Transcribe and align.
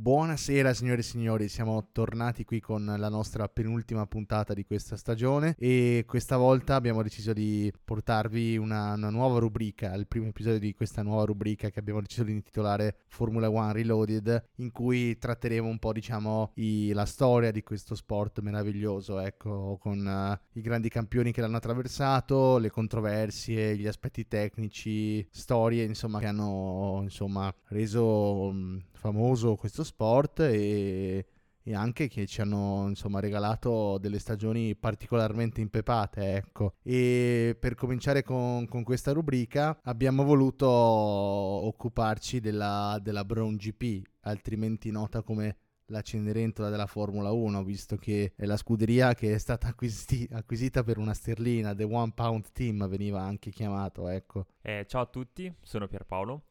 Buonasera 0.00 0.74
signore 0.74 1.00
e 1.00 1.02
signori, 1.02 1.48
siamo 1.48 1.88
tornati 1.90 2.44
qui 2.44 2.60
con 2.60 2.84
la 2.84 3.08
nostra 3.08 3.48
penultima 3.48 4.06
puntata 4.06 4.54
di 4.54 4.64
questa 4.64 4.96
stagione 4.96 5.56
e 5.58 6.04
questa 6.06 6.36
volta 6.36 6.76
abbiamo 6.76 7.02
deciso 7.02 7.32
di 7.32 7.70
portarvi 7.84 8.56
una, 8.56 8.92
una, 8.92 9.10
nuova 9.10 9.40
rubrica, 9.40 9.92
il 9.94 10.06
primo 10.06 10.28
episodio 10.28 10.60
di 10.60 10.72
questa 10.72 11.02
nuova 11.02 11.24
rubrica 11.24 11.70
che 11.70 11.80
abbiamo 11.80 12.00
deciso 12.00 12.22
di 12.22 12.30
intitolare 12.30 12.98
Formula 13.08 13.50
One 13.50 13.72
Reloaded, 13.72 14.50
in 14.58 14.70
cui 14.70 15.18
tratteremo 15.18 15.66
un 15.66 15.80
po' 15.80 15.92
diciamo 15.92 16.52
i, 16.54 16.92
la 16.92 17.04
storia 17.04 17.50
di 17.50 17.64
questo 17.64 17.96
sport 17.96 18.38
meraviglioso, 18.38 19.18
ecco, 19.18 19.78
con 19.80 19.98
uh, 19.98 20.58
i 20.58 20.62
grandi 20.62 20.90
campioni 20.90 21.32
che 21.32 21.40
l'hanno 21.40 21.56
attraversato, 21.56 22.58
le 22.58 22.70
controversie, 22.70 23.76
gli 23.76 23.88
aspetti 23.88 24.28
tecnici, 24.28 25.26
storie 25.28 25.82
insomma 25.82 26.20
che 26.20 26.26
hanno 26.26 27.00
insomma 27.02 27.52
reso 27.70 28.06
um, 28.46 28.80
famoso 28.98 29.54
questo 29.54 29.84
sport 29.84 30.40
e, 30.40 31.26
e, 31.62 31.74
anche 31.74 32.08
che 32.08 32.26
ci 32.26 32.40
hanno 32.40 32.86
insomma 32.88 33.20
regalato 33.20 33.96
delle 33.98 34.18
stagioni 34.18 34.74
particolarmente 34.74 35.60
impepate 35.60 36.34
ecco 36.34 36.74
e 36.82 37.56
per 37.58 37.74
cominciare 37.74 38.22
con, 38.22 38.66
con 38.68 38.82
questa 38.82 39.12
rubrica 39.12 39.78
abbiamo 39.84 40.24
voluto 40.24 40.66
occuparci 40.68 42.40
della, 42.40 42.98
della 43.00 43.24
Brown 43.24 43.56
GP 43.56 44.06
altrimenti 44.22 44.90
nota 44.90 45.22
come 45.22 45.56
la 45.90 46.02
Cenerentola 46.02 46.68
della 46.68 46.86
Formula 46.86 47.30
1, 47.30 47.64
visto 47.64 47.96
che 47.96 48.32
è 48.36 48.44
la 48.44 48.58
scuderia 48.58 49.14
che 49.14 49.34
è 49.34 49.38
stata 49.38 49.68
acquisiti- 49.68 50.28
acquisita 50.30 50.82
per 50.82 50.98
una 50.98 51.14
sterlina, 51.14 51.74
The 51.74 51.84
One 51.84 52.12
Pound 52.14 52.52
Team 52.52 52.86
veniva 52.88 53.22
anche 53.22 53.50
chiamato, 53.50 54.08
ecco. 54.08 54.46
Eh, 54.60 54.84
ciao 54.86 55.02
a 55.02 55.06
tutti, 55.06 55.50
sono 55.62 55.88
Pierpaolo 55.88 56.47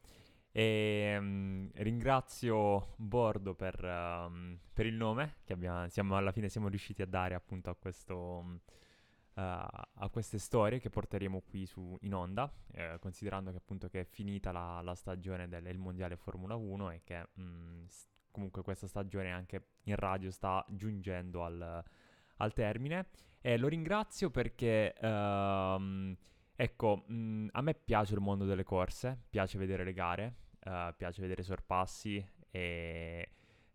e 0.50 1.16
um, 1.18 1.70
ringrazio 1.74 2.94
Bordo 2.96 3.54
per, 3.54 3.82
um, 3.84 4.58
per, 4.72 4.86
il 4.86 4.94
nome 4.94 5.36
che 5.44 5.52
abbiamo, 5.52 5.88
siamo, 5.88 6.16
alla 6.16 6.32
fine 6.32 6.48
siamo 6.48 6.68
riusciti 6.68 7.02
a 7.02 7.06
dare 7.06 7.34
appunto 7.34 7.70
a, 7.70 7.74
questo, 7.74 8.16
uh, 8.16 8.60
a 9.34 10.08
queste 10.10 10.38
storie 10.38 10.80
che 10.80 10.88
porteremo 10.88 11.42
qui 11.42 11.66
su, 11.66 11.96
in 12.00 12.14
onda, 12.14 12.50
eh, 12.72 12.96
considerando 12.98 13.50
che 13.50 13.58
appunto 13.58 13.88
che 13.88 14.00
è 14.00 14.04
finita 14.04 14.50
la, 14.50 14.80
la 14.82 14.94
stagione 14.94 15.48
del 15.48 15.78
mondiale 15.78 16.16
Formula 16.16 16.54
1 16.54 16.90
e 16.90 17.00
che 17.04 17.28
mh, 17.34 17.84
comunque 18.30 18.62
questa 18.62 18.86
stagione 18.86 19.30
anche 19.30 19.66
in 19.84 19.96
radio 19.96 20.30
sta 20.30 20.64
giungendo 20.70 21.44
al, 21.44 21.84
al 22.36 22.52
termine. 22.52 23.08
E 23.40 23.58
lo 23.58 23.68
ringrazio 23.68 24.30
perché... 24.30 24.94
Uh, 25.00 26.16
Ecco, 26.60 27.04
mh, 27.06 27.14
mm, 27.14 27.48
a 27.52 27.60
me 27.62 27.74
piace 27.74 28.14
il 28.14 28.20
mondo 28.20 28.44
delle 28.44 28.64
corse, 28.64 29.16
piace 29.30 29.58
vedere 29.58 29.84
le 29.84 29.92
gare, 29.92 30.34
uh, 30.64 30.92
piace 30.96 31.20
vedere 31.20 31.42
i 31.42 31.44
sorpassi 31.44 32.26
e 32.50 33.28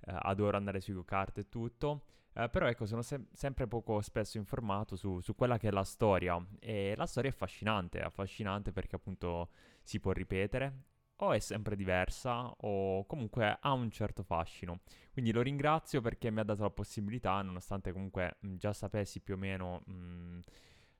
uh, 0.05 0.11
adoro 0.23 0.57
andare 0.57 0.81
sui 0.81 0.93
go-kart 0.93 1.37
e 1.37 1.47
tutto. 1.47 2.03
Uh, 2.33 2.49
però 2.49 2.67
ecco, 2.67 2.85
sono 2.85 3.01
sem- 3.01 3.25
sempre 3.31 3.67
poco 3.67 4.01
spesso 4.01 4.37
informato 4.37 4.97
su, 4.97 5.21
su, 5.21 5.33
quella 5.33 5.57
che 5.57 5.69
è 5.69 5.71
la 5.71 5.85
storia. 5.85 6.37
E 6.59 6.93
la 6.97 7.05
storia 7.05 7.29
è 7.29 7.33
affascinante, 7.33 8.01
affascinante 8.01 8.73
perché 8.73 8.97
appunto 8.97 9.51
si 9.81 10.01
può 10.01 10.11
ripetere, 10.11 10.73
o 11.17 11.31
è 11.31 11.39
sempre 11.39 11.77
diversa, 11.77 12.49
o 12.49 13.05
comunque 13.05 13.59
ha 13.61 13.71
un 13.71 13.89
certo 13.91 14.23
fascino. 14.23 14.81
Quindi 15.13 15.31
lo 15.31 15.41
ringrazio 15.41 16.01
perché 16.01 16.29
mi 16.31 16.41
ha 16.41 16.43
dato 16.43 16.63
la 16.63 16.69
possibilità, 16.69 17.41
nonostante 17.41 17.93
comunque 17.93 18.35
mh, 18.41 18.55
già 18.55 18.73
sapessi 18.73 19.21
più 19.21 19.35
o 19.35 19.37
meno... 19.37 19.83
Mh, 19.85 20.32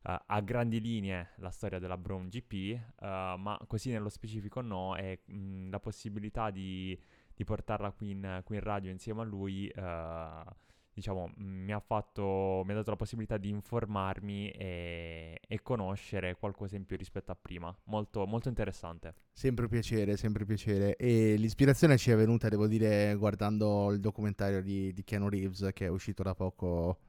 uh, 0.04 0.16
a 0.26 0.42
grandi 0.42 0.82
linee 0.82 1.30
la 1.38 1.50
storia 1.50 1.80
della 1.80 1.98
Brown 1.98 2.28
GP, 2.28 2.52
uh, 2.52 3.06
eh, 3.06 3.36
ma 3.38 3.60
così 3.68 3.92
nello 3.92 4.10
specifico 4.10 4.62
no, 4.62 4.96
e 4.96 5.22
mh, 5.26 5.70
la 5.70 5.80
possibilità 5.80 6.50
di, 6.52 6.98
di 7.34 7.44
portarla 7.44 7.92
qui 7.92 8.12
in, 8.12 8.42
qui 8.44 8.56
in, 8.56 8.62
radio 8.62 8.92
insieme 8.92 9.22
a 9.22 9.24
lui, 9.24 9.72
uh, 9.76 10.52
diciamo, 10.94 11.32
mi 11.38 11.72
ha 11.72 11.80
fatto, 11.80 12.62
mi 12.66 12.72
ha 12.72 12.76
dato 12.76 12.92
la 12.92 12.96
possibilità 12.96 13.38
di 13.38 13.50
informarmi 13.50 14.52
e, 14.52 15.40
e, 15.48 15.62
conoscere 15.62 16.36
qualcosa 16.36 16.76
in 16.76 16.86
più 16.86 16.98
rispetto 16.98 17.32
a 17.32 17.38
prima. 17.40 17.76
Molto, 17.86 18.26
molto 18.26 18.50
interessante. 18.50 19.16
Sempre 19.32 19.68
piacere, 19.68 20.18
sempre 20.18 20.46
piacere. 20.46 20.96
E 20.96 21.36
l'ispirazione 21.36 21.98
ci 21.98 22.12
è 22.12 22.16
venuta, 22.16 22.50
devo 22.50 22.68
dire, 22.68 23.16
guardando 23.16 23.92
il 23.92 24.00
documentario 24.00 24.62
di, 24.62 24.94
di 24.94 25.04
Keanu 25.04 25.30
Reeves 25.30 25.70
che 25.74 25.86
è 25.86 25.90
uscito 25.90 26.22
da 26.22 26.36
poco 26.36 27.00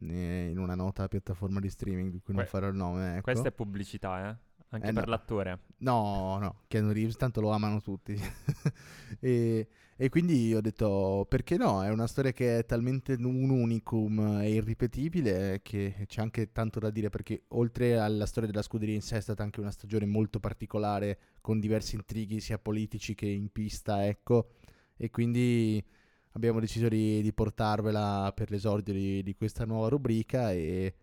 in 0.00 0.58
una 0.58 0.74
nota 0.74 1.08
piattaforma 1.08 1.60
di 1.60 1.68
streaming 1.68 2.10
di 2.10 2.20
cui 2.20 2.34
non 2.34 2.42
que- 2.42 2.50
farò 2.50 2.68
il 2.68 2.76
nome. 2.76 3.12
Ecco. 3.12 3.22
Questa 3.22 3.48
è 3.48 3.52
pubblicità, 3.52 4.30
eh? 4.30 4.36
Anche 4.72 4.88
eh 4.88 4.92
per 4.92 5.04
no. 5.04 5.10
l'attore. 5.10 5.58
No, 5.78 6.38
no, 6.38 6.62
Keanu 6.68 6.92
Reeves 6.92 7.16
tanto 7.16 7.40
lo 7.40 7.50
amano 7.50 7.80
tutti. 7.80 8.16
e, 9.18 9.68
e, 9.96 10.08
quindi 10.08 10.54
ho 10.54 10.60
detto, 10.60 11.26
perché 11.28 11.56
no? 11.56 11.82
È 11.82 11.90
una 11.90 12.06
storia 12.06 12.32
che 12.32 12.58
è 12.58 12.64
talmente 12.64 13.14
un 13.14 13.50
unicum 13.50 14.38
e 14.40 14.52
irripetibile 14.52 15.60
che 15.62 16.04
c'è 16.06 16.20
anche 16.20 16.52
tanto 16.52 16.78
da 16.78 16.90
dire 16.90 17.08
perché 17.08 17.42
oltre 17.48 17.98
alla 17.98 18.26
storia 18.26 18.48
della 18.48 18.62
scuderia 18.62 18.94
in 18.94 19.02
sé 19.02 19.16
è 19.16 19.20
stata 19.20 19.42
anche 19.42 19.58
una 19.58 19.72
stagione 19.72 20.06
molto 20.06 20.38
particolare 20.38 21.18
con 21.40 21.58
diversi 21.58 21.96
intrighi 21.96 22.38
sia 22.38 22.58
politici 22.58 23.16
che 23.16 23.26
in 23.26 23.50
pista, 23.50 24.06
ecco. 24.06 24.52
E 24.96 25.10
quindi 25.10 25.84
abbiamo 26.32 26.60
deciso 26.60 26.88
di, 26.88 27.22
di 27.22 27.32
portarvela 27.32 28.32
per 28.34 28.50
l'esordio 28.50 28.92
di, 28.92 29.22
di, 29.22 29.34
questa 29.34 29.64
nuova 29.64 29.88
rubrica 29.88 30.52
e 30.52 30.94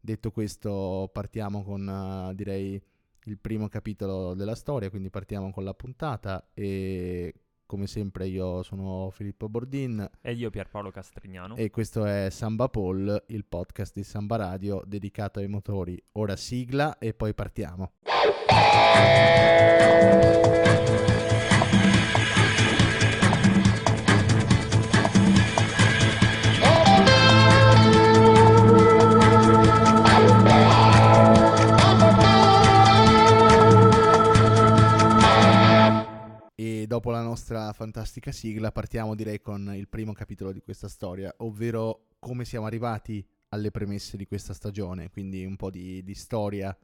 detto 0.00 0.30
questo 0.30 1.08
partiamo 1.12 1.62
con 1.62 1.86
uh, 1.86 2.34
direi 2.34 2.82
il 3.26 3.38
primo 3.38 3.68
capitolo 3.68 4.34
della 4.34 4.54
storia, 4.56 4.90
quindi 4.90 5.10
partiamo 5.10 5.52
con 5.52 5.64
la 5.64 5.74
puntata 5.74 6.48
e 6.54 7.34
come 7.66 7.86
sempre 7.86 8.26
io 8.26 8.62
sono 8.62 9.08
Filippo 9.10 9.48
Bordin 9.48 10.06
e 10.20 10.32
io 10.32 10.50
Pierpaolo 10.50 10.90
Castrignano 10.90 11.56
e 11.56 11.70
questo 11.70 12.04
è 12.04 12.28
Samba 12.28 12.68
Paul, 12.68 13.24
il 13.28 13.44
podcast 13.44 13.94
di 13.94 14.02
Samba 14.02 14.36
Radio 14.36 14.82
dedicato 14.84 15.38
ai 15.38 15.48
motori. 15.48 16.02
Ora 16.12 16.36
sigla 16.36 16.98
e 16.98 17.14
poi 17.14 17.32
partiamo. 17.32 17.92
Dopo 36.92 37.10
la 37.10 37.22
nostra 37.22 37.72
fantastica 37.72 38.32
sigla 38.32 38.70
partiamo 38.70 39.14
direi 39.14 39.40
con 39.40 39.72
il 39.74 39.88
primo 39.88 40.12
capitolo 40.12 40.52
di 40.52 40.60
questa 40.60 40.88
storia, 40.88 41.34
ovvero 41.38 42.08
come 42.18 42.44
siamo 42.44 42.66
arrivati 42.66 43.26
alle 43.48 43.70
premesse 43.70 44.18
di 44.18 44.26
questa 44.26 44.52
stagione, 44.52 45.08
quindi 45.08 45.46
un 45.46 45.56
po' 45.56 45.70
di, 45.70 46.02
di 46.02 46.14
storia 46.14 46.76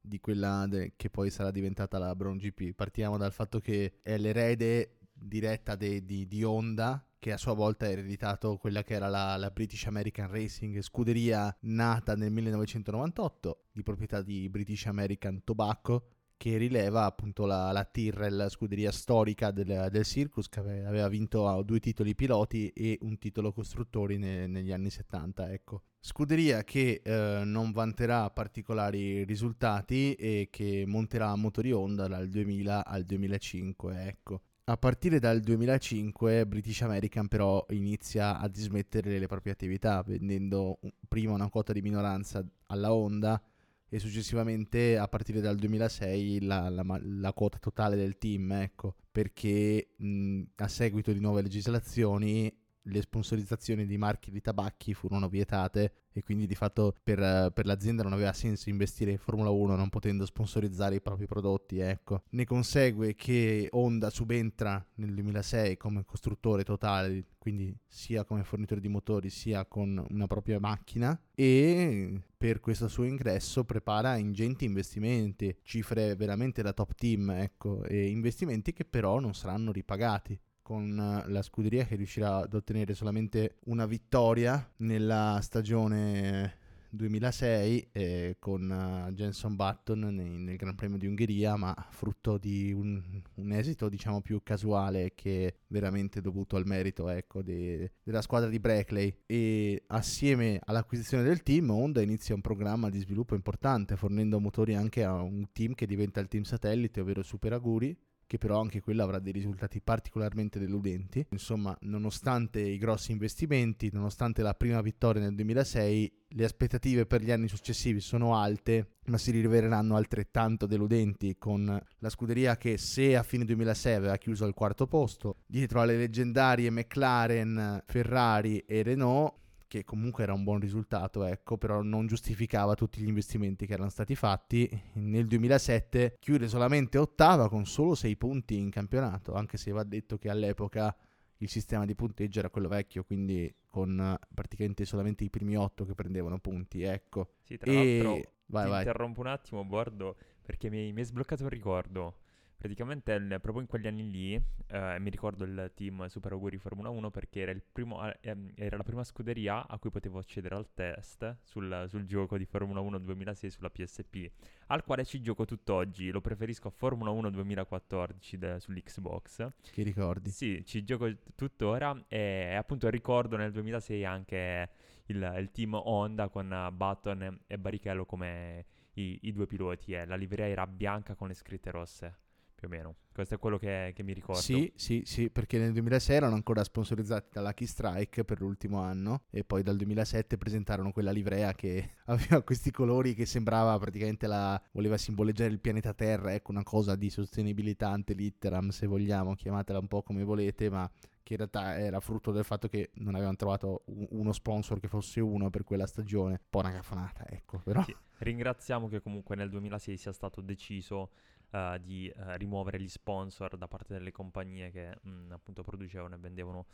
di 0.00 0.20
quella 0.20 0.66
de- 0.68 0.92
che 0.94 1.10
poi 1.10 1.30
sarà 1.30 1.50
diventata 1.50 1.98
la 1.98 2.14
Brown 2.14 2.36
GP. 2.36 2.74
Partiamo 2.76 3.16
dal 3.16 3.32
fatto 3.32 3.58
che 3.58 3.94
è 4.02 4.16
l'erede 4.18 4.98
diretta 5.12 5.74
de- 5.74 6.04
di-, 6.04 6.28
di 6.28 6.44
Honda 6.44 7.04
che 7.18 7.32
a 7.32 7.36
sua 7.36 7.54
volta 7.54 7.86
ha 7.86 7.90
ereditato 7.90 8.58
quella 8.58 8.84
che 8.84 8.94
era 8.94 9.08
la, 9.08 9.36
la, 9.36 9.50
British 9.50 9.86
American 9.86 10.30
Racing, 10.30 10.80
scuderia 10.80 11.52
nata 11.62 12.14
nel 12.14 12.30
1998 12.30 13.64
di 13.72 13.82
proprietà 13.82 14.22
di 14.22 14.48
British 14.48 14.86
American 14.86 15.42
Tobacco 15.42 16.10
che 16.36 16.56
rileva 16.58 17.04
appunto 17.04 17.46
la, 17.46 17.72
la 17.72 17.84
Tyrrell, 17.84 18.48
scuderia 18.48 18.92
storica 18.92 19.50
del, 19.50 19.88
del, 19.90 20.04
Circus, 20.04 20.48
che 20.48 20.60
aveva 20.60 21.08
vinto 21.08 21.62
due 21.64 21.80
titoli 21.80 22.14
piloti 22.14 22.68
e 22.68 22.98
un 23.02 23.18
titolo 23.18 23.52
costruttori 23.52 24.18
ne, 24.18 24.46
negli 24.46 24.72
anni 24.72 24.90
70. 24.90 25.52
Ecco. 25.52 25.82
Scuderia 26.00 26.62
che 26.62 27.00
eh, 27.02 27.42
non 27.44 27.72
vanterà 27.72 28.30
particolari 28.30 29.24
risultati 29.24 30.14
e 30.14 30.48
che 30.50 30.84
monterà 30.86 31.34
motori 31.34 31.72
Honda 31.72 32.06
dal 32.06 32.28
2000 32.28 32.84
al 32.84 33.04
2005. 33.04 34.06
Ecco. 34.06 34.40
A 34.68 34.76
partire 34.76 35.20
dal 35.20 35.40
2005 35.40 36.44
British 36.44 36.82
American 36.82 37.28
però 37.28 37.64
inizia 37.70 38.40
a 38.40 38.48
dismettere 38.48 39.16
le 39.18 39.28
proprie 39.28 39.52
attività 39.52 40.02
vendendo 40.02 40.80
prima 41.06 41.34
una 41.34 41.48
quota 41.48 41.72
di 41.72 41.82
minoranza 41.82 42.44
alla 42.66 42.92
Honda 42.92 43.40
e 43.88 43.98
successivamente 43.98 44.98
a 44.98 45.06
partire 45.08 45.40
dal 45.40 45.56
2006 45.56 46.42
la, 46.42 46.68
la, 46.68 46.84
la 47.00 47.32
quota 47.32 47.58
totale 47.58 47.96
del 47.96 48.18
team, 48.18 48.52
ecco, 48.52 48.96
perché 49.10 49.94
mh, 49.96 50.42
a 50.56 50.68
seguito 50.68 51.12
di 51.12 51.20
nuove 51.20 51.42
legislazioni 51.42 52.52
le 52.86 53.00
sponsorizzazioni 53.00 53.86
di 53.86 53.98
marchi 53.98 54.30
di 54.30 54.40
tabacchi 54.40 54.94
furono 54.94 55.28
vietate 55.28 55.92
e 56.12 56.22
quindi 56.22 56.46
di 56.46 56.54
fatto 56.54 56.94
per, 57.02 57.52
per, 57.52 57.66
l'azienda 57.66 58.02
non 58.02 58.14
aveva 58.14 58.32
senso 58.32 58.70
investire 58.70 59.10
in 59.10 59.18
Formula 59.18 59.50
1 59.50 59.76
non 59.76 59.90
potendo 59.90 60.24
sponsorizzare 60.24 60.94
i 60.94 61.00
propri 61.02 61.26
prodotti, 61.26 61.78
ecco. 61.78 62.22
Ne 62.30 62.46
consegue 62.46 63.14
che 63.14 63.68
Honda 63.72 64.08
subentra 64.08 64.84
nel 64.94 65.12
2006 65.12 65.76
come 65.76 66.04
costruttore 66.06 66.64
totale, 66.64 67.24
quindi 67.36 67.76
sia 67.86 68.24
come 68.24 68.44
fornitore 68.44 68.80
di 68.80 68.88
motori 68.88 69.28
sia 69.28 69.66
con 69.66 70.04
una 70.08 70.26
propria 70.26 70.58
macchina 70.58 71.20
e 71.34 72.22
per 72.36 72.60
questo 72.60 72.88
suo 72.88 73.04
ingresso 73.04 73.64
prepara 73.64 74.16
ingenti 74.16 74.64
investimenti, 74.64 75.54
cifre 75.62 76.16
veramente 76.16 76.62
da 76.62 76.72
top 76.72 76.94
team, 76.94 77.30
ecco, 77.30 77.82
e 77.84 78.08
investimenti 78.08 78.72
che 78.72 78.86
però 78.86 79.20
non 79.20 79.34
saranno 79.34 79.70
ripagati 79.70 80.38
con 80.66 81.22
la 81.28 81.42
scuderia 81.42 81.84
che 81.84 81.94
riuscirà 81.94 82.38
ad 82.38 82.52
ottenere 82.52 82.92
solamente 82.92 83.58
una 83.66 83.86
vittoria 83.86 84.68
nella 84.78 85.38
stagione 85.40 86.58
2006 86.90 87.90
eh, 87.92 88.36
con 88.40 88.68
uh, 88.68 89.12
Jenson 89.12 89.54
Button 89.54 90.00
nei, 90.12 90.38
nel 90.38 90.56
Gran 90.56 90.74
Premio 90.74 90.98
di 90.98 91.06
Ungheria, 91.06 91.54
ma 91.54 91.72
frutto 91.90 92.36
di 92.36 92.72
un, 92.72 93.00
un, 93.34 93.52
esito 93.52 93.88
diciamo 93.88 94.20
più 94.22 94.42
casuale 94.42 95.12
che 95.14 95.58
veramente 95.68 96.20
dovuto 96.20 96.56
al 96.56 96.66
merito 96.66 97.08
ecco, 97.10 97.42
de, 97.42 97.92
della 98.02 98.22
squadra 98.22 98.48
di 98.48 98.58
Brackley. 98.58 99.18
E 99.24 99.84
assieme 99.86 100.60
all'acquisizione 100.64 101.22
del 101.22 101.44
team, 101.44 101.70
Honda 101.70 102.02
inizia 102.02 102.34
un 102.34 102.40
programma 102.40 102.90
di 102.90 102.98
sviluppo 102.98 103.36
importante, 103.36 103.94
fornendo 103.94 104.40
motori 104.40 104.74
anche 104.74 105.04
a 105.04 105.22
un 105.22 105.46
team 105.52 105.74
che 105.74 105.86
diventa 105.86 106.18
il 106.18 106.26
team 106.26 106.42
satellite, 106.42 107.02
ovvero 107.02 107.22
Super 107.22 107.52
Aguri 107.52 107.96
che 108.26 108.38
però 108.38 108.60
anche 108.60 108.80
quello 108.80 109.02
avrà 109.02 109.18
dei 109.18 109.32
risultati 109.32 109.80
particolarmente 109.80 110.58
deludenti. 110.58 111.24
Insomma, 111.30 111.76
nonostante 111.82 112.60
i 112.60 112.78
grossi 112.78 113.12
investimenti, 113.12 113.90
nonostante 113.92 114.42
la 114.42 114.54
prima 114.54 114.80
vittoria 114.80 115.22
nel 115.22 115.34
2006, 115.34 116.12
le 116.30 116.44
aspettative 116.44 117.06
per 117.06 117.22
gli 117.22 117.30
anni 117.30 117.48
successivi 117.48 118.00
sono 118.00 118.36
alte, 118.36 118.96
ma 119.06 119.16
si 119.16 119.30
riveleranno 119.30 119.96
altrettanto 119.96 120.66
deludenti 120.66 121.36
con 121.38 121.80
la 121.98 122.08
scuderia 122.08 122.56
che 122.56 122.78
se 122.78 123.16
a 123.16 123.22
fine 123.22 123.44
2006 123.44 123.94
aveva 123.94 124.16
chiuso 124.16 124.44
al 124.44 124.54
quarto 124.54 124.86
posto, 124.86 125.38
dietro 125.46 125.80
alle 125.80 125.96
leggendarie 125.96 126.70
McLaren, 126.70 127.82
Ferrari 127.86 128.58
e 128.66 128.82
Renault, 128.82 129.44
che 129.76 129.84
comunque 129.84 130.22
era 130.22 130.32
un 130.32 130.42
buon 130.42 130.58
risultato, 130.58 131.24
ecco, 131.24 131.58
però 131.58 131.82
non 131.82 132.06
giustificava 132.06 132.74
tutti 132.74 133.00
gli 133.00 133.08
investimenti 133.08 133.66
che 133.66 133.74
erano 133.74 133.90
stati 133.90 134.14
fatti. 134.14 134.68
Nel 134.94 135.26
2007 135.26 136.16
chiude 136.18 136.48
solamente 136.48 136.96
ottava 136.98 137.48
con 137.48 137.66
solo 137.66 137.94
6 137.94 138.16
punti 138.16 138.58
in 138.58 138.70
campionato, 138.70 139.34
anche 139.34 139.58
se 139.58 139.70
va 139.72 139.82
detto 139.84 140.16
che 140.16 140.30
all'epoca 140.30 140.96
il 141.38 141.48
sistema 141.50 141.84
di 141.84 141.94
punteggio 141.94 142.38
era 142.38 142.48
quello 142.48 142.68
vecchio, 142.68 143.04
quindi 143.04 143.52
con 143.68 144.18
praticamente 144.32 144.86
solamente 144.86 145.24
i 145.24 145.30
primi 145.30 145.56
8 145.56 145.84
che 145.84 145.94
prendevano 145.94 146.38
punti, 146.38 146.82
ecco. 146.82 147.34
Sì, 147.42 147.58
tra 147.58 147.70
e... 147.70 147.74
l'altro 147.74 148.30
vai, 148.46 148.68
vai. 148.68 148.78
interrompo 148.78 149.20
un 149.20 149.26
attimo, 149.26 149.64
Bordo, 149.64 150.16
perché 150.42 150.70
mi, 150.70 150.92
mi 150.92 151.02
è 151.02 151.04
sbloccato 151.04 151.42
un 151.42 151.50
ricordo. 151.50 152.20
Praticamente 152.58 153.12
il, 153.12 153.38
proprio 153.40 153.60
in 153.60 153.66
quegli 153.66 153.86
anni 153.86 154.10
lì, 154.10 154.42
eh, 154.68 154.98
mi 154.98 155.10
ricordo 155.10 155.44
il 155.44 155.72
team 155.74 156.06
Super 156.06 156.32
Auguri 156.32 156.56
Formula 156.56 156.88
1 156.88 157.10
perché 157.10 157.40
era, 157.40 157.54
primo, 157.70 158.10
eh, 158.10 158.36
era, 158.54 158.78
la 158.78 158.82
prima 158.82 159.04
scuderia 159.04 159.66
a 159.68 159.78
cui 159.78 159.90
potevo 159.90 160.18
accedere 160.18 160.54
al 160.54 160.72
test 160.72 161.36
sul, 161.42 161.84
sul, 161.88 162.06
gioco 162.06 162.38
di 162.38 162.46
Formula 162.46 162.80
1 162.80 162.98
2006 162.98 163.50
sulla 163.50 163.70
PSP, 163.70 164.30
al 164.68 164.84
quale 164.84 165.04
ci 165.04 165.20
gioco 165.20 165.44
tutt'oggi, 165.44 166.10
lo 166.10 166.22
preferisco 166.22 166.68
a 166.68 166.70
Formula 166.70 167.10
1 167.10 167.30
2014 167.30 168.38
de, 168.38 168.58
sull'Xbox. 168.58 169.48
Che 169.70 169.82
ricordi? 169.82 170.30
Sì, 170.30 170.64
ci 170.64 170.82
gioco 170.82 171.08
tuttora 171.34 172.04
e 172.08 172.54
appunto 172.54 172.88
ricordo 172.88 173.36
nel 173.36 173.52
2006 173.52 174.04
anche 174.04 174.70
il, 175.06 175.34
il 175.38 175.50
team 175.50 175.74
Honda 175.74 176.28
con 176.28 176.70
Button 176.72 177.40
e 177.46 177.58
Barrichello 177.58 178.06
come 178.06 178.64
i, 178.94 179.18
i 179.22 179.32
due 179.32 179.46
piloti 179.46 179.92
e 179.92 180.06
la 180.06 180.16
livrea 180.16 180.48
era 180.48 180.66
bianca 180.66 181.14
con 181.14 181.28
le 181.28 181.34
scritte 181.34 181.70
rosse 181.70 182.24
più 182.56 182.66
o 182.66 182.70
meno. 182.70 182.96
Questo 183.12 183.34
è 183.34 183.38
quello 183.38 183.58
che, 183.58 183.92
che, 183.94 184.02
mi 184.02 184.12
ricordo. 184.12 184.40
Sì, 184.40 184.72
sì, 184.74 185.02
sì, 185.04 185.30
perché 185.30 185.58
nel 185.58 185.72
2006 185.72 186.16
erano 186.16 186.34
ancora 186.34 186.64
sponsorizzati 186.64 187.28
da 187.32 187.42
Lucky 187.42 187.66
Strike 187.66 188.24
per 188.24 188.40
l'ultimo 188.40 188.80
anno 188.80 189.22
e 189.30 189.44
poi 189.44 189.62
dal 189.62 189.76
2007 189.76 190.36
presentarono 190.36 190.90
quella 190.90 191.12
livrea 191.12 191.52
che 191.52 191.92
aveva 192.06 192.42
questi 192.42 192.70
colori 192.70 193.14
che 193.14 193.24
sembrava 193.24 193.78
praticamente 193.78 194.26
la... 194.26 194.60
voleva 194.72 194.96
simboleggiare 194.96 195.50
il 195.50 195.60
pianeta 195.60 195.94
Terra, 195.94 196.34
ecco 196.34 196.50
una 196.50 196.62
cosa 196.62 196.96
di 196.96 197.08
sostenibilità 197.08 197.90
ante 197.90 198.14
litteram 198.14 198.70
se 198.70 198.86
vogliamo, 198.86 199.34
chiamatela 199.34 199.78
un 199.78 199.88
po' 199.88 200.02
come 200.02 200.24
volete, 200.24 200.68
ma 200.68 200.90
che 201.22 201.32
in 201.32 201.38
realtà 201.38 201.76
era 201.76 201.98
frutto 201.98 202.30
del 202.30 202.44
fatto 202.44 202.68
che 202.68 202.90
non 202.94 203.14
avevano 203.14 203.34
trovato 203.36 203.82
uno 203.86 204.32
sponsor 204.32 204.78
che 204.78 204.86
fosse 204.86 205.20
uno 205.20 205.50
per 205.50 205.64
quella 205.64 205.86
stagione. 205.86 206.32
Un 206.34 206.46
po' 206.48 206.60
una 206.60 206.72
cafonata, 206.72 207.26
ecco, 207.28 207.58
però... 207.64 207.82
Sì. 207.82 207.96
Ringraziamo 208.18 208.88
che 208.88 209.02
comunque 209.02 209.34
nel 209.34 209.50
2006 209.50 209.96
sia 209.96 210.12
stato 210.12 210.40
deciso 210.40 211.10
uh, 211.50 211.78
di 211.78 212.12
uh, 212.14 212.32
rimuovere 212.36 212.80
gli 212.80 212.88
sponsor 212.88 213.56
da 213.56 213.68
parte 213.68 213.94
delle 213.94 214.12
compagnie 214.12 214.70
che 214.70 214.98
mh, 215.00 215.10
mm, 215.10 215.32
appunto 215.32 215.62
producevano 215.62 216.14
e 216.14 216.18
vendevano 216.18 216.66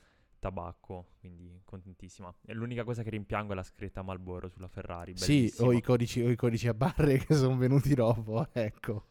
tabacco, 0.43 1.07
quindi 1.21 1.61
contentissima. 1.65 2.35
L'unica 2.47 2.83
cosa 2.83 3.05
che 3.05 3.11
rimpiango 3.11 3.53
è 3.53 3.55
la 3.55 3.63
scritta 3.63 4.03
Malboro 4.03 4.49
sulla 4.49 4.67
Ferrari. 4.67 5.17
Sì, 5.17 5.53
o 5.59 5.73
i, 5.73 5.81
codici, 5.81 6.21
o 6.21 6.29
i 6.29 6.37
codici 6.37 6.67
a 6.67 6.75
barre 6.75 7.19
che 7.25 7.35
sono 7.35 7.57
venuti 7.57 7.95
dopo, 7.95 8.49
ecco. 8.53 9.07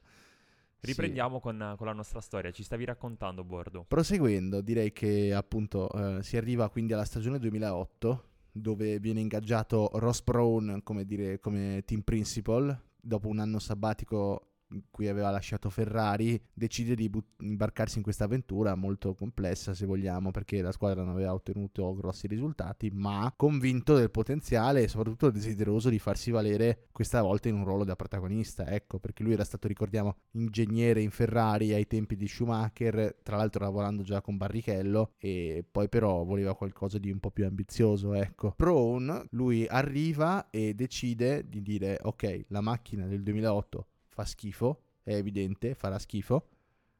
Riprendiamo 0.81 1.35
sì. 1.35 1.41
con, 1.41 1.75
con, 1.77 1.87
la 1.87 1.93
nostra 1.93 2.19
storia, 2.19 2.51
ci 2.51 2.63
stavi 2.63 2.83
raccontando 2.83 3.43
Bordo. 3.43 3.85
Proseguendo, 3.87 4.61
direi 4.61 4.91
che 4.91 5.33
appunto 5.33 5.89
eh, 5.91 6.23
si 6.23 6.37
arriva 6.37 6.69
quindi 6.69 6.93
alla 6.93 7.05
stagione 7.05 7.39
2008 7.39 8.25
dove 8.51 8.99
viene 8.99 9.21
ingaggiato 9.21 9.91
Ross 9.93 10.21
Brown 10.23 10.81
come, 10.83 11.05
dire, 11.05 11.39
come 11.39 11.83
team 11.85 12.01
principal 12.01 12.77
dopo 12.99 13.29
un 13.29 13.39
anno 13.39 13.59
sabbatico 13.59 14.50
cui 14.89 15.07
aveva 15.07 15.29
lasciato 15.29 15.69
Ferrari, 15.69 16.41
decide 16.53 16.95
di 16.95 17.09
but- 17.09 17.41
imbarcarsi 17.41 17.97
in 17.97 18.03
questa 18.03 18.25
avventura 18.25 18.75
molto 18.75 19.13
complessa, 19.13 19.73
se 19.73 19.85
vogliamo, 19.85 20.31
perché 20.31 20.61
la 20.61 20.71
squadra 20.71 21.03
non 21.03 21.13
aveva 21.13 21.33
ottenuto 21.33 21.93
grossi 21.95 22.27
risultati, 22.27 22.89
ma 22.93 23.33
convinto 23.35 23.95
del 23.95 24.11
potenziale 24.11 24.83
e 24.83 24.87
soprattutto 24.87 25.29
desideroso 25.29 25.89
di 25.89 25.99
farsi 25.99 26.31
valere 26.31 26.87
questa 26.91 27.21
volta 27.21 27.49
in 27.49 27.55
un 27.55 27.65
ruolo 27.65 27.83
da 27.83 27.95
protagonista. 27.95 28.67
Ecco, 28.67 28.99
perché 28.99 29.23
lui 29.23 29.33
era 29.33 29.43
stato, 29.43 29.67
ricordiamo, 29.67 30.15
ingegnere 30.31 31.01
in 31.01 31.11
Ferrari 31.11 31.73
ai 31.73 31.87
tempi 31.87 32.15
di 32.15 32.27
Schumacher, 32.27 33.17
tra 33.23 33.37
l'altro 33.37 33.63
lavorando 33.63 34.03
già 34.03 34.21
con 34.21 34.37
Barrichello, 34.37 35.13
e 35.17 35.65
poi 35.69 35.89
però 35.89 36.23
voleva 36.23 36.55
qualcosa 36.55 36.97
di 36.97 37.11
un 37.11 37.19
po' 37.19 37.31
più 37.31 37.45
ambizioso, 37.45 38.13
ecco. 38.13 38.53
Brown, 38.57 39.27
lui 39.31 39.65
arriva 39.67 40.49
e 40.49 40.73
decide 40.73 41.47
di 41.47 41.61
dire, 41.61 41.99
ok, 42.01 42.45
la 42.47 42.61
macchina 42.61 43.05
del 43.05 43.23
2008 43.23 43.85
fa 44.11 44.25
schifo, 44.25 44.83
è 45.03 45.13
evidente, 45.13 45.73
farà 45.73 45.97
schifo, 45.97 46.47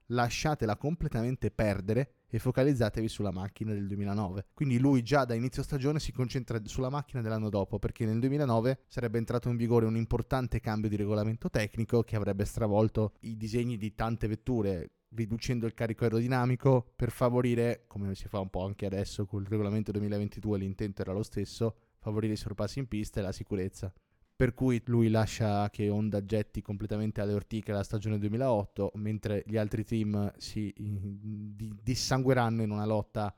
lasciatela 0.08 0.78
completamente 0.78 1.52
perdere 1.52 2.13
e 2.28 2.40
focalizzatevi 2.40 3.08
sulla 3.10 3.31
macchina 3.31 3.74
del 3.74 3.88
2009. 3.88 4.46
Quindi 4.54 4.80
lui 4.80 5.04
già 5.04 5.25
da 5.25 5.34
inizio 5.34 5.63
stagione 5.63 6.00
si 6.00 6.13
concentra 6.13 6.60
sulla 6.63 6.90
macchina 6.90 7.22
dell'anno 7.22 7.50
dopo, 7.50 7.78
perché 7.80 8.06
nel 8.06 8.19
2009 8.19 8.84
sarebbe 8.88 9.18
entrato 9.18 9.50
in 9.50 9.58
vigore 9.58 9.86
un 9.86 9.98
importante 9.98 10.62
cambio 10.62 10.90
di 10.90 10.96
regolamento 10.96 11.50
tecnico 11.50 12.04
che 12.04 12.16
avrebbe 12.16 12.46
stravolto 12.46 13.14
i 13.22 13.36
disegni 13.36 13.78
di 13.78 13.94
tante 13.94 14.28
vetture, 14.28 14.92
riducendo 15.10 15.66
il 15.66 15.74
carico 15.74 16.06
aerodinamico 16.06 16.94
per 16.96 17.12
favorire, 17.12 17.84
come 17.88 18.16
si 18.16 18.30
fa 18.30 18.40
un 18.40 18.50
po' 18.50 18.64
anche 18.64 18.86
adesso 18.86 19.25
col 19.25 19.46
regolamento 19.46 19.92
2022, 19.92 20.57
l'intento 20.57 21.02
era 21.02 21.12
lo 21.12 21.24
stesso, 21.24 21.76
favorire 22.00 22.33
i 22.33 22.38
sorpassi 22.38 22.80
in 22.80 22.88
pista 22.88 23.19
e 23.19 23.24
la 23.24 23.33
sicurezza 23.33 23.94
per 24.42 24.56
cui 24.56 24.81
lui 24.86 25.10
lascia 25.10 25.69
che 25.69 25.88
Honda 25.88 26.26
getti 26.26 26.64
completamente 26.64 27.21
alle 27.21 27.33
ortiche 27.33 27.71
la 27.71 27.83
stagione 27.83 28.18
2008, 28.18 28.94
mentre 28.95 29.44
gli 29.45 29.56
altri 29.56 29.86
team 29.86 30.33
si 30.36 30.74
di, 30.76 31.78
dissangueranno 31.80 32.64
in 32.64 32.71
una 32.71 32.88
lotta 32.88 33.31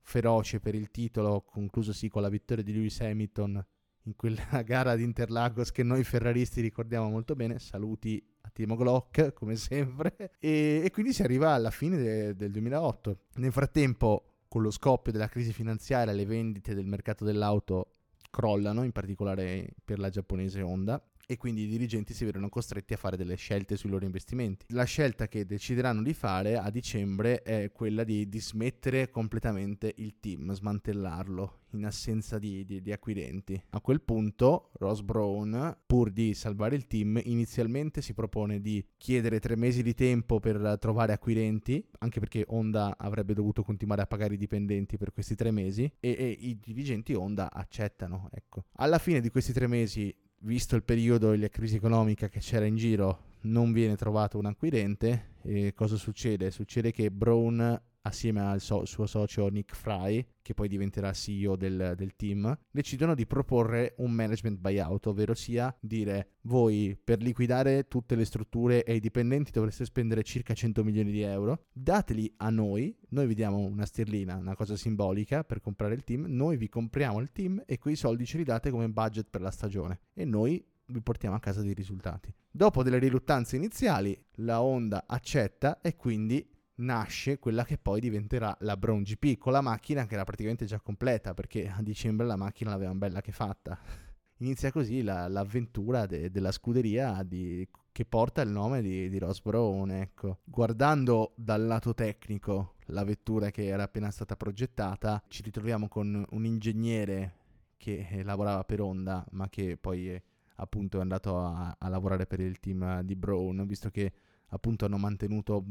feroce 0.00 0.58
per 0.58 0.74
il 0.74 0.90
titolo, 0.90 1.42
conclusosi 1.42 2.08
con 2.08 2.22
la 2.22 2.30
vittoria 2.30 2.64
di 2.64 2.72
Lewis 2.72 2.98
Hamilton 3.02 3.62
in 4.04 4.16
quella 4.16 4.62
gara 4.64 4.96
di 4.96 5.02
Interlagos 5.02 5.70
che 5.70 5.82
noi 5.82 6.02
ferraristi 6.02 6.62
ricordiamo 6.62 7.10
molto 7.10 7.34
bene. 7.34 7.58
Saluti 7.58 8.18
a 8.40 8.48
Timo 8.48 8.74
Glock, 8.74 9.34
come 9.34 9.56
sempre. 9.56 10.30
E, 10.40 10.80
e 10.82 10.90
quindi 10.92 11.12
si 11.12 11.20
arriva 11.22 11.50
alla 11.50 11.70
fine 11.70 11.98
de, 11.98 12.34
del 12.36 12.52
2008. 12.52 13.18
Nel 13.34 13.52
frattempo, 13.52 14.44
con 14.48 14.62
lo 14.62 14.70
scoppio 14.70 15.12
della 15.12 15.28
crisi 15.28 15.52
finanziaria, 15.52 16.14
le 16.14 16.24
vendite 16.24 16.72
del 16.74 16.86
mercato 16.86 17.22
dell'auto 17.22 17.96
crollano, 18.32 18.82
in 18.82 18.92
particolare 18.92 19.74
per 19.84 19.98
la 19.98 20.08
giapponese 20.08 20.62
Honda, 20.62 21.00
e 21.26 21.36
quindi 21.36 21.62
i 21.62 21.68
dirigenti 21.68 22.14
si 22.14 22.24
vedono 22.24 22.48
costretti 22.48 22.92
a 22.94 22.96
fare 22.96 23.16
delle 23.16 23.36
scelte 23.36 23.76
sui 23.76 23.90
loro 23.90 24.04
investimenti. 24.04 24.66
La 24.68 24.84
scelta 24.84 25.28
che 25.28 25.46
decideranno 25.46 26.02
di 26.02 26.14
fare 26.14 26.56
a 26.56 26.70
dicembre 26.70 27.42
è 27.42 27.70
quella 27.72 28.04
di 28.04 28.28
dismettere 28.28 29.10
completamente 29.10 29.92
il 29.96 30.18
team, 30.20 30.52
smantellarlo 30.52 31.60
in 31.72 31.86
assenza 31.86 32.38
di, 32.38 32.64
di, 32.64 32.82
di 32.82 32.92
acquirenti. 32.92 33.60
A 33.70 33.80
quel 33.80 34.02
punto 34.02 34.70
Ross 34.74 35.00
Brown, 35.00 35.78
pur 35.86 36.10
di 36.10 36.34
salvare 36.34 36.76
il 36.76 36.86
team, 36.86 37.20
inizialmente 37.24 38.02
si 38.02 38.12
propone 38.12 38.60
di 38.60 38.84
chiedere 38.96 39.40
tre 39.40 39.56
mesi 39.56 39.82
di 39.82 39.94
tempo 39.94 40.38
per 40.38 40.76
trovare 40.78 41.12
acquirenti, 41.12 41.82
anche 42.00 42.20
perché 42.20 42.44
Honda 42.48 42.96
avrebbe 42.98 43.34
dovuto 43.34 43.62
continuare 43.62 44.02
a 44.02 44.06
pagare 44.06 44.34
i 44.34 44.38
dipendenti 44.38 44.98
per 44.98 45.12
questi 45.12 45.34
tre 45.34 45.50
mesi, 45.50 45.90
e, 46.00 46.10
e 46.10 46.36
i 46.40 46.58
dirigenti 46.60 47.14
Honda 47.14 47.50
accettano. 47.50 48.28
Ecco. 48.32 48.64
Alla 48.74 48.98
fine 48.98 49.20
di 49.20 49.30
questi 49.30 49.52
tre 49.52 49.66
mesi 49.66 50.14
visto 50.42 50.76
il 50.76 50.82
periodo 50.82 51.32
e 51.32 51.38
la 51.38 51.48
crisi 51.48 51.76
economica 51.76 52.28
che 52.28 52.40
c'era 52.40 52.64
in 52.64 52.76
giro, 52.76 53.30
non 53.42 53.72
viene 53.72 53.96
trovato 53.96 54.38
un 54.38 54.46
acquirente. 54.46 55.30
E 55.42 55.72
cosa 55.74 55.96
succede? 55.96 56.50
Succede 56.50 56.92
che 56.92 57.10
Brown 57.10 57.80
assieme 58.02 58.40
al 58.40 58.60
so- 58.60 58.84
suo 58.84 59.06
socio 59.06 59.48
Nick 59.48 59.74
Fry, 59.74 60.24
che 60.42 60.54
poi 60.54 60.68
diventerà 60.68 61.12
CEO 61.12 61.56
del, 61.56 61.94
del, 61.96 62.14
team, 62.16 62.56
decidono 62.70 63.14
di 63.14 63.26
proporre 63.26 63.94
un 63.98 64.10
management 64.10 64.58
buyout, 64.58 65.06
ovvero 65.06 65.34
sia 65.34 65.74
dire 65.80 66.32
voi 66.42 66.98
per 67.02 67.20
liquidare 67.20 67.86
tutte 67.86 68.14
le 68.14 68.24
strutture 68.24 68.84
e 68.84 68.94
i 68.94 69.00
dipendenti 69.00 69.52
dovreste 69.52 69.84
spendere 69.84 70.22
circa 70.22 70.54
100 70.54 70.82
milioni 70.82 71.12
di 71.12 71.22
euro, 71.22 71.66
dateli 71.72 72.32
a 72.38 72.50
noi, 72.50 72.96
noi 73.10 73.26
vi 73.26 73.34
diamo 73.34 73.58
una 73.58 73.86
sterlina, 73.86 74.36
una 74.36 74.56
cosa 74.56 74.76
simbolica 74.76 75.44
per 75.44 75.60
comprare 75.60 75.94
il 75.94 76.04
team, 76.04 76.24
noi 76.28 76.56
vi 76.56 76.68
compriamo 76.68 77.20
il 77.20 77.30
team 77.32 77.62
e 77.66 77.78
quei 77.78 77.96
soldi 77.96 78.26
ce 78.26 78.38
li 78.38 78.44
date 78.44 78.70
come 78.70 78.88
budget 78.88 79.28
per 79.30 79.40
la 79.40 79.50
stagione 79.50 80.00
e 80.14 80.24
noi 80.24 80.64
vi 80.86 81.00
portiamo 81.00 81.36
a 81.36 81.40
casa 81.40 81.62
dei 81.62 81.74
risultati. 81.74 82.32
Dopo 82.50 82.82
delle 82.82 82.98
riluttanze 82.98 83.56
iniziali, 83.56 84.18
la 84.36 84.62
Honda 84.62 85.04
accetta 85.06 85.80
e 85.80 85.96
quindi 85.96 86.46
nasce 86.82 87.38
quella 87.38 87.64
che 87.64 87.78
poi 87.78 88.00
diventerà 88.00 88.56
la 88.60 88.76
Brown 88.76 89.02
GP 89.02 89.38
con 89.38 89.52
la 89.52 89.60
macchina 89.60 90.06
che 90.06 90.14
era 90.14 90.24
praticamente 90.24 90.64
già 90.64 90.80
completa 90.80 91.34
perché 91.34 91.68
a 91.68 91.82
dicembre 91.82 92.26
la 92.26 92.36
macchina 92.36 92.70
l'avevano 92.70 92.98
bella 92.98 93.20
che 93.20 93.32
fatta. 93.32 93.78
Inizia 94.38 94.72
così 94.72 95.02
la, 95.02 95.28
l'avventura 95.28 96.06
de, 96.06 96.30
della 96.30 96.50
scuderia 96.50 97.22
di, 97.22 97.66
che 97.92 98.04
porta 98.04 98.42
il 98.42 98.50
nome 98.50 98.82
di, 98.82 99.08
di 99.08 99.18
Ross 99.18 99.40
Brown. 99.40 99.90
Ecco. 99.92 100.40
Guardando 100.44 101.32
dal 101.36 101.64
lato 101.64 101.94
tecnico 101.94 102.74
la 102.86 103.04
vettura 103.04 103.50
che 103.50 103.66
era 103.66 103.84
appena 103.84 104.10
stata 104.10 104.36
progettata, 104.36 105.22
ci 105.28 105.42
ritroviamo 105.42 105.88
con 105.88 106.26
un 106.28 106.44
ingegnere 106.44 107.36
che 107.76 108.22
lavorava 108.24 108.64
per 108.64 108.80
Honda 108.80 109.24
ma 109.30 109.48
che 109.48 109.76
poi 109.76 110.08
è, 110.08 110.22
appunto 110.56 110.98
è 110.98 111.00
andato 111.00 111.38
a, 111.38 111.74
a 111.78 111.88
lavorare 111.88 112.26
per 112.26 112.40
il 112.40 112.58
team 112.58 113.02
di 113.02 113.14
Brown, 113.14 113.64
visto 113.66 113.90
che 113.90 114.12
appunto 114.48 114.84
hanno 114.84 114.98
mantenuto 114.98 115.64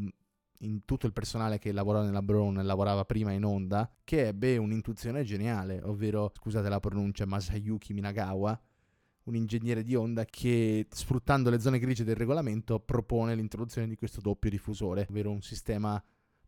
in 0.62 0.86
tutto 0.86 1.06
il 1.06 1.14
personale 1.14 1.60
che 1.60 1.72
lavorava 1.72 2.06
nella 2.06 2.22
Brown 2.22 2.60
e 2.60 2.64
lavorava 2.64 3.06
prima 3.06 3.32
in 3.32 3.44
Honda, 3.44 3.90
che 4.04 4.28
ebbe 4.28 4.58
un'intuizione 4.58 5.24
geniale, 5.24 5.82
ovvero, 5.84 6.32
scusate 6.36 6.70
la 6.70 6.80
pronuncia, 6.80 7.26
Masayuki 7.26 7.94
Minagawa, 7.94 8.60
un 9.24 9.36
ingegnere 9.36 9.84
di 9.84 9.96
Honda 9.96 10.26
che, 10.26 10.88
sfruttando 10.90 11.50
le 11.50 11.60
zone 11.60 11.80
grigie 11.80 12.04
del 12.04 12.16
regolamento, 12.16 12.80
propone 12.80 13.36
l'introduzione 13.36 13.88
di 13.88 13.96
questo 13.96 14.22
doppio 14.22 14.50
diffusore, 14.50 15.06
ovvero 15.10 15.32
un 15.32 15.42
sistema 15.42 16.02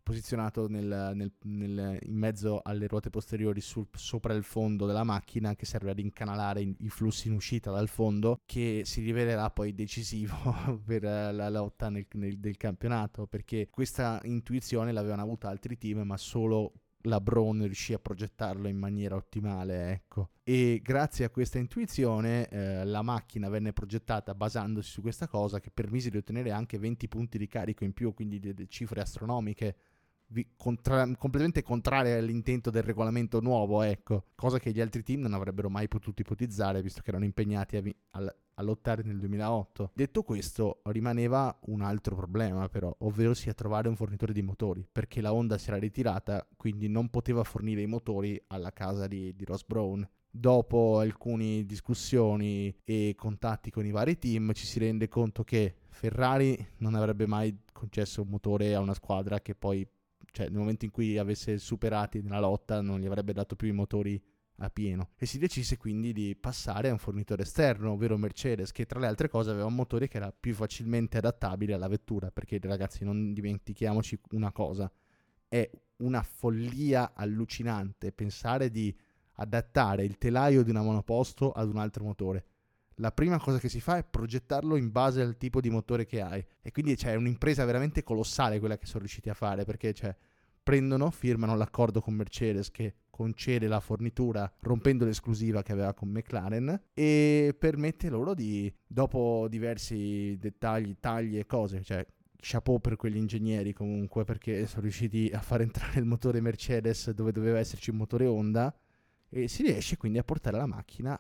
posizionato 0.03 0.67
nel, 0.67 1.12
nel, 1.15 1.31
nel, 1.43 1.98
in 2.03 2.15
mezzo 2.15 2.62
alle 2.62 2.88
ruote 2.88 3.10
posteriori 3.10 3.62
sul, 3.62 3.88
sopra 3.93 4.33
il 4.33 4.43
fondo 4.43 4.86
della 4.86 5.03
macchina 5.03 5.55
che 5.55 5.65
serve 5.65 5.91
ad 5.91 6.00
incanalare 6.00 6.62
i, 6.62 6.89
flussi 6.89 7.29
in 7.29 7.33
uscita 7.33 7.72
dal 7.72 7.88
fondo 7.88 8.41
che 8.45 8.81
si 8.86 9.01
rivelerà 9.01 9.50
poi 9.50 9.74
decisivo 9.74 10.36
per 10.86 11.03
la 11.03 11.50
lotta 11.50 11.89
nel, 11.89 12.05
del 12.10 12.57
campionato 12.57 13.25
perché 13.25 13.69
questa 13.69 14.19
intuizione 14.25 14.91
l'avevano 14.91 15.22
avuta 15.22 15.48
altri 15.48 15.77
team 15.77 16.01
ma 16.01 16.17
solo 16.17 16.74
la 17.03 17.19
Brown 17.19 17.63
riuscì 17.63 17.93
a 17.93 18.00
progettarlo 18.00 18.67
in 18.67 18.77
maniera 18.77 19.15
ottimale, 19.15 19.91
ecco. 19.91 20.29
E 20.43 20.81
grazie 20.83 21.25
a 21.25 21.29
questa 21.29 21.57
intuizione 21.57 22.48
eh, 22.50 22.86
la 22.86 23.01
macchina 23.01 23.50
venne 23.50 23.74
progettata 23.74 24.36
basandosi 24.36 24.89
su 24.89 25.01
questa 25.01 25.27
cosa 25.27 25.60
che 25.60 25.72
permise 25.72 26.10
di 26.10 26.17
ottenere 26.17 26.51
anche 26.51 26.77
20 26.77 27.07
punti 27.07 27.38
di 27.38 27.48
carico 27.48 27.83
in 27.83 27.93
più, 27.93 28.13
quindi 28.13 28.39
delle 28.39 28.67
cifre 28.67 29.01
astronomiche 29.01 29.75
contra- 30.55 31.05
completamente 31.17 31.61
contraria 31.61 32.17
all'intento 32.17 32.69
del 32.69 32.83
regolamento 32.83 33.39
nuovo, 33.39 33.81
ecco, 33.81 34.25
cosa 34.35 34.59
che 34.59 34.71
gli 34.71 34.81
altri 34.81 35.03
team 35.03 35.21
non 35.21 35.33
avrebbero 35.33 35.69
mai 35.69 35.87
potuto 35.87 36.21
ipotizzare 36.21 36.81
visto 36.81 37.01
che 37.01 37.09
erano 37.09 37.25
impegnati 37.25 37.77
a, 37.77 37.81
vi- 37.81 37.95
a-, 38.11 38.35
lottare 38.63 39.03
nel 39.03 39.19
2008. 39.19 39.91
Detto 39.93 40.23
questo, 40.23 40.81
rimaneva 40.85 41.55
un 41.67 41.81
altro 41.81 42.15
problema 42.15 42.69
però, 42.69 42.93
ovvero 42.99 43.33
sia 43.33 43.53
trovare 43.53 43.87
un 43.89 43.95
fornitore 43.95 44.33
di 44.33 44.41
motori, 44.41 44.87
perché 44.89 45.21
la 45.21 45.33
Honda 45.33 45.57
si 45.57 45.69
era 45.69 45.77
ritirata, 45.77 46.47
quindi 46.55 46.87
non 46.87 47.09
poteva 47.09 47.43
fornire 47.43 47.81
i 47.81 47.87
motori 47.87 48.41
alla 48.47 48.71
casa 48.71 49.07
di, 49.07 49.35
di 49.35 49.45
Ross 49.45 49.63
Brown. 49.65 50.07
Dopo 50.35 50.97
alcune 50.97 51.63
discussioni 51.63 52.75
e 52.83 53.13
contatti 53.15 53.69
con 53.69 53.85
i 53.85 53.91
vari 53.91 54.17
team, 54.17 54.51
ci 54.53 54.65
si 54.65 54.79
rende 54.79 55.07
conto 55.07 55.43
che 55.43 55.75
Ferrari 55.89 56.57
non 56.77 56.95
avrebbe 56.95 57.27
mai 57.27 57.55
concesso 57.71 58.23
un 58.23 58.29
motore 58.29 58.73
a 58.73 58.79
una 58.79 58.95
squadra 58.95 59.39
che 59.41 59.53
poi 59.53 59.87
cioè 60.33 60.49
nel 60.49 60.57
momento 60.57 60.83
in 60.83 60.91
cui 60.91 61.17
avesse 61.19 61.59
superati 61.59 62.21
nella 62.21 62.39
lotta 62.39 62.81
non 62.81 62.99
gli 62.99 63.05
avrebbe 63.05 63.33
dato 63.33 63.55
più 63.55 63.67
i 63.67 63.71
motori 63.71 64.21
a 64.57 64.69
pieno 64.69 65.11
e 65.17 65.27
si 65.27 65.37
decise 65.37 65.77
quindi 65.77 66.11
di 66.11 66.35
passare 66.35 66.89
a 66.89 66.91
un 66.91 66.97
fornitore 66.97 67.43
esterno, 67.43 67.91
ovvero 67.91 68.17
Mercedes, 68.17 68.71
che 68.71 68.85
tra 68.87 68.99
le 68.99 69.05
altre 69.05 69.29
cose 69.29 69.51
aveva 69.51 69.67
un 69.67 69.75
motore 69.75 70.07
che 70.07 70.17
era 70.17 70.31
più 70.37 70.55
facilmente 70.55 71.17
adattabile 71.17 71.73
alla 71.73 71.87
vettura, 71.87 72.31
perché 72.31 72.59
ragazzi 72.63 73.03
non 73.03 73.31
dimentichiamoci 73.31 74.19
una 74.31 74.51
cosa, 74.51 74.91
è 75.47 75.69
una 75.97 76.23
follia 76.23 77.13
allucinante 77.13 78.11
pensare 78.11 78.71
di 78.71 78.95
adattare 79.33 80.03
il 80.03 80.17
telaio 80.17 80.63
di 80.63 80.71
una 80.71 80.81
monoposto 80.81 81.51
ad 81.51 81.69
un 81.69 81.77
altro 81.77 82.03
motore. 82.03 82.45
La 82.97 83.12
prima 83.12 83.39
cosa 83.39 83.59
che 83.59 83.69
si 83.69 83.79
fa 83.79 83.97
è 83.97 84.03
progettarlo 84.03 84.75
in 84.75 84.91
base 84.91 85.21
al 85.21 85.38
tipo 85.38 85.62
di 85.62 85.69
motore 85.69 86.05
che 86.05 86.21
hai. 86.21 86.45
E 86.62 86.71
quindi 86.71 86.95
c'è 86.95 87.15
un'impresa 87.15 87.65
veramente 87.65 88.03
colossale 88.03 88.59
quella 88.59 88.77
che 88.77 88.85
sono 88.85 89.00
riusciti 89.00 89.29
a 89.29 89.33
fare, 89.33 89.65
perché 89.65 89.93
cioè, 89.93 90.15
prendono, 90.63 91.12
firmano 91.12 91.55
l'accordo 91.55 92.01
con 92.01 92.13
Mercedes 92.13 92.71
che 92.71 92.95
concede 93.09 93.67
la 93.67 93.79
fornitura 93.79 94.51
rompendo 94.62 95.05
l'esclusiva 95.05 95.62
che 95.62 95.71
aveva 95.71 95.93
con 95.93 96.09
McLaren 96.09 96.81
e 96.93 97.55
permette 97.57 98.09
loro 98.09 98.33
di, 98.33 98.73
dopo 98.88 99.47
diversi 99.50 100.35
dettagli, 100.39 100.95
tagli 101.00 101.38
e 101.38 101.45
cose, 101.45 101.83
cioè 101.83 102.05
chapeau 102.43 102.79
per 102.79 102.95
quegli 102.95 103.17
ingegneri 103.17 103.71
comunque 103.71 104.25
perché 104.25 104.65
sono 104.65 104.81
riusciti 104.81 105.29
a 105.33 105.39
far 105.39 105.62
entrare 105.62 106.00
il 106.00 106.05
motore 106.05 106.41
Mercedes 106.41 107.12
dove 107.12 107.31
doveva 107.31 107.59
esserci 107.59 107.89
un 107.89 107.97
motore 107.97 108.25
Honda 108.25 108.75
e 109.29 109.47
si 109.47 109.63
riesce 109.63 109.95
quindi 109.97 110.17
a 110.17 110.23
portare 110.23 110.57
la 110.57 110.65
macchina 110.65 111.19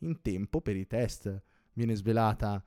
in 0.00 0.20
tempo 0.22 0.60
per 0.60 0.76
i 0.76 0.86
test. 0.86 1.42
Viene 1.72 1.94
svelata 1.94 2.62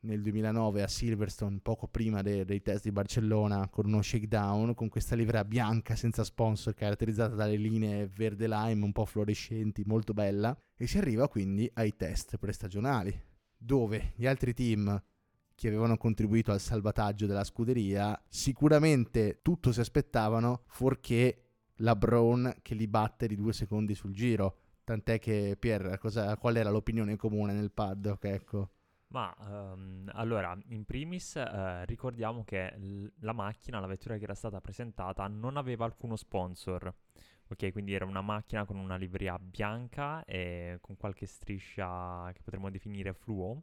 nel 0.00 0.22
2009 0.22 0.82
a 0.82 0.88
Silverstone, 0.88 1.58
poco 1.60 1.88
prima 1.88 2.22
de- 2.22 2.44
dei 2.44 2.62
test 2.62 2.84
di 2.84 2.92
Barcellona, 2.92 3.68
con 3.68 3.86
uno 3.86 4.02
shakedown, 4.02 4.74
con 4.74 4.88
questa 4.88 5.16
livrea 5.16 5.44
bianca 5.44 5.96
senza 5.96 6.24
sponsor, 6.24 6.74
caratterizzata 6.74 7.34
dalle 7.34 7.56
linee 7.56 8.08
verde 8.08 8.46
lime 8.46 8.84
un 8.84 8.92
po' 8.92 9.04
fluorescenti, 9.04 9.82
molto 9.84 10.12
bella, 10.12 10.56
e 10.76 10.86
si 10.86 10.98
arriva 10.98 11.28
quindi 11.28 11.68
ai 11.74 11.96
test 11.96 12.36
prestagionali, 12.36 13.18
dove 13.56 14.12
gli 14.16 14.26
altri 14.26 14.54
team 14.54 15.02
che 15.54 15.68
avevano 15.68 15.96
contribuito 15.96 16.52
al 16.52 16.60
salvataggio 16.60 17.26
della 17.26 17.42
scuderia, 17.42 18.22
sicuramente 18.28 19.40
tutto 19.42 19.72
si 19.72 19.80
aspettavano, 19.80 20.64
fuorché 20.66 21.40
la 21.76 21.96
Brown 21.96 22.56
che 22.62 22.74
li 22.74 22.86
batte 22.86 23.26
di 23.26 23.34
due 23.34 23.52
secondi 23.52 23.94
sul 23.94 24.12
giro. 24.12 24.58
Tant'è 24.86 25.18
che 25.18 25.56
Pier, 25.58 25.98
cosa, 25.98 26.34
qual 26.38 26.56
era 26.56 26.70
l'opinione 26.70 27.16
comune 27.16 27.52
nel 27.52 27.72
paddock? 27.72 28.24
Ecco. 28.24 28.70
Ma 29.08 29.32
um, 29.38 30.10
allora, 30.14 30.58
in 30.68 30.84
primis 30.84 31.34
uh, 31.36 31.84
ricordiamo 31.84 32.42
che 32.44 32.74
l- 32.76 33.06
la 33.20 33.32
macchina, 33.32 33.78
la 33.78 33.86
vettura 33.86 34.16
che 34.18 34.24
era 34.24 34.34
stata 34.34 34.60
presentata, 34.60 35.26
non 35.28 35.56
aveva 35.56 35.84
alcuno 35.84 36.16
sponsor. 36.16 36.92
Ok, 37.48 37.70
quindi 37.70 37.94
era 37.94 38.04
una 38.04 38.20
macchina 38.20 38.64
con 38.64 38.76
una 38.76 38.96
livrea 38.96 39.38
bianca 39.38 40.24
e 40.24 40.78
con 40.80 40.96
qualche 40.96 41.26
striscia 41.26 42.30
che 42.32 42.40
potremmo 42.42 42.68
definire 42.70 43.12
fluo, 43.14 43.62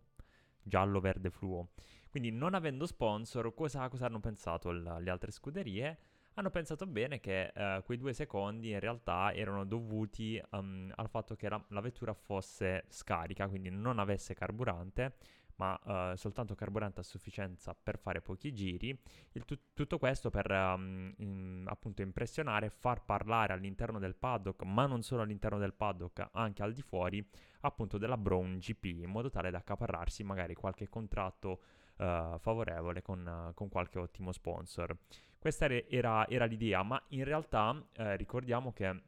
giallo-verde 0.62 1.30
fluo. 1.30 1.72
Quindi 2.10 2.32
non 2.32 2.54
avendo 2.54 2.86
sponsor, 2.86 3.54
cosa, 3.54 3.90
cosa 3.90 4.06
hanno 4.06 4.22
pensato 4.22 4.72
l- 4.72 4.98
le 5.02 5.10
altre 5.10 5.32
scuderie? 5.32 5.98
Hanno 6.36 6.50
pensato 6.50 6.86
bene 6.88 7.20
che 7.20 7.52
uh, 7.56 7.84
quei 7.84 7.98
due 7.98 8.14
secondi 8.14 8.72
in 8.72 8.80
realtà 8.80 9.34
erano 9.34 9.66
dovuti 9.66 10.42
um, 10.52 10.92
al 10.96 11.10
fatto 11.10 11.36
che 11.36 11.50
la, 11.50 11.64
la, 11.70 11.82
vettura 11.82 12.14
fosse 12.14 12.86
scarica, 12.88 13.48
quindi 13.48 13.70
non 13.70 14.00
avesse 14.00 14.34
carburante, 14.34 15.16
ma 15.56 15.80
uh, 15.84 16.16
soltanto 16.16 16.56
carburante 16.56 17.02
a 17.02 17.04
sufficienza 17.04 17.76
per 17.76 18.00
fare 18.00 18.22
pochi 18.22 18.52
giri. 18.52 19.00
Tu- 19.46 19.60
tutto 19.74 20.00
questo 20.00 20.32
per 20.32 20.50
um, 20.50 21.14
in, 21.18 21.66
appunto 21.68 22.02
impressionare, 22.02 22.70
far 22.70 23.04
parlare 23.06 23.54
all'interno 23.54 24.00
del 24.00 24.16
paddock, 24.16 24.64
ma 24.64 24.88
non 24.88 25.04
solo 25.04 25.22
all'interno 25.22 25.60
del 25.60 25.74
paddock, 25.74 26.30
anche 26.32 26.64
al 26.64 26.74
di 26.74 26.82
fuori, 26.82 27.24
appunto 27.62 28.00
della 28.00 28.18
Brown 28.18 28.58
GP, 28.58 28.86
in 28.86 29.10
modo 29.10 29.30
tale 29.30 29.52
da 29.52 29.60
accaparrarsi 29.60 30.24
magari 30.24 30.56
qualche 30.56 30.90
contratto 30.90 31.62
uh, 31.98 32.40
favorevole 32.40 33.04
con, 33.04 33.52
con 33.54 33.70
qualche 33.70 34.00
ottimo 34.00 34.32
sponsor. 34.32 34.98
Questa 35.44 35.68
era, 35.68 36.26
era 36.30 36.46
l'idea, 36.46 36.84
ma 36.84 37.04
in 37.10 37.26
realtà 37.26 37.78
eh, 37.98 38.16
ricordiamo 38.16 38.72
che 38.72 39.04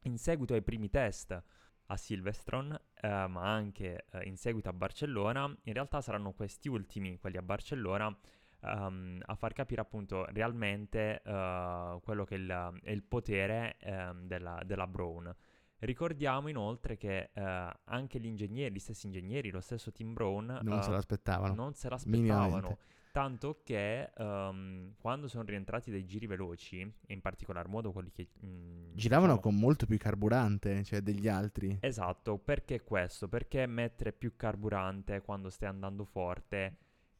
in 0.00 0.18
seguito 0.18 0.52
ai 0.52 0.60
primi 0.60 0.90
test 0.90 1.42
a 1.86 1.96
Silverstone, 1.96 2.78
eh, 3.00 3.26
ma 3.26 3.50
anche 3.50 4.04
eh, 4.10 4.28
in 4.28 4.36
seguito 4.36 4.68
a 4.68 4.74
Barcellona, 4.74 5.46
in 5.62 5.72
realtà 5.72 6.02
saranno 6.02 6.32
questi 6.32 6.68
ultimi, 6.68 7.16
quelli 7.16 7.38
a 7.38 7.42
Barcellona, 7.42 8.14
um, 8.60 9.22
a 9.24 9.34
far 9.36 9.54
capire 9.54 9.80
appunto 9.80 10.26
realmente 10.26 11.22
uh, 11.24 11.98
quello 12.02 12.24
che 12.24 12.34
è 12.34 12.38
il, 12.38 12.80
è 12.82 12.90
il 12.90 13.02
potere 13.02 13.78
um, 13.82 14.26
della, 14.26 14.60
della, 14.66 14.86
Brown. 14.86 15.34
Ricordiamo 15.78 16.48
inoltre 16.48 16.98
che 16.98 17.30
uh, 17.32 17.40
anche 17.84 18.20
gli 18.20 18.26
ingegneri, 18.26 18.74
gli 18.74 18.78
stessi 18.78 19.06
ingegneri, 19.06 19.48
lo 19.48 19.60
stesso 19.60 19.90
Tim 19.92 20.12
Brown, 20.12 20.58
non 20.60 20.80
uh, 20.80 20.82
se 20.82 20.90
l'aspettavano. 20.90 21.54
Non 21.54 21.72
se 21.72 21.88
l'aspettavano 21.88 22.76
Tanto 23.12 23.62
che 23.64 24.12
um, 24.18 24.94
quando 24.98 25.26
sono 25.26 25.42
rientrati 25.42 25.90
dai 25.90 26.04
giri 26.04 26.26
veloci, 26.26 26.80
e 26.80 27.12
in 27.12 27.20
particolar 27.20 27.66
modo 27.66 27.90
quelli 27.90 28.12
che... 28.12 28.28
Mm, 28.44 28.94
Giravano 28.94 29.34
diciamo, 29.34 29.40
con 29.40 29.58
molto 29.58 29.86
più 29.86 29.98
carburante, 29.98 30.84
cioè 30.84 31.00
degli 31.00 31.26
altri. 31.26 31.78
Esatto, 31.80 32.38
perché 32.38 32.82
questo? 32.82 33.28
Perché 33.28 33.66
mettere 33.66 34.12
più 34.12 34.36
carburante 34.36 35.20
quando 35.22 35.50
stai 35.50 35.68
andando 35.68 36.04
forte? 36.04 36.76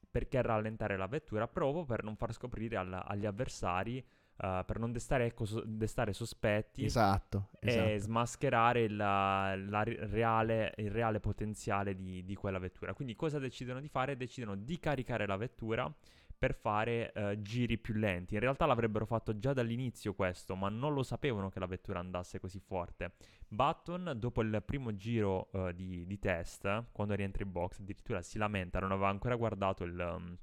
Perché 0.08 0.40
rallentare 0.42 0.96
la 0.96 1.06
vettura 1.06 1.48
proprio 1.48 1.84
per 1.84 2.04
non 2.04 2.16
far 2.16 2.32
scoprire 2.32 2.76
al, 2.76 2.92
agli 2.92 3.26
avversari 3.26 4.04
Uh, 4.42 4.64
per 4.64 4.78
non 4.78 4.90
destare, 4.90 5.26
ecco, 5.26 5.44
so- 5.44 5.62
destare 5.66 6.14
sospetti 6.14 6.82
esatto, 6.82 7.48
esatto. 7.60 7.88
e 7.88 7.98
smascherare 7.98 8.88
la, 8.88 9.54
la 9.54 9.82
reale, 9.82 10.72
il 10.78 10.90
reale 10.90 11.20
potenziale 11.20 11.94
di, 11.94 12.24
di, 12.24 12.34
quella 12.36 12.58
vettura. 12.58 12.94
Quindi 12.94 13.14
cosa 13.16 13.38
decidono 13.38 13.80
di 13.80 13.88
fare? 13.88 14.16
Decidono 14.16 14.56
di 14.56 14.78
caricare 14.78 15.26
la 15.26 15.36
vettura 15.36 15.92
per 16.38 16.54
fare 16.54 17.12
uh, 17.14 17.42
giri 17.42 17.76
più 17.76 17.92
lenti. 17.92 18.32
In 18.32 18.40
realtà 18.40 18.64
l'avrebbero 18.64 19.04
fatto 19.04 19.36
già 19.36 19.52
dall'inizio 19.52 20.14
questo, 20.14 20.56
ma 20.56 20.70
non 20.70 20.94
lo 20.94 21.02
sapevano 21.02 21.50
che 21.50 21.58
la 21.58 21.66
vettura 21.66 21.98
andasse 21.98 22.40
così 22.40 22.60
forte. 22.60 23.12
Button, 23.46 24.14
dopo 24.16 24.40
il 24.40 24.62
primo 24.64 24.96
giro 24.96 25.50
uh, 25.52 25.70
di, 25.72 26.06
di, 26.06 26.18
test, 26.18 26.84
quando 26.92 27.12
rientra 27.12 27.44
in 27.44 27.52
box, 27.52 27.80
addirittura 27.80 28.22
si 28.22 28.38
lamenta, 28.38 28.80
non 28.80 28.90
aveva 28.90 29.10
ancora 29.10 29.36
guardato 29.36 29.84
il, 29.84 29.98
um, 29.98 30.34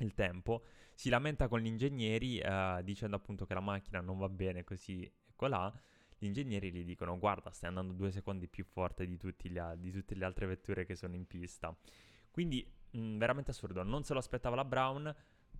il 0.00 0.12
tempo 0.12 0.62
si 1.00 1.08
lamenta 1.08 1.48
con 1.48 1.60
gli 1.60 1.66
ingegneri 1.66 2.40
eh, 2.40 2.80
dicendo 2.84 3.16
appunto 3.16 3.46
che 3.46 3.54
la 3.54 3.60
macchina 3.60 4.02
non 4.02 4.18
va 4.18 4.28
bene 4.28 4.64
così 4.64 5.02
e 5.02 5.32
colà. 5.34 5.72
Gli 6.18 6.26
ingegneri 6.26 6.70
gli 6.70 6.84
dicono 6.84 7.18
guarda 7.18 7.50
stai 7.52 7.70
andando 7.70 7.94
due 7.94 8.10
secondi 8.10 8.46
più 8.48 8.64
forte 8.64 9.06
di, 9.06 9.18
a- 9.58 9.74
di 9.76 9.90
tutte 9.92 10.14
le 10.14 10.24
altre 10.26 10.44
vetture 10.44 10.84
che 10.84 10.94
sono 10.94 11.14
in 11.14 11.26
pista. 11.26 11.74
Quindi 12.30 12.70
mh, 12.90 13.16
veramente 13.16 13.50
assurdo, 13.50 13.82
non 13.82 14.04
se 14.04 14.12
lo 14.12 14.18
aspettava 14.18 14.56
la 14.56 14.64
Brown, 14.66 15.14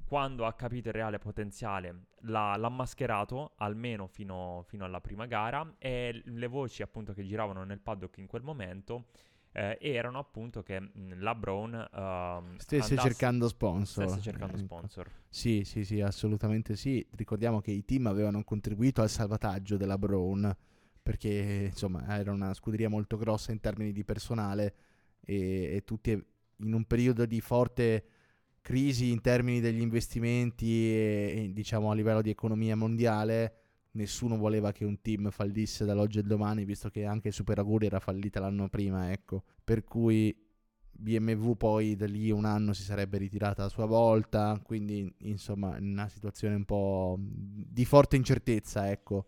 quando 0.05 0.45
ha 0.45 0.53
capito 0.53 0.89
il 0.89 0.95
reale 0.95 1.19
potenziale 1.19 2.09
l'ha, 2.25 2.55
l'ha 2.59 2.69
mascherato 2.69 3.53
almeno 3.57 4.09
fino, 4.09 4.63
fino, 4.67 4.85
alla 4.85 5.01
prima 5.01 5.25
gara 5.25 5.77
e 5.79 6.21
le 6.23 6.47
voci 6.49 6.83
appunto 6.83 7.15
che 7.15 7.25
giravano 7.25 7.65
nel 7.65 7.81
paddock 7.81 8.19
in 8.19 8.27
quel 8.27 8.43
momento 8.43 9.07
eh, 9.53 9.79
erano 9.81 10.19
appunto 10.19 10.63
che 10.63 10.81
mh, 10.81 11.21
la 11.21 11.35
Brown 11.35 11.75
uh, 11.75 12.59
stesse 12.59 12.97
cercando 12.97 13.49
sponsor. 13.49 14.09
Stesse 14.09 14.23
cercando 14.23 14.57
ecco. 14.57 14.65
sponsor. 14.65 15.11
Sì, 15.29 15.65
sì, 15.65 15.85
sì, 15.85 16.01
assolutamente 16.01 16.77
sì. 16.77 17.05
Ricordiamo 17.17 17.61
che 17.61 17.71
i 17.73 17.85
team 17.85 18.07
avevano 18.07 18.43
contribuito 18.45 19.03
al 19.03 19.11
salvataggio 19.11 19.77
della 19.77 19.99
Brown 19.99 20.57
perché 21.03 21.69
insomma 21.71 22.19
era 22.19 22.31
una 22.31 22.55
scuderia 22.55 22.89
molto 22.89 23.17
grossa 23.17 23.53
in 23.53 23.61
termini 23.61 23.93
di 23.93 24.05
personale 24.05 24.75
e, 25.21 25.75
e 25.77 25.85
tutti 25.85 26.11
in 26.11 26.75
un 26.75 26.85
periodo 26.85 27.25
di 27.27 27.41
forte 27.41 28.05
crisi 28.61 29.11
in 29.11 29.21
termini 29.21 29.61
degli 29.61 29.81
investimenti 29.81 30.93
e, 30.93 31.33
e 31.35 31.53
diciamo 31.53 31.91
a 31.91 31.95
livello 31.95 32.21
di 32.21 32.31
economia 32.31 32.77
mondiale 32.77 33.60
nessuno 33.93 34.37
voleva 34.37 34.73
che 34.73 34.85
un 34.85 35.01
team 35.01 35.31
fallisse 35.31 35.85
dall'oggi 35.85 36.19
al 36.19 36.27
domani, 36.27 36.65
visto 36.65 36.91
che 36.91 37.05
anche 37.05 37.31
Super 37.31 37.59
Aguri 37.59 37.87
era 37.87 38.01
fallita 38.01 38.41
l'anno 38.41 38.69
prima, 38.69 39.11
ecco. 39.13 39.43
Per 39.65 39.85
cui 39.85 40.37
BMW 40.91 41.53
poi 41.53 41.97
da 41.97 42.07
lì 42.07 42.31
un 42.31 42.45
anno 42.45 42.73
si 42.73 42.83
sarebbe 42.83 43.19
ritirata 43.19 43.65
a 43.65 43.69
sua 43.69 43.87
volta, 43.87 44.61
quindi 44.63 45.13
insomma 45.19 45.77
in 45.79 45.91
una 45.91 46.09
situazione 46.09 46.55
un 46.55 46.65
po' 46.65 47.17
di 47.19 47.85
forte 47.85 48.17
incertezza, 48.17 48.91
ecco. 48.91 49.27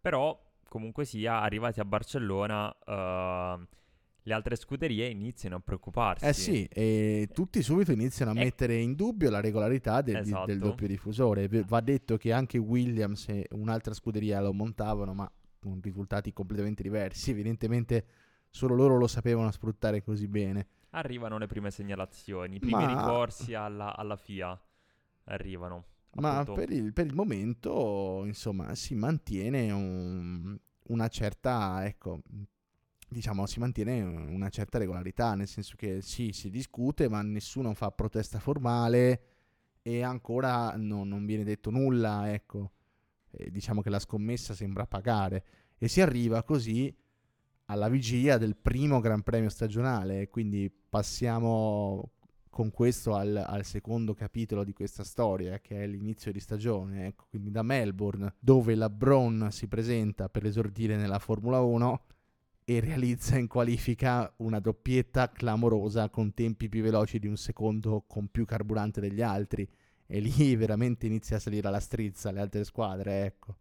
Però 0.00 0.38
comunque 0.68 1.04
sia, 1.04 1.40
arrivati 1.40 1.80
a 1.80 1.84
Barcellona... 1.84 2.76
Uh 2.86 3.82
le 4.26 4.32
altre 4.32 4.56
scuderie 4.56 5.08
iniziano 5.08 5.56
a 5.56 5.60
preoccuparsi. 5.60 6.24
Eh 6.24 6.32
sì, 6.32 6.64
e 6.64 7.28
tutti 7.32 7.62
subito 7.62 7.92
iniziano 7.92 8.30
a 8.30 8.34
mettere 8.34 8.76
in 8.76 8.94
dubbio 8.94 9.28
la 9.28 9.40
regolarità 9.40 10.00
del, 10.00 10.16
esatto. 10.16 10.46
del, 10.46 10.58
doppio 10.58 10.86
diffusore. 10.86 11.46
Va 11.48 11.80
detto 11.80 12.16
che 12.16 12.32
anche 12.32 12.56
Williams 12.56 13.28
e 13.28 13.46
un'altra 13.50 13.92
scuderia 13.92 14.40
lo 14.40 14.54
montavano, 14.54 15.12
ma 15.12 15.30
con 15.60 15.78
risultati 15.82 16.32
completamente 16.32 16.82
diversi. 16.82 17.30
Evidentemente 17.30 18.06
solo 18.48 18.74
loro 18.74 18.96
lo 18.96 19.06
sapevano 19.06 19.50
sfruttare 19.50 20.02
così 20.02 20.26
bene. 20.26 20.68
Arrivano 20.90 21.36
le 21.36 21.46
prime 21.46 21.70
segnalazioni, 21.70 22.56
i 22.56 22.60
primi 22.60 22.84
ma... 22.84 22.86
ricorsi 22.86 23.52
alla, 23.52 23.94
alla 23.94 24.16
FIA 24.16 24.58
arrivano. 25.24 25.84
Ma 26.14 26.44
per 26.44 26.70
il, 26.70 26.92
per 26.92 27.06
il, 27.06 27.14
momento, 27.14 28.22
insomma, 28.24 28.74
si 28.76 28.94
mantiene 28.94 29.70
un, 29.72 30.56
una 30.84 31.08
certa, 31.08 31.84
ecco, 31.84 32.22
diciamo, 33.14 33.46
si 33.46 33.60
mantiene 33.60 34.02
una 34.02 34.48
certa 34.48 34.76
regolarità, 34.78 35.34
nel 35.34 35.46
senso 35.46 35.74
che 35.76 36.02
sì, 36.02 36.32
si 36.32 36.50
discute, 36.50 37.08
ma 37.08 37.22
nessuno 37.22 37.72
fa 37.72 37.90
protesta 37.92 38.40
formale 38.40 39.22
e 39.80 40.02
ancora 40.02 40.74
no, 40.76 41.04
non 41.04 41.24
viene 41.24 41.44
detto 41.44 41.70
nulla, 41.70 42.32
ecco. 42.32 42.72
E 43.30 43.50
diciamo 43.50 43.80
che 43.82 43.90
la 43.90 44.00
scommessa 44.00 44.52
sembra 44.52 44.86
pagare. 44.86 45.44
E 45.78 45.88
si 45.88 46.00
arriva 46.00 46.42
così 46.42 46.94
alla 47.66 47.88
vigilia 47.88 48.36
del 48.36 48.56
primo 48.56 49.00
Gran 49.00 49.22
Premio 49.22 49.48
stagionale, 49.48 50.28
quindi 50.28 50.70
passiamo 50.70 52.10
con 52.50 52.70
questo 52.70 53.14
al, 53.14 53.36
al, 53.36 53.64
secondo 53.64 54.14
capitolo 54.14 54.64
di 54.64 54.72
questa 54.72 55.04
storia, 55.04 55.58
che 55.60 55.82
è 55.82 55.86
l'inizio 55.86 56.32
di 56.32 56.40
stagione, 56.40 57.06
ecco, 57.06 57.26
quindi 57.28 57.50
da 57.50 57.62
Melbourne, 57.62 58.34
dove 58.38 58.74
la 58.74 58.90
Brown 58.90 59.48
si 59.50 59.66
presenta 59.66 60.28
per 60.28 60.46
esordire 60.46 60.96
nella 60.96 61.18
Formula 61.18 61.60
1 61.60 62.02
e 62.66 62.80
realizza 62.80 63.36
in 63.36 63.46
qualifica 63.46 64.32
una 64.38 64.58
doppietta 64.58 65.30
clamorosa 65.30 66.08
con 66.08 66.32
tempi 66.32 66.70
più 66.70 66.82
veloci 66.82 67.18
di 67.18 67.26
un 67.26 67.36
secondo 67.36 68.04
con 68.06 68.28
più 68.28 68.46
carburante 68.46 69.02
degli 69.02 69.20
altri 69.20 69.68
e 70.06 70.20
lì 70.20 70.56
veramente 70.56 71.06
inizia 71.06 71.36
a 71.36 71.40
salire 71.40 71.68
alla 71.68 71.80
strizza 71.80 72.30
le 72.30 72.40
altre 72.40 72.64
squadre, 72.64 73.24
ecco. 73.24 73.56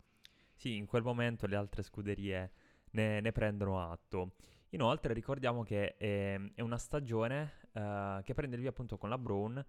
Sì, 0.55 0.77
in 0.77 0.85
quel 0.85 1.03
momento 1.03 1.45
le 1.47 1.57
altre 1.57 1.83
scuderie 1.83 2.51
ne, 2.91 3.19
ne 3.19 3.31
prendono 3.33 3.91
atto. 3.91 4.35
Inoltre 4.69 5.13
ricordiamo 5.13 5.63
che 5.63 5.97
è, 5.97 6.39
è 6.53 6.61
una 6.61 6.77
stagione 6.77 7.51
uh, 7.73 8.21
che 8.23 8.33
prende 8.33 8.55
il 8.55 8.61
via 8.61 8.71
appunto 8.71 8.97
con 8.97 9.09
la 9.09 9.17
Brown 9.17 9.63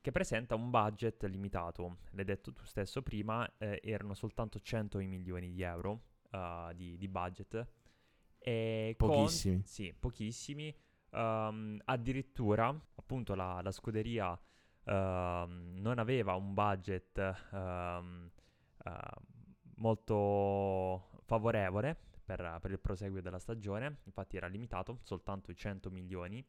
che 0.00 0.12
presenta 0.12 0.54
un 0.54 0.70
budget 0.70 1.24
limitato. 1.24 1.98
L'hai 2.10 2.24
detto 2.24 2.52
tu 2.52 2.64
stesso 2.64 3.02
prima, 3.02 3.50
eh, 3.58 3.80
erano 3.82 4.14
soltanto 4.14 4.60
100 4.60 4.98
milioni 4.98 5.50
di 5.50 5.62
euro 5.62 6.02
uh, 6.30 6.72
di, 6.72 6.96
di 6.96 7.08
budget 7.08 7.66
e 8.38 8.94
pochissimi. 8.96 9.54
Con, 9.54 9.64
sì, 9.64 9.94
pochissimi. 9.98 10.74
Um, 11.10 11.80
addirittura, 11.84 12.68
appunto, 12.94 13.34
la, 13.34 13.60
la 13.62 13.72
scuderia 13.72 14.32
uh, 14.32 14.40
non 14.84 15.94
aveva 15.98 16.34
un 16.34 16.54
budget 16.54 17.36
um, 17.52 18.30
uh, 18.84 18.90
molto 19.76 21.20
favorevole 21.24 21.96
per, 22.24 22.58
per, 22.60 22.70
il 22.70 22.78
proseguio 22.78 23.22
della 23.22 23.38
stagione, 23.38 23.98
infatti 24.04 24.36
era 24.36 24.46
limitato 24.46 24.98
soltanto 25.02 25.50
i 25.50 25.56
100 25.56 25.90
milioni 25.90 26.44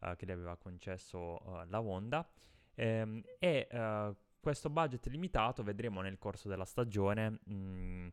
uh, 0.00 0.14
che 0.16 0.26
gli 0.26 0.30
aveva 0.30 0.56
concesso 0.56 1.64
la 1.68 1.80
Honda. 1.80 2.26
Um, 2.74 3.22
e 3.38 3.68
questo 4.40 4.70
budget 4.70 5.06
limitato 5.06 5.62
vedremo 5.62 6.00
nel 6.00 6.18
corso 6.18 6.48
della 6.48 6.64
stagione. 6.64 7.38
Mh, 7.44 7.54
mm, 7.54 8.08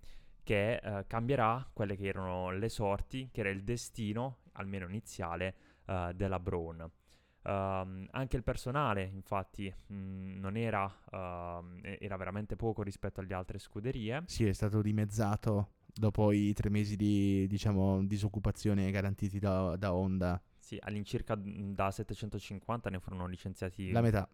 che 0.49 0.77
eh, 0.77 1.05
cambierà 1.05 1.69
quelle 1.71 1.95
che 1.95 2.07
erano 2.07 2.49
le 2.49 2.69
sorti, 2.69 3.29
che 3.31 3.41
era 3.41 3.49
il 3.49 3.63
destino, 3.63 4.39
almeno 4.53 4.87
iniziale, 4.87 5.53
uh, 5.85 6.11
della 6.11 6.39
Brown. 6.39 6.89
Um, 7.43 8.07
anche 8.09 8.35
il 8.35 8.41
personale, 8.41 9.03
infatti, 9.13 9.71
mh, 9.71 9.93
mm, 9.93 10.39
non 10.39 10.57
era, 10.57 10.85
uh, 10.85 11.63
era 11.99 12.17
veramente 12.17 12.55
poco 12.55 12.81
rispetto 12.81 13.19
alle 13.19 13.35
altre 13.35 13.59
scuderie. 13.59 14.23
Sì, 14.25 14.47
è 14.47 14.51
stato 14.53 14.81
dimezzato 14.81 15.73
dopo 15.93 16.31
i 16.31 16.51
tre 16.53 16.71
mesi 16.71 16.95
di 16.95 17.45
diciamo, 17.45 18.03
disoccupazione 18.07 18.89
garantiti 18.89 19.37
da, 19.37 19.75
da 19.75 19.93
Honda. 19.93 20.41
Sì, 20.57 20.79
all'incirca 20.81 21.35
da 21.37 21.91
750 21.91 22.89
ne 22.89 22.99
furono 22.99 23.27
licenziati. 23.27 23.91
La 23.91 24.01
metà. 24.01 24.27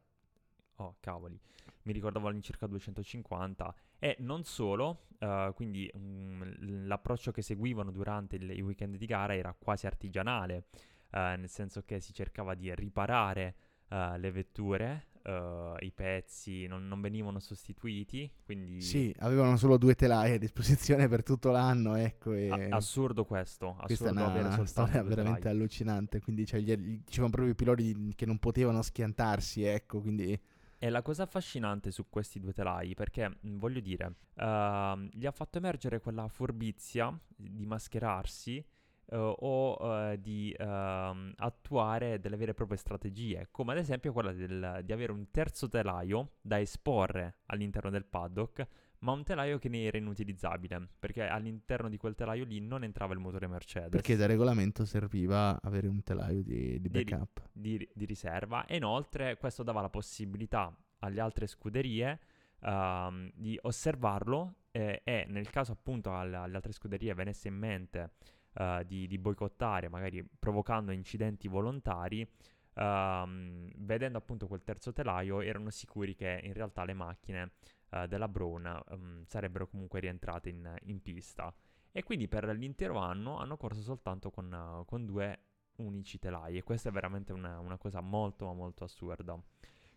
Oh, 0.77 0.95
cavoli 1.01 1.37
mi 1.85 1.93
ricordavo 1.93 2.27
all'incirca 2.27 2.67
250 2.67 3.75
e 4.05 4.17
non 4.19 4.43
solo, 4.43 5.07
uh, 5.17 5.51
quindi 5.55 5.89
um, 5.95 6.85
l'approccio 6.85 7.31
che 7.31 7.41
seguivano 7.41 7.89
durante 7.89 8.35
il, 8.35 8.51
i 8.51 8.61
weekend 8.61 8.97
di 8.97 9.05
gara 9.07 9.35
era 9.35 9.55
quasi 9.57 9.87
artigianale, 9.87 10.65
uh, 11.09 11.17
nel 11.37 11.49
senso 11.49 11.81
che 11.81 11.99
si 11.99 12.13
cercava 12.13 12.53
di 12.53 12.73
riparare 12.75 13.55
uh, 13.89 14.15
le 14.17 14.31
vetture, 14.31 15.07
i 15.25 15.91
pezzi 15.91 16.67
non, 16.67 16.87
non, 16.87 17.01
venivano 17.01 17.39
sostituiti, 17.39 18.31
quindi... 18.43 18.79
Sì, 18.79 19.11
avevano 19.21 19.57
solo 19.57 19.75
due 19.79 19.95
telai 19.95 20.33
a 20.33 20.37
disposizione 20.37 21.07
per 21.07 21.23
tutto 21.23 21.49
l'anno, 21.49 21.95
ecco. 21.95 22.33
E... 22.33 22.51
A- 22.51 22.75
assurdo 22.75 23.25
questo, 23.25 23.69
assurdo 23.69 23.85
Questa 23.85 24.07
è 24.09 24.11
una, 24.11 24.27
una 24.27 24.65
storia 24.67 25.01
veramente 25.01 25.39
telai. 25.39 25.55
allucinante, 25.55 26.21
quindi 26.21 26.45
cioè, 26.45 26.59
gli, 26.59 27.01
c'erano 27.05 27.31
proprio 27.31 27.53
i 27.53 27.55
piloti 27.55 28.13
che 28.15 28.27
non 28.27 28.37
potevano 28.37 28.83
schiantarsi, 28.83 29.63
ecco, 29.63 29.99
quindi 29.99 30.39
e 30.77 30.89
la 30.89 31.01
cosa 31.01 31.23
affascinante 31.23 31.91
su 31.91 32.09
questi 32.09 32.39
due 32.39 32.53
telai, 32.53 32.93
perché 32.93 33.29
mm, 33.29 33.57
voglio 33.57 33.79
dire, 33.79 34.15
uh, 34.35 34.99
gli 35.11 35.25
ha 35.25 35.31
fatto 35.31 35.57
emergere 35.57 35.99
quella 35.99 36.27
furbizia 36.27 37.17
di 37.27 37.65
mascherarsi 37.65 38.63
uh, 39.11 39.15
o 39.15 39.77
uh, 39.77 40.15
di 40.17 40.55
uh, 40.57 40.63
attuare 40.63 42.19
delle 42.19 42.37
vere 42.37 42.51
e 42.51 42.55
proprie 42.55 42.77
strategie, 42.77 43.47
come 43.51 43.73
ad 43.73 43.79
esempio 43.79 44.11
quella 44.11 44.31
del, 44.31 44.81
di 44.83 44.91
avere 44.91 45.11
un 45.11 45.29
terzo 45.31 45.67
telaio 45.67 46.33
da 46.41 46.59
esporre 46.59 47.39
all'interno 47.47 47.89
del 47.89 48.05
paddock, 48.05 48.67
ma 48.99 49.11
un 49.11 49.23
telaio 49.23 49.57
che 49.57 49.69
ne 49.69 49.83
era 49.83 49.97
inutilizzabile, 49.97 50.87
perché 50.99 51.27
all'interno 51.27 51.89
di 51.89 51.97
quel 51.97 52.15
telaio 52.15 52.43
lì 52.45 52.59
non 52.59 52.83
entrava 52.83 53.13
il 53.13 53.19
motore 53.19 53.47
Mercedes. 53.47 53.89
Perché 53.89 54.15
da 54.15 54.25
regolamento 54.25 54.85
serviva 54.85 55.59
avere 55.61 55.87
un 55.87 56.01
telaio 56.03 56.43
di, 56.43 56.79
di 56.79 56.89
backup. 56.89 57.49
Di, 57.51 57.77
di, 57.77 57.89
di 57.93 58.05
riserva 58.05 58.65
e 58.65 58.77
inoltre 58.77 59.37
questo 59.37 59.63
dava 59.63 59.81
la 59.81 59.89
possibilità 59.89 60.75
alle 60.99 61.19
altre 61.21 61.47
scuderie 61.47 62.19
uh, 62.61 63.29
di 63.33 63.57
osservarlo 63.61 64.55
eh, 64.71 65.01
e 65.03 65.25
nel 65.29 65.49
caso 65.49 65.71
appunto 65.71 66.15
alle, 66.15 66.35
alle 66.35 66.55
altre 66.55 66.73
scuderie 66.73 67.13
venisse 67.13 67.47
in 67.47 67.55
mente 67.55 68.11
uh, 68.55 68.83
di, 68.83 69.07
di, 69.07 69.17
boicottare, 69.17 69.87
magari 69.89 70.27
provocando 70.37 70.91
incidenti 70.91 71.47
volontari, 71.47 72.21
uh, 72.21 73.29
vedendo 73.77 74.17
appunto 74.17 74.47
quel 74.47 74.63
terzo 74.63 74.91
telaio 74.91 75.41
erano 75.41 75.69
sicuri 75.69 76.15
che 76.15 76.41
in 76.43 76.53
realtà 76.53 76.83
le 76.83 76.93
macchine 76.93 77.51
uh, 77.89 78.05
della 78.07 78.27
Brown 78.27 78.81
um, 78.89 79.23
sarebbero 79.25 79.67
comunque 79.67 79.99
rientrate 79.99 80.49
in, 80.49 80.75
in, 80.83 81.01
pista. 81.01 81.53
E 81.91 82.03
quindi 82.03 82.27
per 82.27 82.45
l'intero 82.45 82.97
anno 82.97 83.37
hanno 83.37 83.57
corso 83.57 83.81
soltanto 83.81 84.29
con, 84.29 84.83
con 84.85 85.05
due 85.05 85.39
unici 85.77 86.19
telai 86.19 86.57
e 86.57 86.63
questa 86.63 86.89
è 86.89 86.91
veramente 86.91 87.33
una, 87.33 87.59
una 87.59 87.77
cosa 87.77 88.01
molto 88.01 88.51
molto 88.53 88.83
assurda. 88.83 89.37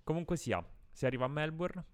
Comunque 0.03 0.37
sia, 0.37 0.65
si 0.91 1.07
arriva 1.07 1.27
a 1.27 1.29
Melbourne, 1.29 1.85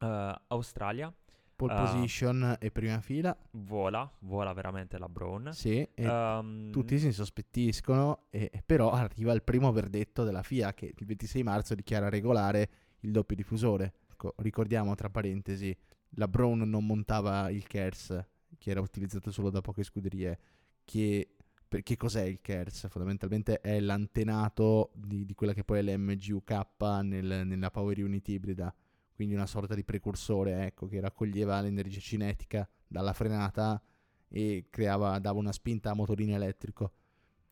uh, 0.00 0.34
Australia. 0.48 1.14
Pole 1.54 1.72
uh, 1.72 1.76
position 1.76 2.56
e 2.58 2.70
prima 2.70 3.00
fila. 3.00 3.34
Vola, 3.52 4.10
vola 4.20 4.52
veramente 4.52 4.98
la 4.98 5.08
Brown. 5.08 5.52
Sì, 5.52 5.88
um, 5.96 6.70
tutti 6.70 6.98
si 6.98 7.06
insospettiscono, 7.06 8.24
e, 8.30 8.50
però 8.66 8.90
arriva 8.90 9.32
il 9.32 9.42
primo 9.42 9.72
verdetto 9.72 10.24
della 10.24 10.42
FIA 10.42 10.74
che 10.74 10.92
il 10.94 11.06
26 11.06 11.42
marzo 11.42 11.74
dichiara 11.74 12.10
regolare 12.10 12.68
il 13.00 13.10
doppio 13.10 13.36
diffusore. 13.36 13.94
Ecco, 14.16 14.32
ricordiamo 14.38 14.94
tra 14.94 15.10
parentesi, 15.10 15.76
la 16.12 16.26
Brown 16.26 16.60
non 16.60 16.86
montava 16.86 17.50
il 17.50 17.66
KERS, 17.66 18.26
che 18.56 18.70
era 18.70 18.80
utilizzato 18.80 19.30
solo 19.30 19.50
da 19.50 19.60
poche 19.60 19.82
scuderie, 19.82 20.38
che 20.84 21.32
che 21.68 21.96
cos'è 21.98 22.22
il 22.22 22.40
KERS? 22.40 22.88
Fondamentalmente 22.88 23.60
è 23.60 23.78
l'antenato 23.80 24.92
di, 24.94 25.26
di 25.26 25.34
quella 25.34 25.52
che 25.52 25.64
poi 25.64 25.80
è 25.80 25.82
l'MGUK 25.82 26.66
nel, 27.02 27.42
nella 27.44 27.70
Power 27.70 28.02
Unit 28.02 28.26
ibrida, 28.28 28.74
quindi 29.12 29.34
una 29.34 29.46
sorta 29.46 29.74
di 29.74 29.84
precursore 29.84 30.64
ecco, 30.64 30.86
che 30.86 30.98
raccoglieva 31.00 31.60
l'energia 31.60 32.00
cinetica 32.00 32.66
dalla 32.86 33.12
frenata 33.12 33.82
e 34.28 34.68
creava, 34.70 35.18
dava 35.18 35.38
una 35.38 35.52
spinta 35.52 35.90
a 35.90 35.94
motorino 35.94 36.34
elettrico. 36.34 36.92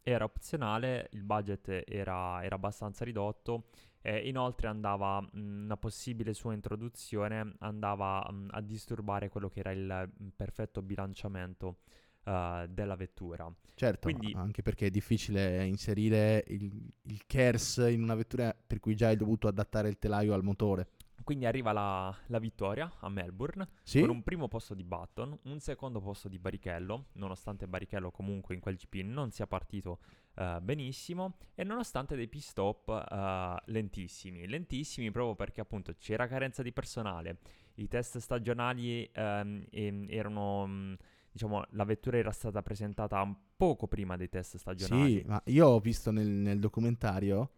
Era 0.00 0.24
opzionale, 0.24 1.10
il 1.12 1.24
budget 1.24 1.82
era, 1.86 2.42
era 2.42 2.54
abbastanza 2.54 3.04
ridotto 3.04 3.68
e 4.06 4.28
inoltre 4.28 4.68
andava, 4.68 5.18
mh, 5.18 5.28
una 5.64 5.78
possibile 5.78 6.34
sua 6.34 6.52
introduzione 6.52 7.54
andava 7.60 8.30
mh, 8.30 8.48
a 8.50 8.60
disturbare 8.60 9.30
quello 9.30 9.48
che 9.48 9.60
era 9.60 9.70
il 9.70 10.10
mh, 10.14 10.26
perfetto 10.36 10.82
bilanciamento 10.82 11.78
uh, 12.24 12.66
della 12.68 12.96
vettura. 12.96 13.50
Certo, 13.74 14.10
Quindi, 14.10 14.34
anche 14.36 14.60
perché 14.60 14.88
è 14.88 14.90
difficile 14.90 15.64
inserire 15.64 16.44
il, 16.48 16.70
il 17.04 17.22
KERS 17.24 17.86
in 17.90 18.02
una 18.02 18.14
vettura 18.14 18.54
per 18.54 18.78
cui 18.78 18.94
già 18.94 19.06
hai 19.06 19.16
dovuto 19.16 19.48
adattare 19.48 19.88
il 19.88 19.98
telaio 19.98 20.34
al 20.34 20.44
motore. 20.44 20.88
Quindi 21.24 21.46
arriva 21.46 21.72
la, 21.72 22.14
la, 22.26 22.38
vittoria 22.38 22.92
a 23.00 23.08
Melbourne 23.08 23.66
sì? 23.82 24.00
con 24.00 24.10
un 24.10 24.22
primo 24.22 24.48
posto 24.48 24.74
di 24.74 24.84
Button, 24.84 25.38
un 25.44 25.60
secondo 25.60 26.02
posto 26.02 26.28
di 26.28 26.38
Barichello, 26.38 27.06
nonostante 27.12 27.66
Barichello 27.66 28.10
comunque 28.10 28.54
in 28.54 28.60
quel 28.60 28.76
GP 28.76 28.96
non 28.96 29.30
sia 29.30 29.46
partito 29.46 30.00
uh, 30.36 30.60
benissimo 30.60 31.36
e 31.54 31.64
nonostante 31.64 32.16
dei 32.16 32.28
pit 32.28 32.42
stop 32.42 32.88
uh, 32.88 33.56
lentissimi, 33.70 34.46
lentissimi 34.46 35.10
proprio 35.10 35.34
perché 35.34 35.60
appunto 35.60 35.94
c'era 35.98 36.26
carenza 36.26 36.62
di 36.62 36.72
personale, 36.72 37.38
i 37.74 37.88
test 37.88 38.18
stagionali 38.18 39.10
um, 39.16 39.64
erano... 40.08 40.62
Um, 40.62 40.96
diciamo, 41.34 41.64
la 41.70 41.84
vettura 41.84 42.16
era 42.16 42.30
stata 42.30 42.62
presentata 42.62 43.28
poco 43.56 43.88
prima 43.88 44.16
dei 44.16 44.28
test 44.28 44.56
stagionali. 44.56 45.18
Sì, 45.18 45.24
ma 45.26 45.42
io 45.46 45.66
ho 45.66 45.80
visto 45.80 46.12
nel, 46.12 46.28
nel 46.28 46.60
documentario, 46.60 47.50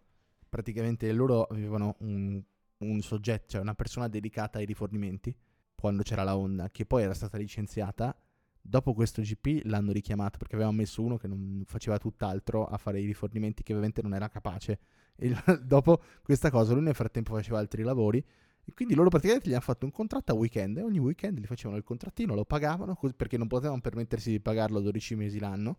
praticamente 0.49 1.13
loro 1.13 1.43
avevano 1.43 1.97
un, 1.99 2.43
un, 2.79 3.01
soggetto, 3.03 3.49
cioè 3.49 3.61
una 3.61 3.75
persona 3.75 4.09
dedicata 4.09 4.59
ai 4.59 4.65
rifornimenti, 4.65 5.37
quando 5.75 6.03
c'era 6.03 6.23
la 6.23 6.39
Honda, 6.39 6.71
che 6.71 6.87
poi 6.87 7.03
era 7.03 7.13
stata 7.13 7.37
licenziata. 7.37 8.17
Dopo 8.69 8.95
questo 8.95 9.23
GP 9.23 9.63
l'hanno 9.65 9.93
richiamato 9.93 10.39
perché 10.39 10.55
avevamo 10.55 10.77
messo 10.77 11.03
uno 11.03 11.17
che 11.17 11.29
non 11.29 11.63
faceva 11.67 11.99
tutt'altro 11.99 12.67
a 12.67 12.77
fare 12.79 13.01
i 13.01 13.07
rifornimenti 13.07 13.63
che 13.63 13.73
ovviamente 13.73 14.03
non 14.03 14.15
era 14.15 14.29
capace. 14.29 14.79
E 15.15 15.33
dopo 15.63 16.03
questa 16.23 16.51
cosa 16.51 16.73
lui 16.73 16.83
nel 16.83 16.95
frattempo 16.95 17.35
faceva 17.35 17.59
altri 17.59 17.83
lavori 17.83 18.25
e 18.69 18.75
quindi 18.75 18.95
loro 18.95 19.09
praticamente 19.09 19.49
gli 19.49 19.53
hanno 19.53 19.63
fatto 19.63 19.85
un 19.85 19.93
contratto 19.93 20.33
a 20.33 20.35
weekend 20.35 20.79
e 20.79 20.83
ogni 20.83 20.99
weekend 20.99 21.39
gli 21.39 21.47
facevano 21.47 21.79
il 21.79 21.85
contrattino, 21.85 22.35
lo 22.35 22.45
pagavano 22.45 22.99
perché 23.17 23.37
non 23.37 23.47
potevano 23.47 23.81
permettersi 23.81 24.31
di 24.31 24.41
pagarlo 24.41 24.81
12 24.81 25.15
mesi 25.15 25.39
l'anno. 25.39 25.79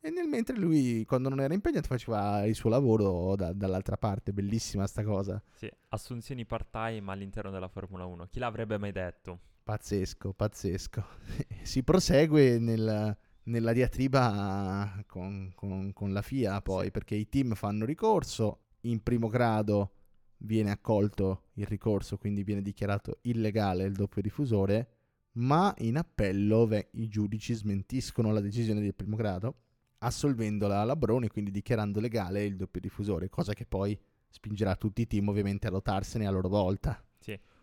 E 0.00 0.10
nel 0.10 0.28
mentre 0.28 0.56
lui, 0.56 1.04
quando 1.04 1.28
non 1.28 1.40
era 1.40 1.52
impegnato, 1.52 1.88
faceva 1.88 2.46
il 2.46 2.54
suo 2.54 2.70
lavoro 2.70 3.34
da- 3.34 3.52
dall'altra 3.52 3.96
parte. 3.96 4.32
Bellissima 4.32 4.86
sta 4.86 5.02
cosa. 5.02 5.42
Sì, 5.54 5.68
assunzioni 5.88 6.46
part-time 6.46 7.10
all'interno 7.10 7.50
della 7.50 7.66
Formula 7.66 8.04
1. 8.04 8.26
Chi 8.26 8.38
l'avrebbe 8.38 8.78
mai 8.78 8.92
detto? 8.92 9.40
Pazzesco, 9.68 10.32
pazzesco. 10.32 11.04
si 11.62 11.82
prosegue 11.82 12.58
nel, 12.58 13.14
nella 13.42 13.72
diatriba 13.74 15.04
con, 15.06 15.52
con, 15.54 15.92
con, 15.92 16.14
la 16.14 16.22
FIA 16.22 16.62
poi, 16.62 16.86
sì. 16.86 16.90
perché 16.90 17.14
i 17.16 17.28
team 17.28 17.52
fanno 17.52 17.84
ricorso. 17.84 18.60
In 18.84 19.02
primo 19.02 19.28
grado 19.28 19.92
viene 20.38 20.70
accolto 20.70 21.48
il 21.56 21.66
ricorso, 21.66 22.16
quindi 22.16 22.44
viene 22.44 22.62
dichiarato 22.62 23.18
illegale 23.24 23.84
il 23.84 23.92
doppio 23.92 24.22
diffusore, 24.22 24.88
ma 25.32 25.74
in 25.80 25.98
appello 25.98 26.66
ve- 26.66 26.88
i 26.92 27.06
giudici 27.08 27.52
smentiscono 27.52 28.32
la 28.32 28.40
decisione 28.40 28.80
del 28.80 28.94
primo 28.94 29.16
grado, 29.16 29.54
assolvendola 29.98 30.80
alla 30.80 30.96
Broni, 30.96 31.28
quindi 31.28 31.50
dichiarando 31.50 32.00
legale 32.00 32.42
il 32.42 32.56
doppio 32.56 32.80
diffusore, 32.80 33.28
cosa 33.28 33.52
che 33.52 33.66
poi 33.66 34.00
spingerà 34.30 34.76
tutti 34.76 35.02
i 35.02 35.06
team 35.06 35.28
ovviamente 35.28 35.66
a 35.66 35.70
lotarsene 35.70 36.26
a 36.26 36.30
loro 36.30 36.48
volta. 36.48 37.02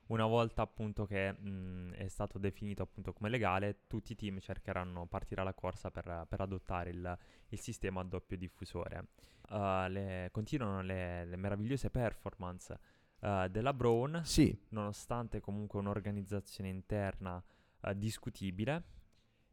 Una 0.08 0.26
volta 0.28 0.62
appunto 0.62 1.06
che 1.06 1.32
mh, 1.32 1.94
è 1.94 2.08
stato 2.08 2.38
definito 2.38 2.84
appunto 2.84 3.12
come 3.12 3.30
legale, 3.30 3.88
tutti 3.88 4.12
i 4.12 4.15
team 4.15 4.39
cercheranno, 4.39 5.08
partirà 5.08 5.41
la 5.41 5.54
corsa 5.54 5.89
per, 5.89 6.26
per 6.30 6.41
adottare 6.41 6.91
il, 6.91 7.18
il, 7.50 7.60
sistema 7.60 8.02
a 8.02 8.04
doppio 8.04 8.38
diffusore. 8.38 9.08
Uh, 9.50 9.88
le, 9.88 10.30
continuano 10.32 10.82
le, 10.82 11.26
le, 11.26 11.36
meravigliose 11.36 11.89
performance 11.89 12.78
uh, 13.22 13.48
della 13.48 13.74
Brown, 13.74 14.22
sì. 14.24 14.56
nonostante 14.70 15.39
comunque 15.39 15.80
un'organizzazione 15.80 16.70
interna 16.70 17.44
uh, 17.82 17.94
discutibile. 17.94 18.84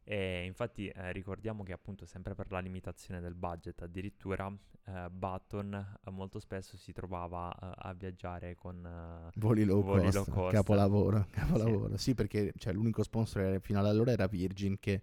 E 0.03 0.43
infatti 0.45 0.87
eh, 0.87 1.11
ricordiamo 1.11 1.63
che 1.63 1.71
appunto 1.71 2.05
sempre 2.05 2.35
per 2.35 2.51
la 2.51 2.59
limitazione 2.59 3.21
del 3.21 3.35
budget 3.35 3.81
addirittura 3.81 4.53
eh, 4.85 5.09
Button 5.09 5.73
eh, 5.73 6.11
molto 6.11 6.39
spesso 6.39 6.75
si 6.75 6.91
trovava 6.91 7.49
eh, 7.53 7.71
a 7.73 7.93
viaggiare 7.93 8.55
con 8.55 8.85
eh, 8.85 9.31
voli, 9.35 9.63
low, 9.63 9.81
voli 9.81 10.03
cost, 10.03 10.15
low 10.15 10.25
cost, 10.25 10.53
capolavoro, 10.55 11.27
capolavoro. 11.29 11.97
Sì. 11.97 12.03
sì, 12.03 12.13
perché 12.15 12.53
cioè, 12.57 12.73
l'unico 12.73 13.03
sponsor 13.03 13.61
fino 13.61 13.79
ad 13.79 13.85
allora 13.85 14.11
era 14.11 14.27
Virgin 14.27 14.77
che, 14.79 15.01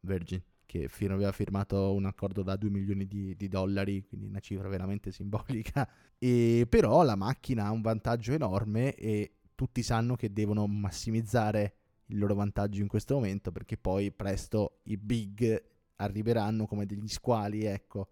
Virgin 0.00 0.40
che 0.68 0.86
fino 0.88 1.14
aveva 1.14 1.32
firmato 1.32 1.94
un 1.94 2.04
accordo 2.04 2.42
da 2.42 2.54
2 2.54 2.68
milioni 2.68 3.06
di, 3.06 3.34
di, 3.34 3.48
dollari, 3.48 4.04
quindi 4.06 4.26
una 4.26 4.38
cifra 4.38 4.68
veramente 4.68 5.10
simbolica. 5.10 5.88
E 6.20 6.66
però 6.68 7.04
la 7.04 7.14
macchina 7.14 7.66
ha 7.66 7.70
un 7.70 7.80
vantaggio 7.80 8.32
enorme 8.32 8.92
e 8.96 9.34
tutti 9.54 9.84
sanno 9.84 10.16
che 10.16 10.32
devono 10.32 10.66
massimizzare 10.66 11.74
il 12.08 12.18
loro 12.18 12.34
vantaggio 12.34 12.80
in 12.80 12.88
questo 12.88 13.14
momento 13.14 13.50
perché 13.52 13.76
poi 13.76 14.12
presto 14.12 14.80
i 14.84 14.96
big 14.96 15.62
arriveranno 15.96 16.66
come 16.66 16.86
degli 16.86 17.08
squali, 17.08 17.64
ecco. 17.64 18.08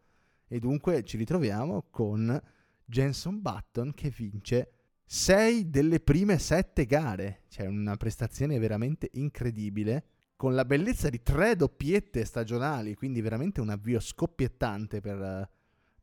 E 0.49 0.59
dunque 0.59 1.03
ci 1.03 1.17
ritroviamo 1.17 1.87
con 1.91 2.41
Jenson 2.85 3.41
Button 3.41 3.93
che 3.95 4.13
vince 4.17 4.71
6 5.05 5.71
delle 5.71 6.01
prime 6.01 6.39
7 6.39 6.85
gare, 6.85 7.43
cioè 7.49 7.67
una 7.67 7.97
prestazione 7.97 8.59
veramente 8.59 9.11
incredibile, 9.15 10.05
con 10.37 10.55
la 10.55 10.65
bellezza 10.65 11.09
di 11.09 11.23
tre 11.23 11.57
doppiette 11.57 12.25
stagionali, 12.25 12.95
quindi 12.95 13.21
veramente 13.21 13.61
un 13.61 13.71
avvio 13.71 14.01
scoppiettante 14.01 15.01
per, 15.01 15.49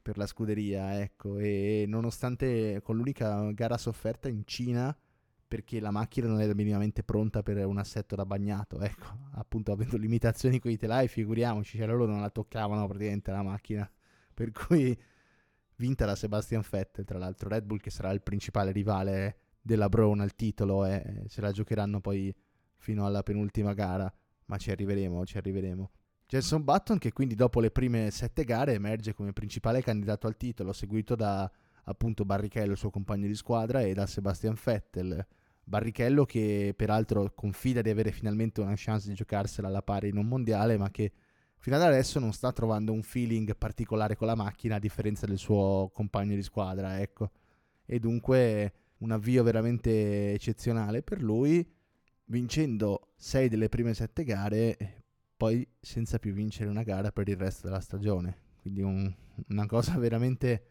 per 0.01 0.17
la 0.17 0.25
scuderia, 0.25 0.99
ecco, 1.01 1.38
e 1.38 1.86
nonostante 1.88 2.82
con 2.82 2.95
l'unica 2.95 3.51
gara 3.51 3.77
sofferta 3.77 4.27
in 4.27 4.43
Cina 4.45 4.95
perché 5.53 5.79
la 5.79 5.91
macchina 5.91 6.25
non 6.25 6.41
era 6.41 6.55
minimamente 6.55 7.03
pronta 7.03 7.43
per 7.43 7.63
un 7.63 7.77
assetto 7.77 8.15
da 8.15 8.25
bagnato, 8.25 8.79
ecco, 8.81 9.05
appunto 9.33 9.71
avendo 9.71 9.97
limitazioni 9.97 10.57
con 10.57 10.71
i 10.71 10.77
telai, 10.77 11.07
figuriamoci, 11.07 11.77
cioè 11.77 11.85
loro 11.85 12.07
non 12.07 12.21
la 12.21 12.31
toccavano 12.31 12.87
praticamente 12.87 13.29
la 13.29 13.43
macchina, 13.43 13.87
per 14.33 14.51
cui 14.51 14.99
vinta 15.75 16.07
da 16.07 16.15
Sebastian 16.15 16.63
Vettel, 16.67 17.05
tra 17.05 17.19
l'altro 17.19 17.49
Red 17.49 17.65
Bull 17.65 17.77
che 17.77 17.91
sarà 17.91 18.09
il 18.09 18.23
principale 18.23 18.71
rivale 18.71 19.37
della 19.61 19.89
Brown 19.89 20.21
al 20.21 20.33
titolo 20.33 20.85
e 20.85 20.95
eh, 20.95 21.29
se 21.29 21.39
la 21.39 21.51
giocheranno 21.51 22.01
poi 22.01 22.35
fino 22.77 23.05
alla 23.05 23.21
penultima 23.21 23.73
gara, 23.73 24.11
ma 24.45 24.57
ci 24.57 24.71
arriveremo, 24.71 25.23
ci 25.23 25.37
arriveremo. 25.37 25.91
Jenson 26.25 26.63
Button 26.63 26.97
che 26.97 27.11
quindi 27.11 27.35
dopo 27.35 27.59
le 27.59 27.69
prime 27.69 28.09
sette 28.09 28.43
gare 28.43 28.73
emerge 28.73 29.13
come 29.13 29.33
principale 29.33 29.83
candidato 29.83 30.25
al 30.25 30.35
titolo, 30.35 30.73
seguito 30.73 31.13
da 31.13 31.47
appunto 31.83 32.25
Barrichello, 32.25 32.71
il 32.71 32.77
suo 32.77 32.89
compagno 32.89 33.27
di 33.27 33.35
squadra, 33.35 33.81
e 33.81 33.93
da 33.93 34.07
Sebastian 34.07 34.57
Vettel. 34.59 35.27
Barrichello 35.65 36.26
che 36.26 36.73
peraltro 36.76 37.32
confida 37.34 37.82
di 37.82 37.89
avere 37.89 38.12
finalmente 38.12 38.62
una 38.62 38.73
chance 38.76 39.08
di 39.08 39.15
giocarsela 39.15 39.67
alla 39.67 39.82
pari 39.82 40.10
in 40.10 40.17
un 40.17 40.28
mondiale, 40.28 40.78
ma 40.78 40.89
che 40.91 41.12
fino 41.58 41.76
ad 41.78 41.84
adesso 41.84 42.19
non 42.19 42.34
sta 42.34 42.52
trovando 42.52 42.91
un 42.91 43.04
feeling 43.04 43.56
particolare 43.56 44.15
con 44.15 44.28
la 44.28 44.36
macchina 44.36 44.76
a 44.76 44.80
differenza 44.80 45.26
del 45.26 45.38
suo 45.38 45.89
compagno 45.93 46.36
di 46.36 46.43
squadra, 46.43 46.99
ecco. 46.99 47.32
E 47.86 47.99
dunque 47.99 48.73
un 48.97 49.12
avvio 49.12 49.43
veramente 49.43 50.34
eccezionale 50.34 51.02
per 51.04 51.21
lui, 51.21 51.65
vincendo 52.26 53.13
6 53.15 53.47
delle 53.49 53.69
prime 53.69 53.93
7 53.93 54.23
gare, 54.23 55.04
poi 55.38 55.65
senza 55.80 56.19
più 56.19 56.34
vincere 56.34 56.69
una 56.69 56.84
gara 56.84 57.12
per 57.12 57.28
il 57.28 57.38
resto 57.38 57.67
della 57.67 57.80
stagione. 57.80 58.38
Quindi 58.62 58.82
un, 58.82 59.13
una 59.49 59.65
cosa 59.65 59.97
veramente 59.97 60.67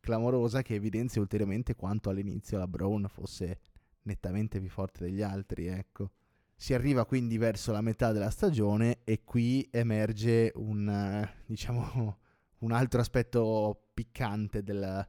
clamorosa 0.00 0.62
che 0.62 0.74
evidenzia 0.74 1.20
ulteriormente 1.20 1.74
quanto 1.74 2.08
all'inizio 2.08 2.58
la 2.58 2.66
Brown 2.66 3.06
fosse 3.08 3.60
nettamente 4.08 4.58
più 4.58 4.70
forte 4.70 5.04
degli 5.04 5.22
altri, 5.22 5.66
ecco. 5.66 6.12
Si 6.56 6.74
arriva 6.74 7.04
quindi 7.04 7.38
verso 7.38 7.70
la 7.70 7.82
metà 7.82 8.10
della 8.10 8.30
stagione 8.30 9.00
e 9.04 9.22
qui 9.22 9.68
emerge 9.70 10.50
un, 10.56 11.28
diciamo, 11.46 12.18
un 12.58 12.72
altro 12.72 13.00
aspetto 13.00 13.90
piccante 13.94 14.62
del, 14.64 15.06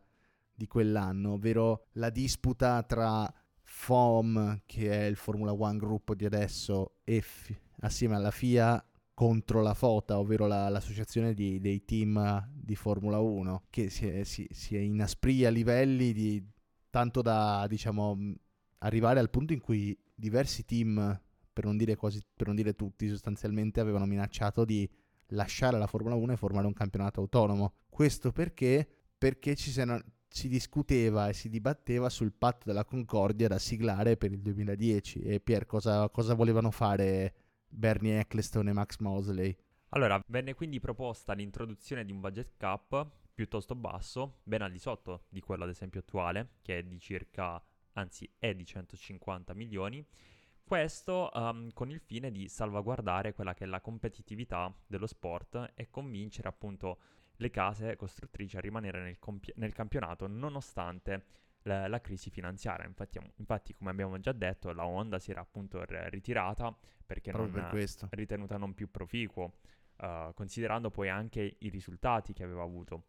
di 0.54 0.68
quell'anno, 0.68 1.34
ovvero 1.34 1.88
la 1.94 2.10
disputa 2.12 2.84
tra 2.84 3.34
FOM, 3.62 4.62
che 4.66 4.92
è 4.92 5.06
il 5.06 5.16
Formula 5.16 5.54
One 5.54 5.78
gruppo 5.78 6.14
di 6.14 6.26
adesso, 6.26 6.98
e 7.04 7.22
F- 7.22 7.56
assieme 7.80 8.16
alla 8.16 8.32
FIA 8.32 8.84
contro 9.14 9.62
la 9.62 9.74
FOTA, 9.74 10.20
ovvero 10.20 10.46
la, 10.46 10.70
l'associazione 10.70 11.34
di, 11.34 11.60
dei 11.60 11.84
team 11.84 12.48
di 12.54 12.76
Formula 12.76 13.20
1, 13.20 13.64
che 13.70 13.90
si, 13.90 14.08
è, 14.08 14.24
si, 14.24 14.48
si 14.52 14.76
è 14.76 14.80
inasprì 14.80 15.46
a 15.46 15.50
livelli 15.50 16.14
di, 16.14 16.42
tanto 16.90 17.22
da 17.22 17.66
diciamo, 17.68 18.18
arrivare 18.80 19.20
al 19.20 19.30
punto 19.30 19.54
in 19.54 19.60
cui 19.60 19.98
diversi 20.13 20.65
team, 20.65 21.20
per 21.52 21.65
non 21.65 21.78
dire, 21.78 21.96
quasi, 21.96 22.22
per 22.36 22.48
non 22.48 22.56
dire 22.56 22.74
tutti, 22.74 23.08
sostanzialmente 23.08 23.80
avevano 23.80 24.06
minacciato 24.06 24.65
di 24.65 24.89
lasciare 25.28 25.78
la 25.78 25.88
Formula 25.88 26.15
1 26.15 26.34
e 26.34 26.38
formare 26.38 26.68
un 26.68 26.74
campionato 26.74 27.20
autonomo. 27.22 27.74
Questo 27.89 28.32
perché? 28.32 28.88
Perché 29.18 29.56
ci, 29.56 29.72
siano, 29.72 30.02
si 30.28 30.48
discuteva 30.48 31.28
e 31.28 31.34
si 31.34 31.50
dibatteva 31.50 32.10
sul 32.10 32.32
patto 32.32 32.65
della 32.65 32.86
concordia 32.86 33.48
da 33.48 33.60
siglare 33.60 34.18
per 34.18 34.32
il 34.32 34.42
2010 34.42 35.22
e 35.22 35.39
Pier 35.39 35.65
cosa, 35.65 36.10
cosa 36.10 36.34
volevano 36.34 36.72
fare 36.72 37.34
Bernie 37.68 38.20
Eccleston 38.20 38.70
e 38.70 38.74
Max 38.74 38.98
Mosley? 39.00 39.56
Allora, 39.89 40.24
venne 40.28 40.54
quindi 40.54 40.80
proposta 40.80 41.34
l'introduzione 41.34 42.06
di 42.06 42.12
un 42.12 42.20
budget 42.20 42.54
cap 42.58 43.08
piuttosto 43.34 43.74
basso, 43.74 44.42
ben 44.44 44.62
al 44.62 44.72
di 44.72 44.80
sotto 44.80 45.26
di 45.30 45.39
quello 45.39 45.63
ad 45.63 45.70
esempio 45.70 46.02
attuale, 46.02 46.58
che 46.62 46.80
è 46.80 46.84
di 46.84 47.00
circa, 47.00 47.62
anzi 48.00 48.30
è 48.38 48.54
di 48.54 48.66
150 48.66 49.54
milioni, 49.54 50.06
questo 50.64 51.30
um, 51.34 51.72
con 51.74 51.90
il 51.90 52.00
fine 52.00 52.32
di 52.32 52.48
salvaguardare 52.48 53.34
quella 53.34 53.54
che 53.54 53.64
è 53.64 53.68
la 53.68 53.82
competitività 53.82 54.74
dello 54.86 55.08
sport 55.08 55.74
e 55.74 55.90
convincere 55.90 56.48
appunto 56.48 57.00
le 57.38 57.50
case 57.50 57.96
costruttrici 57.96 58.58
a 58.58 58.60
rimanere 58.60 59.02
nel, 59.02 59.18
compi- 59.18 59.54
nel 59.56 59.74
campionato 59.74 60.28
nonostante 60.28 61.26
la, 61.64 61.88
la 61.88 62.02
crisi 62.02 62.30
finanziaria. 62.30 62.86
Infatti, 62.86 63.20
infatti, 63.38 63.74
come 63.74 63.90
abbiamo 63.90 64.20
già 64.20 64.32
detto, 64.32 64.72
la 64.72 64.86
Honda 64.86 65.20
si 65.20 65.32
era 65.32 65.42
appunto 65.42 65.84
ritirata 65.88 66.76
perché 67.06 67.32
Proprio 67.32 67.62
non 67.62 67.70
per 67.72 68.10
ritenuta 68.12 68.58
non 68.58 68.74
più 68.74 68.92
proficuo, 68.92 69.54
uh, 69.98 70.34
considerando 70.34 70.92
poi 70.92 71.10
anche 71.10 71.56
i 71.58 71.70
risultati 71.70 72.34
che 72.34 72.44
aveva 72.44 72.64
avuto. 72.64 73.06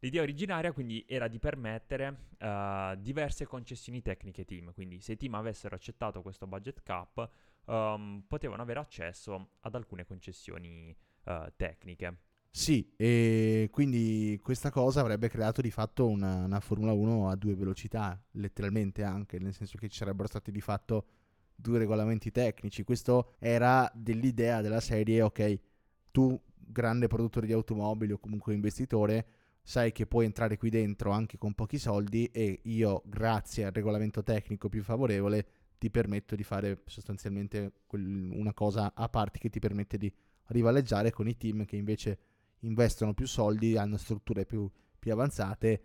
L'idea 0.00 0.22
originaria 0.22 0.72
quindi 0.72 1.04
era 1.08 1.26
di 1.26 1.38
permettere 1.40 2.28
uh, 2.38 2.96
diverse 2.96 3.46
concessioni 3.46 4.00
tecniche 4.00 4.44
team, 4.44 4.72
quindi 4.72 5.00
se 5.00 5.12
i 5.12 5.16
team 5.16 5.34
avessero 5.34 5.74
accettato 5.74 6.22
questo 6.22 6.46
budget 6.46 6.82
cap 6.84 7.28
um, 7.64 8.22
potevano 8.26 8.62
avere 8.62 8.78
accesso 8.78 9.50
ad 9.60 9.74
alcune 9.74 10.04
concessioni 10.06 10.96
uh, 11.24 11.52
tecniche. 11.56 12.16
Sì, 12.50 12.92
e 12.96 13.68
quindi 13.70 14.40
questa 14.42 14.70
cosa 14.70 15.00
avrebbe 15.00 15.28
creato 15.28 15.60
di 15.60 15.70
fatto 15.70 16.08
una, 16.08 16.44
una, 16.44 16.60
Formula 16.60 16.92
1 16.92 17.28
a 17.28 17.36
due 17.36 17.54
velocità, 17.54 18.20
letteralmente 18.32 19.02
anche, 19.02 19.38
nel 19.38 19.52
senso 19.52 19.78
che 19.78 19.88
ci 19.88 19.98
sarebbero 19.98 20.28
stati 20.28 20.50
di 20.50 20.60
fatto 20.60 21.06
due 21.54 21.78
regolamenti 21.78 22.30
tecnici. 22.30 22.84
Questo 22.84 23.34
era 23.38 23.90
dell'idea 23.94 24.60
della 24.60 24.80
serie, 24.80 25.22
ok, 25.22 25.58
tu 26.10 26.40
grande 26.54 27.06
produttore 27.06 27.46
di 27.46 27.52
automobili 27.52 28.12
o 28.12 28.18
comunque 28.18 28.54
investitore, 28.54 29.26
sai 29.68 29.92
che 29.92 30.06
puoi 30.06 30.24
entrare 30.24 30.56
qui 30.56 30.70
dentro 30.70 31.10
anche 31.10 31.36
con 31.36 31.52
pochi 31.52 31.76
soldi 31.76 32.24
e 32.32 32.60
io, 32.62 33.02
grazie 33.04 33.66
al 33.66 33.72
regolamento 33.72 34.22
tecnico 34.22 34.70
più 34.70 34.82
favorevole, 34.82 35.46
ti 35.76 35.90
permetto 35.90 36.34
di 36.34 36.42
fare 36.42 36.84
sostanzialmente 36.86 37.72
una 37.90 38.54
cosa 38.54 38.94
a 38.94 39.10
parte 39.10 39.38
che 39.38 39.50
ti 39.50 39.58
permette 39.58 39.98
di 39.98 40.10
rivaleggiare 40.46 41.10
con 41.10 41.28
i 41.28 41.36
team 41.36 41.66
che 41.66 41.76
invece 41.76 42.18
investono 42.60 43.12
più 43.12 43.26
soldi, 43.26 43.76
hanno 43.76 43.98
strutture 43.98 44.46
più, 44.46 44.70
più 44.98 45.12
avanzate, 45.12 45.82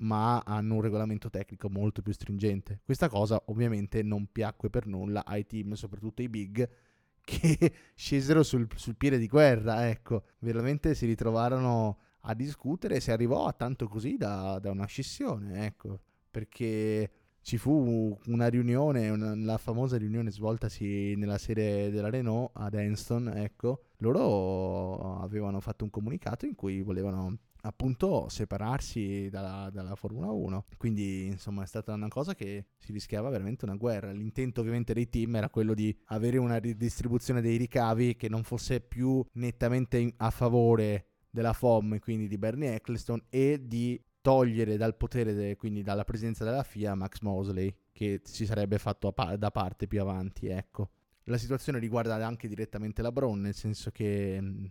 ma 0.00 0.40
hanno 0.40 0.74
un 0.74 0.82
regolamento 0.82 1.30
tecnico 1.30 1.70
molto 1.70 2.02
più 2.02 2.12
stringente. 2.12 2.80
Questa 2.84 3.08
cosa 3.08 3.42
ovviamente 3.46 4.02
non 4.02 4.30
piacque 4.30 4.68
per 4.68 4.86
nulla 4.86 5.24
ai 5.24 5.46
team, 5.46 5.72
soprattutto 5.72 6.20
ai 6.20 6.28
big, 6.28 6.68
che 7.24 7.72
scesero 7.94 8.42
sul, 8.42 8.68
sul 8.74 8.96
piede 8.96 9.16
di 9.16 9.26
guerra, 9.26 9.88
ecco, 9.88 10.24
veramente 10.40 10.94
si 10.94 11.06
ritrovarono 11.06 12.10
a 12.22 12.34
discutere 12.34 12.96
e 12.96 13.00
si 13.00 13.10
arrivò 13.10 13.46
a 13.46 13.52
tanto 13.52 13.88
così 13.88 14.16
da, 14.16 14.58
da 14.60 14.70
una 14.70 14.86
scissione, 14.86 15.66
ecco, 15.66 16.00
perché 16.30 17.10
ci 17.42 17.58
fu 17.58 18.16
una 18.26 18.46
riunione, 18.46 19.10
una, 19.10 19.34
la 19.34 19.58
famosa 19.58 19.96
riunione 19.96 20.30
svoltasi 20.30 21.14
nella 21.16 21.38
serie 21.38 21.90
della 21.90 22.08
Renault 22.08 22.50
ad 22.54 22.74
Enston, 22.74 23.28
ecco, 23.28 23.86
loro 23.98 25.20
avevano 25.20 25.60
fatto 25.60 25.84
un 25.84 25.90
comunicato 25.90 26.46
in 26.46 26.54
cui 26.54 26.82
volevano 26.82 27.38
appunto 27.62 28.28
separarsi 28.28 29.28
dalla, 29.28 29.70
dalla, 29.70 29.94
Formula 29.94 30.30
1. 30.30 30.66
Quindi, 30.76 31.26
insomma, 31.26 31.62
è 31.62 31.66
stata 31.66 31.92
una 31.92 32.08
cosa 32.08 32.34
che 32.34 32.66
si 32.76 32.92
rischiava 32.92 33.28
veramente 33.28 33.64
una 33.64 33.76
guerra. 33.76 34.10
L'intento, 34.10 34.60
ovviamente, 34.60 34.92
dei 34.94 35.08
team 35.08 35.36
era 35.36 35.48
quello 35.48 35.74
di 35.74 35.96
avere 36.06 36.38
una 36.38 36.56
ridistribuzione 36.56 37.40
dei 37.40 37.56
ricavi 37.56 38.16
che 38.16 38.28
non 38.28 38.42
fosse 38.42 38.80
più 38.80 39.24
nettamente 39.34 40.12
a 40.16 40.30
favore 40.30 41.11
della 41.32 41.54
FOM, 41.54 41.98
quindi 41.98 42.28
di 42.28 42.36
Bernie 42.36 42.74
Eccleston, 42.74 43.24
e 43.30 43.62
di 43.66 44.00
togliere 44.20 44.76
dal 44.76 44.94
potere, 44.94 45.32
de, 45.32 45.56
quindi 45.56 45.82
dalla 45.82 46.04
presenza 46.04 46.44
della 46.44 46.62
FIA, 46.62 46.94
Max 46.94 47.20
Mosley, 47.20 47.74
che 47.90 48.20
si 48.22 48.44
sarebbe 48.46 48.78
fatto 48.78 49.12
pa- 49.12 49.36
da 49.36 49.50
parte 49.50 49.86
più 49.86 50.00
avanti, 50.00 50.46
ecco. 50.46 50.90
La 51.24 51.38
situazione 51.38 51.78
riguarda 51.78 52.14
anche 52.24 52.48
direttamente 52.48 53.00
la 53.00 53.10
Brown, 53.10 53.40
nel 53.40 53.54
senso 53.54 53.90
che 53.90 54.40
mh, 54.40 54.70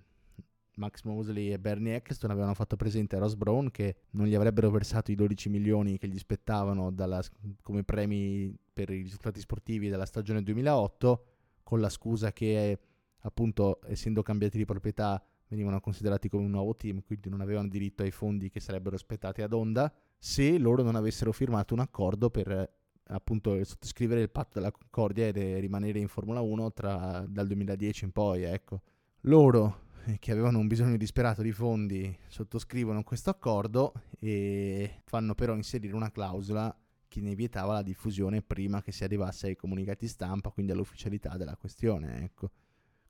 Max 0.75 1.03
Mosley 1.03 1.51
e 1.51 1.59
Bernie 1.59 1.95
Eccleston 1.95 2.29
avevano 2.29 2.53
fatto 2.53 2.75
presente 2.75 3.15
a 3.15 3.19
Ross 3.19 3.35
Brown 3.35 3.71
che 3.71 3.95
non 4.11 4.27
gli 4.27 4.35
avrebbero 4.35 4.69
versato 4.69 5.11
i 5.11 5.15
12 5.15 5.49
milioni 5.49 5.97
che 5.97 6.07
gli 6.07 6.17
spettavano 6.17 6.91
dalla, 6.91 7.21
come 7.61 7.83
premi 7.83 8.55
per 8.71 8.89
i 8.89 9.01
risultati 9.01 9.39
sportivi 9.39 9.89
della 9.89 10.05
stagione 10.05 10.43
2008, 10.43 11.25
con 11.63 11.79
la 11.79 11.89
scusa 11.89 12.31
che 12.31 12.79
appunto 13.19 13.79
essendo 13.85 14.21
cambiati 14.21 14.57
di 14.57 14.65
proprietà 14.65 15.23
venivano 15.51 15.81
considerati 15.81 16.29
come 16.29 16.45
un 16.45 16.51
nuovo 16.51 16.75
team, 16.75 17.03
quindi 17.03 17.29
non 17.29 17.41
avevano 17.41 17.67
diritto 17.67 18.03
ai 18.03 18.11
fondi 18.11 18.49
che 18.49 18.61
sarebbero 18.61 18.95
aspettati 18.95 19.41
ad 19.41 19.51
Honda, 19.51 19.93
se 20.17 20.57
loro 20.57 20.81
non 20.81 20.95
avessero 20.95 21.33
firmato 21.33 21.73
un 21.73 21.81
accordo 21.81 22.29
per 22.29 22.79
appunto 23.03 23.61
sottoscrivere 23.65 24.21
il 24.21 24.29
patto 24.29 24.51
della 24.59 24.71
Concordia 24.71 25.27
e 25.27 25.59
rimanere 25.59 25.99
in 25.99 26.07
Formula 26.07 26.39
1 26.39 26.71
tra, 26.71 27.25
dal 27.27 27.47
2010 27.47 28.05
in 28.05 28.11
poi, 28.11 28.43
ecco. 28.43 28.81
Loro 29.25 29.89
eh, 30.05 30.17
che 30.19 30.31
avevano 30.31 30.57
un 30.59 30.67
bisogno 30.67 30.95
disperato 30.95 31.41
di 31.41 31.51
fondi 31.51 32.17
sottoscrivono 32.27 33.03
questo 33.03 33.29
accordo 33.29 33.93
e 34.19 35.01
fanno 35.03 35.35
però 35.35 35.53
inserire 35.53 35.93
una 35.93 36.11
clausola 36.11 36.73
che 37.09 37.19
ne 37.19 37.35
vietava 37.35 37.73
la 37.73 37.81
diffusione 37.81 38.41
prima 38.41 38.81
che 38.81 38.93
si 38.93 39.03
arrivasse 39.03 39.47
ai 39.47 39.57
comunicati 39.57 40.07
stampa, 40.07 40.49
quindi 40.49 40.71
all'ufficialità 40.71 41.35
della 41.35 41.57
questione, 41.57 42.23
ecco. 42.23 42.51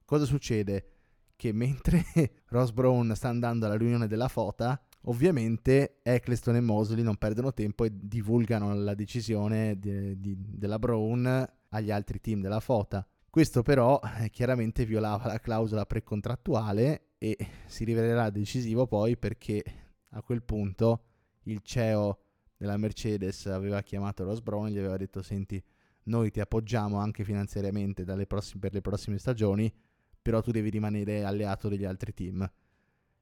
Cosa 0.04 0.26
succede? 0.26 1.01
Che 1.42 1.54
mentre 1.54 2.06
Ross 2.50 2.70
Brown 2.70 3.14
sta 3.16 3.30
andando 3.30 3.66
alla 3.66 3.76
riunione 3.76 4.06
della 4.06 4.28
FOTA, 4.28 4.80
ovviamente 5.06 5.98
Eccleston 6.04 6.58
e 6.58 6.62
Mosley 6.62 7.02
non 7.02 7.16
perdono 7.16 7.52
tempo 7.52 7.84
e 7.84 7.90
divulgano 7.92 8.76
la 8.76 8.94
decisione 8.94 9.80
di, 9.80 10.22
di, 10.22 10.36
della 10.38 10.78
Brown 10.78 11.44
agli 11.70 11.90
altri 11.90 12.22
team 12.22 12.42
della 12.42 12.60
FOTA. 12.60 13.04
Questo 13.28 13.64
però 13.64 14.00
eh, 14.20 14.30
chiaramente 14.30 14.86
violava 14.86 15.26
la 15.26 15.40
clausola 15.40 15.88
precontrattuale 15.88 17.14
e 17.18 17.36
si 17.66 17.86
rivelerà 17.86 18.30
decisivo 18.30 18.86
poi 18.86 19.18
perché 19.18 19.64
a 20.10 20.22
quel 20.22 20.44
punto 20.44 21.06
il 21.46 21.62
CEO 21.64 22.20
della 22.56 22.78
Mercedes 22.78 23.48
aveva 23.48 23.82
chiamato 23.82 24.24
Ross 24.26 24.42
Brown 24.42 24.68
e 24.68 24.72
gli 24.74 24.78
aveva 24.78 24.98
detto 24.98 25.24
senti 25.24 25.60
noi 26.04 26.30
ti 26.30 26.40
appoggiamo 26.40 26.98
anche 26.98 27.24
finanziariamente 27.24 28.04
prossime, 28.28 28.60
per 28.60 28.74
le 28.74 28.82
prossime 28.82 29.18
stagioni 29.18 29.74
però 30.22 30.42
tu 30.42 30.52
devi 30.52 30.70
rimanere 30.70 31.24
alleato 31.24 31.68
degli 31.68 31.86
altri 31.86 32.14
team. 32.14 32.50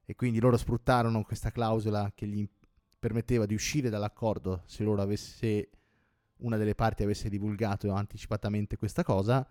E 0.04 0.14
quindi 0.14 0.40
loro 0.40 0.56
sfruttarono 0.56 1.22
questa 1.22 1.50
clausola 1.50 2.12
che 2.14 2.26
gli 2.26 2.48
permetteva 2.98 3.46
di 3.46 3.54
uscire 3.54 3.88
dall'accordo 3.88 4.62
se 4.66 4.84
avesse 4.84 5.70
una 6.40 6.56
delle 6.56 6.74
parti 6.74 7.02
avesse 7.02 7.28
divulgato 7.28 7.92
anticipatamente 7.92 8.76
questa 8.76 9.02
cosa 9.02 9.48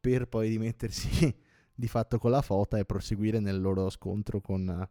per 0.00 0.28
poi 0.28 0.48
rimettersi 0.48 1.34
di 1.74 1.88
fatto 1.88 2.18
con 2.18 2.30
la 2.30 2.42
FOTA 2.42 2.78
e 2.78 2.84
proseguire 2.84 3.38
nel 3.38 3.60
loro 3.60 3.88
scontro 3.88 4.40
con, 4.40 4.88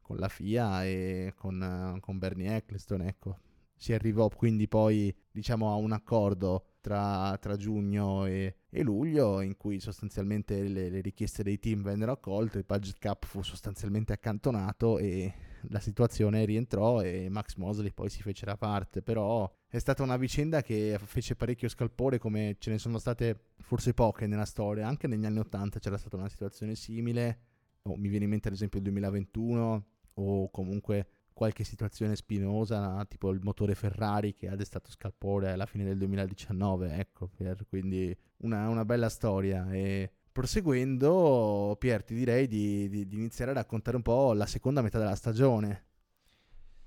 con 0.00 0.16
la 0.16 0.28
FIA 0.28 0.84
e 0.84 1.32
con, 1.36 1.98
con 2.00 2.18
Bernie 2.18 2.56
Eccleston, 2.56 3.02
ecco. 3.02 3.38
Si 3.76 3.92
arrivò 3.92 4.28
quindi 4.28 4.68
poi, 4.68 5.14
diciamo, 5.30 5.72
a 5.72 5.76
un 5.76 5.92
accordo 5.92 6.66
tra, 6.84 7.34
tra 7.40 7.56
giugno 7.56 8.26
e, 8.26 8.56
e, 8.68 8.82
luglio 8.82 9.40
in 9.40 9.56
cui 9.56 9.80
sostanzialmente 9.80 10.68
le, 10.68 10.90
le, 10.90 11.00
richieste 11.00 11.42
dei 11.42 11.58
team 11.58 11.82
vennero 11.82 12.12
accolte, 12.12 12.58
il 12.58 12.64
budget 12.66 12.98
cap 12.98 13.24
fu 13.24 13.40
sostanzialmente 13.40 14.12
accantonato 14.12 14.98
e 14.98 15.32
la 15.70 15.80
situazione 15.80 16.44
rientrò 16.44 17.00
e 17.00 17.30
Max 17.30 17.54
Mosley 17.54 17.90
poi 17.90 18.10
si 18.10 18.20
fece 18.20 18.44
da 18.44 18.58
parte, 18.58 19.00
però 19.00 19.50
è 19.66 19.78
stata 19.78 20.02
una 20.02 20.18
vicenda 20.18 20.60
che 20.60 21.00
fece 21.02 21.36
parecchio 21.36 21.70
scalpore 21.70 22.18
come 22.18 22.56
ce 22.58 22.68
ne 22.68 22.76
sono 22.76 22.98
state 22.98 23.52
forse 23.60 23.94
poche 23.94 24.26
nella 24.26 24.44
storia, 24.44 24.86
anche 24.86 25.06
negli 25.06 25.24
anni 25.24 25.38
80 25.38 25.78
c'era 25.78 25.96
stata 25.96 26.16
una 26.16 26.28
situazione 26.28 26.74
simile, 26.74 27.38
oh, 27.84 27.96
mi 27.96 28.08
viene 28.08 28.24
in 28.24 28.30
mente 28.30 28.48
ad 28.48 28.54
esempio 28.54 28.78
il 28.78 28.84
2021 28.84 29.86
o 30.16 30.50
comunque 30.50 31.06
qualche 31.34 31.64
situazione 31.64 32.16
spinosa, 32.16 33.04
tipo 33.06 33.30
il 33.30 33.40
motore 33.42 33.74
Ferrari 33.74 34.34
che 34.34 34.48
ha 34.48 34.56
destato 34.56 34.90
scalpore 34.90 35.50
alla 35.50 35.66
fine 35.66 35.84
del 35.84 35.98
2019, 35.98 36.96
ecco, 36.96 37.28
per, 37.36 37.66
quindi 37.68 38.16
una, 38.38 38.68
una 38.68 38.84
bella 38.84 39.10
storia 39.10 39.70
e 39.70 40.10
proseguendo, 40.32 41.76
Pier, 41.78 42.02
ti 42.02 42.14
direi 42.14 42.46
di, 42.46 42.88
di, 42.88 43.06
di, 43.06 43.16
iniziare 43.16 43.50
a 43.50 43.54
raccontare 43.54 43.96
un 43.96 44.02
po' 44.02 44.32
la 44.32 44.46
seconda 44.46 44.82
metà 44.82 44.98
della 44.98 45.14
stagione. 45.14 45.86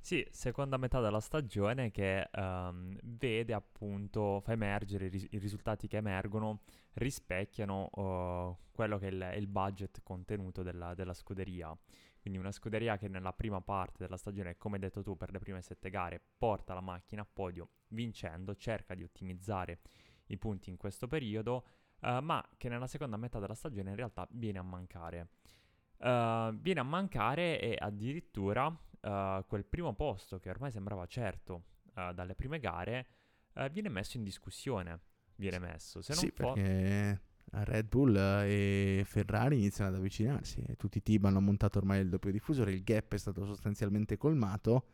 Sì, 0.08 0.26
seconda 0.32 0.78
metà 0.78 1.02
della 1.02 1.20
stagione 1.20 1.92
che 1.92 2.30
um, 2.34 2.98
vede 3.04 3.54
appunto, 3.54 4.40
fa 4.40 4.54
emergere 4.54 5.08
i, 5.08 5.10
ris- 5.10 5.28
i, 5.32 5.38
risultati 5.38 5.88
che 5.88 5.98
emergono, 5.98 6.62
rispecchiano 6.94 7.90
uh, 7.92 8.56
quello 8.72 8.98
che 8.98 9.08
è 9.08 9.12
il, 9.12 9.34
il 9.38 9.48
budget 9.48 10.00
contenuto 10.04 10.64
della, 10.64 10.94
della, 10.94 11.14
scuderia. 11.14 11.78
Quindi 12.28 12.44
una 12.44 12.54
scuderia 12.54 12.98
che 12.98 13.08
nella 13.08 13.32
prima 13.32 13.62
parte 13.62 14.04
della 14.04 14.18
stagione, 14.18 14.58
come 14.58 14.76
hai 14.76 14.82
detto 14.82 15.02
tu, 15.02 15.16
per 15.16 15.32
le 15.32 15.40
prime 15.40 15.62
sette 15.62 15.90
gare 15.90 16.22
porta 16.38 16.74
la 16.74 16.82
macchina 16.82 17.22
a 17.22 17.26
podio 17.26 17.70
vincendo, 17.88 18.54
cerca 18.54 18.96
di 18.96 19.04
ottimizzare 19.04 19.80
i 20.26 20.38
punti 20.38 20.70
in 20.70 20.76
questo 20.76 21.08
periodo 21.08 21.66
uh, 22.02 22.20
ma 22.20 22.46
che 22.58 22.68
nella 22.68 22.88
seconda 22.88 23.16
metà 23.16 23.40
della 23.40 23.54
stagione 23.54 23.92
in 23.92 23.96
realtà 23.96 24.28
viene 24.32 24.60
a 24.60 24.62
mancare. 24.62 25.30
Uh, 26.00 26.54
viene 26.60 26.82
a 26.82 26.84
mancare 26.84 27.62
e 27.62 27.78
addirittura 27.80 28.66
uh, 28.68 29.46
quel 29.48 29.64
primo 29.64 29.94
posto 29.94 30.38
che 30.38 30.50
ormai 30.50 30.70
sembrava 30.70 31.06
certo 31.06 31.64
dalle 32.14 32.36
prime 32.36 32.60
gare 32.60 33.08
viene 33.72 33.88
messo 33.88 34.18
in 34.18 34.24
discussione. 34.24 35.00
Viene 35.38 35.60
messo. 35.60 36.02
Se 36.02 36.14
non 36.14 36.22
sì, 36.22 36.30
fo- 36.36 36.52
perché 36.52 37.22
Red 37.50 37.88
Bull 37.88 38.16
e 38.16 39.04
Ferrari 39.06 39.58
iniziano 39.58 39.92
ad 39.92 39.98
avvicinarsi. 39.98 40.64
Tutti 40.78 40.98
i 40.98 41.02
team 41.02 41.26
hanno 41.26 41.40
montato 41.40 41.78
ormai 41.78 42.02
il 42.02 42.10
doppio 42.10 42.32
diffusore, 42.32 42.72
il 42.72 42.84
gap 42.84 43.14
è 43.14 43.18
stato 43.18 43.46
sostanzialmente 43.46 44.18
colmato 44.18 44.86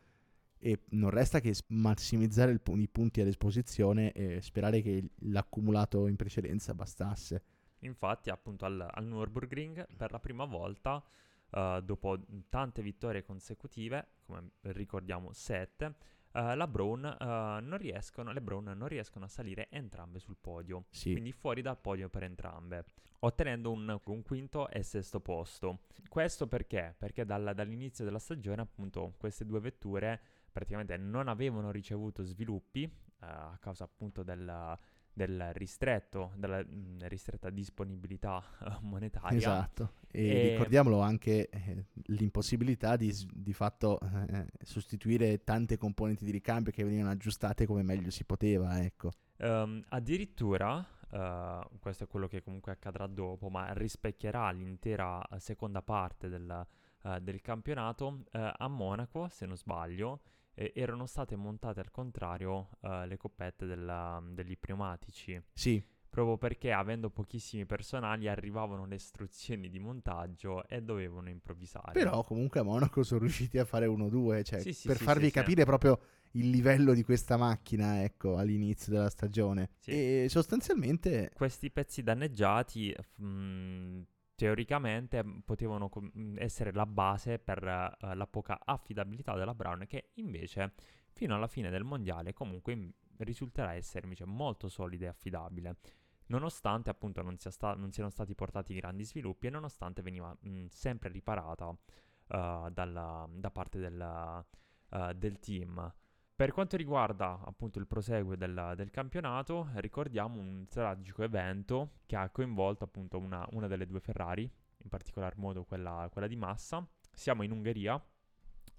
e 0.59 0.79
non 0.91 1.09
resta 1.09 1.41
che 1.41 1.53
massimizzare 1.67 2.57
pu- 2.59 2.77
i 2.77 2.87
punti 2.87 3.19
a 3.19 3.25
disposizione 3.25 4.13
e 4.13 4.41
sperare 4.41 4.81
che 4.81 5.09
l'accumulato 5.23 6.07
in 6.07 6.15
precedenza 6.15 6.73
bastasse. 6.73 7.43
Infatti, 7.79 8.29
appunto 8.29 8.63
al, 8.63 8.87
al 8.89 9.05
Nürburgring 9.05 9.87
per 9.97 10.11
la 10.11 10.19
prima 10.19 10.45
volta, 10.45 11.03
uh, 11.49 11.81
dopo 11.81 12.17
tante 12.47 12.81
vittorie 12.81 13.23
consecutive, 13.23 14.07
come 14.25 14.51
ricordiamo 14.61 15.33
sette, 15.33 15.95
uh, 16.33 16.55
la 16.55 16.67
Brown, 16.67 17.03
uh, 17.03 17.25
non 17.65 17.77
riescono, 17.77 18.31
le 18.31 18.41
Brown 18.41 18.73
non 18.75 18.87
riescono 18.87 19.25
a 19.25 19.27
salire 19.27 19.67
entrambe 19.69 20.19
sul 20.19 20.37
podio, 20.39 20.85
sì. 20.89 21.11
quindi 21.11 21.31
fuori 21.31 21.61
dal 21.61 21.77
podio 21.77 22.09
per 22.09 22.23
entrambe, 22.23 22.85
ottenendo 23.19 23.71
un, 23.71 23.99
un, 24.03 24.23
quinto 24.23 24.69
e 24.69 24.83
sesto 24.83 25.19
posto. 25.19 25.81
Questo 26.09 26.47
perché? 26.47 26.95
Perché 26.97 27.25
dal, 27.25 27.53
dall'inizio 27.55 28.03
della 28.03 28.19
stagione, 28.19 28.61
appunto, 28.61 29.13
queste 29.17 29.45
due 29.45 29.59
vetture 29.59 30.19
praticamente 30.51 30.97
non 30.97 31.27
avevano 31.27 31.71
ricevuto 31.71 32.23
sviluppi 32.23 32.83
uh, 32.83 33.25
a 33.25 33.57
causa 33.59 33.85
appunto 33.85 34.21
del, 34.23 34.77
del 35.13 35.53
ristretto, 35.53 36.31
della 36.35 36.59
mh, 36.59 37.07
ristretta 37.07 37.49
disponibilità 37.49 38.43
monetaria. 38.81 39.37
Esatto, 39.37 39.93
e, 40.11 40.25
e... 40.25 40.49
ricordiamolo 40.49 41.01
anche 41.01 41.49
eh, 41.49 41.85
l'impossibilità 42.07 42.95
di, 42.95 43.13
di 43.31 43.53
fatto 43.53 43.99
eh, 43.99 44.47
sostituire 44.61 45.43
tante 45.43 45.77
componenti 45.77 46.25
di 46.25 46.31
ricambio 46.31 46.71
che 46.71 46.83
venivano 46.83 47.11
aggiustate 47.11 47.65
come 47.65 47.83
meglio 47.83 48.09
si 48.09 48.25
poteva, 48.25 48.81
ecco. 48.81 49.11
Um, 49.37 49.83
addirittura, 49.89 50.77
uh, 50.77 51.79
questo 51.79 52.05
è 52.05 52.07
quello 52.07 52.27
che 52.27 52.41
comunque 52.41 52.71
accadrà 52.71 53.07
dopo, 53.07 53.49
ma 53.49 53.71
rispecchierà 53.73 54.49
l'intera 54.51 55.21
seconda 55.37 55.81
parte 55.81 56.29
del, 56.29 56.65
uh, 57.03 57.19
del 57.19 57.41
campionato 57.41 58.07
uh, 58.07 58.27
a 58.31 58.67
Monaco, 58.67 59.27
se 59.29 59.45
non 59.45 59.57
sbaglio, 59.57 60.21
eh, 60.53 60.71
erano 60.75 61.05
state 61.05 61.35
montate 61.35 61.79
al 61.79 61.91
contrario 61.91 62.69
uh, 62.81 63.05
le 63.05 63.17
coppette 63.17 63.65
della, 63.65 64.21
degli 64.31 64.57
pneumatici. 64.57 65.41
Sì. 65.53 65.83
Proprio 66.09 66.37
perché 66.37 66.71
avendo 66.71 67.09
pochissimi 67.09 67.65
personali 67.65 68.27
arrivavano 68.27 68.85
le 68.85 68.95
istruzioni 68.95 69.67
di 69.67 69.79
montaggio 69.79 70.67
e 70.67 70.83
dovevano 70.83 71.29
improvvisare. 71.29 71.91
Però 71.93 72.23
comunque 72.23 72.59
a 72.59 72.63
Monaco 72.63 73.01
sono 73.01 73.21
riusciti 73.21 73.57
a 73.57 73.65
fare 73.65 73.87
uno 73.87 74.05
o 74.05 74.09
due, 74.09 74.43
cioè 74.43 74.59
sì, 74.59 74.73
sì, 74.73 74.87
per 74.87 74.97
sì, 74.97 75.03
farvi 75.03 75.31
capire 75.31 75.65
proprio 75.65 75.99
il 76.33 76.51
livello 76.51 76.93
di 76.93 77.03
questa 77.03 77.35
macchina, 77.35 78.03
ecco, 78.03 78.37
all'inizio 78.37 78.91
della 78.91 79.09
stagione. 79.09 79.71
E 79.85 80.27
sostanzialmente... 80.29 81.31
Questi 81.33 81.71
pezzi 81.71 82.03
danneggiati 82.03 82.95
mh, 83.15 83.25
mm, 83.25 84.01
teoricamente 84.43 85.23
mm, 85.23 85.39
potevano 85.45 85.87
com- 85.87 86.11
mm, 86.17 86.35
essere 86.37 86.73
la 86.73 86.85
base 86.85 87.39
per 87.39 87.63
uh, 87.63 88.13
la 88.13 88.27
poca 88.27 88.59
affidabilità 88.61 89.35
della 89.35 89.55
Brown 89.55 89.85
che 89.87 90.09
invece 90.15 90.73
fino 91.13 91.33
alla 91.33 91.47
fine 91.47 91.69
del 91.69 91.85
mondiale 91.85 92.33
comunque 92.33 92.75
m- 92.75 92.91
risulterà 93.19 93.73
essere 93.73 94.03
invece 94.03 94.25
molto 94.25 94.67
solida 94.67 95.05
e 95.05 95.07
affidabile. 95.07 95.77
Nonostante 96.25 96.89
appunto 96.89 97.21
non, 97.21 97.37
sia 97.37 97.51
sta- 97.51 97.75
non, 97.75 97.93
siano 97.93 98.09
stati 98.09 98.35
portati 98.35 98.73
grandi 98.73 99.05
sviluppi 99.05 99.47
e 99.47 99.49
nonostante 99.49 100.01
veniva 100.01 100.35
mh, 100.37 100.65
sempre 100.65 101.07
riparata 101.09 101.67
uh, 101.67 102.69
dalla, 102.69 103.25
da 103.31 103.49
parte 103.49 103.79
del, 103.79 104.43
uh, 104.89 105.13
del 105.13 105.39
team 105.39 105.93
per 106.35 106.51
quanto 106.51 106.77
riguarda 106.77 107.39
appunto 107.45 107.77
il 107.77 107.85
proseguo 107.85 108.35
del, 108.35 108.73
del, 108.75 108.89
campionato, 108.89 109.69
ricordiamo 109.75 110.39
un 110.39 110.65
tragico 110.67 111.21
evento 111.21 111.99
che 112.07 112.15
ha 112.15 112.29
coinvolto 112.29 112.83
appunto 112.83 113.19
una, 113.19 113.47
una 113.51 113.67
delle 113.67 113.85
due 113.85 113.99
Ferrari, 113.99 114.41
in 114.41 114.89
particolar 114.89 115.37
modo 115.37 115.63
quella, 115.63 116.09
quella 116.11 116.27
di 116.27 116.35
Massa. 116.35 116.85
Siamo 117.13 117.43
in 117.43 117.51
Ungheria 117.51 117.93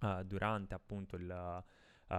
uh, 0.00 0.24
durante 0.24 0.74
appunto 0.74 1.14
il, 1.14 1.30
uh, 2.08 2.14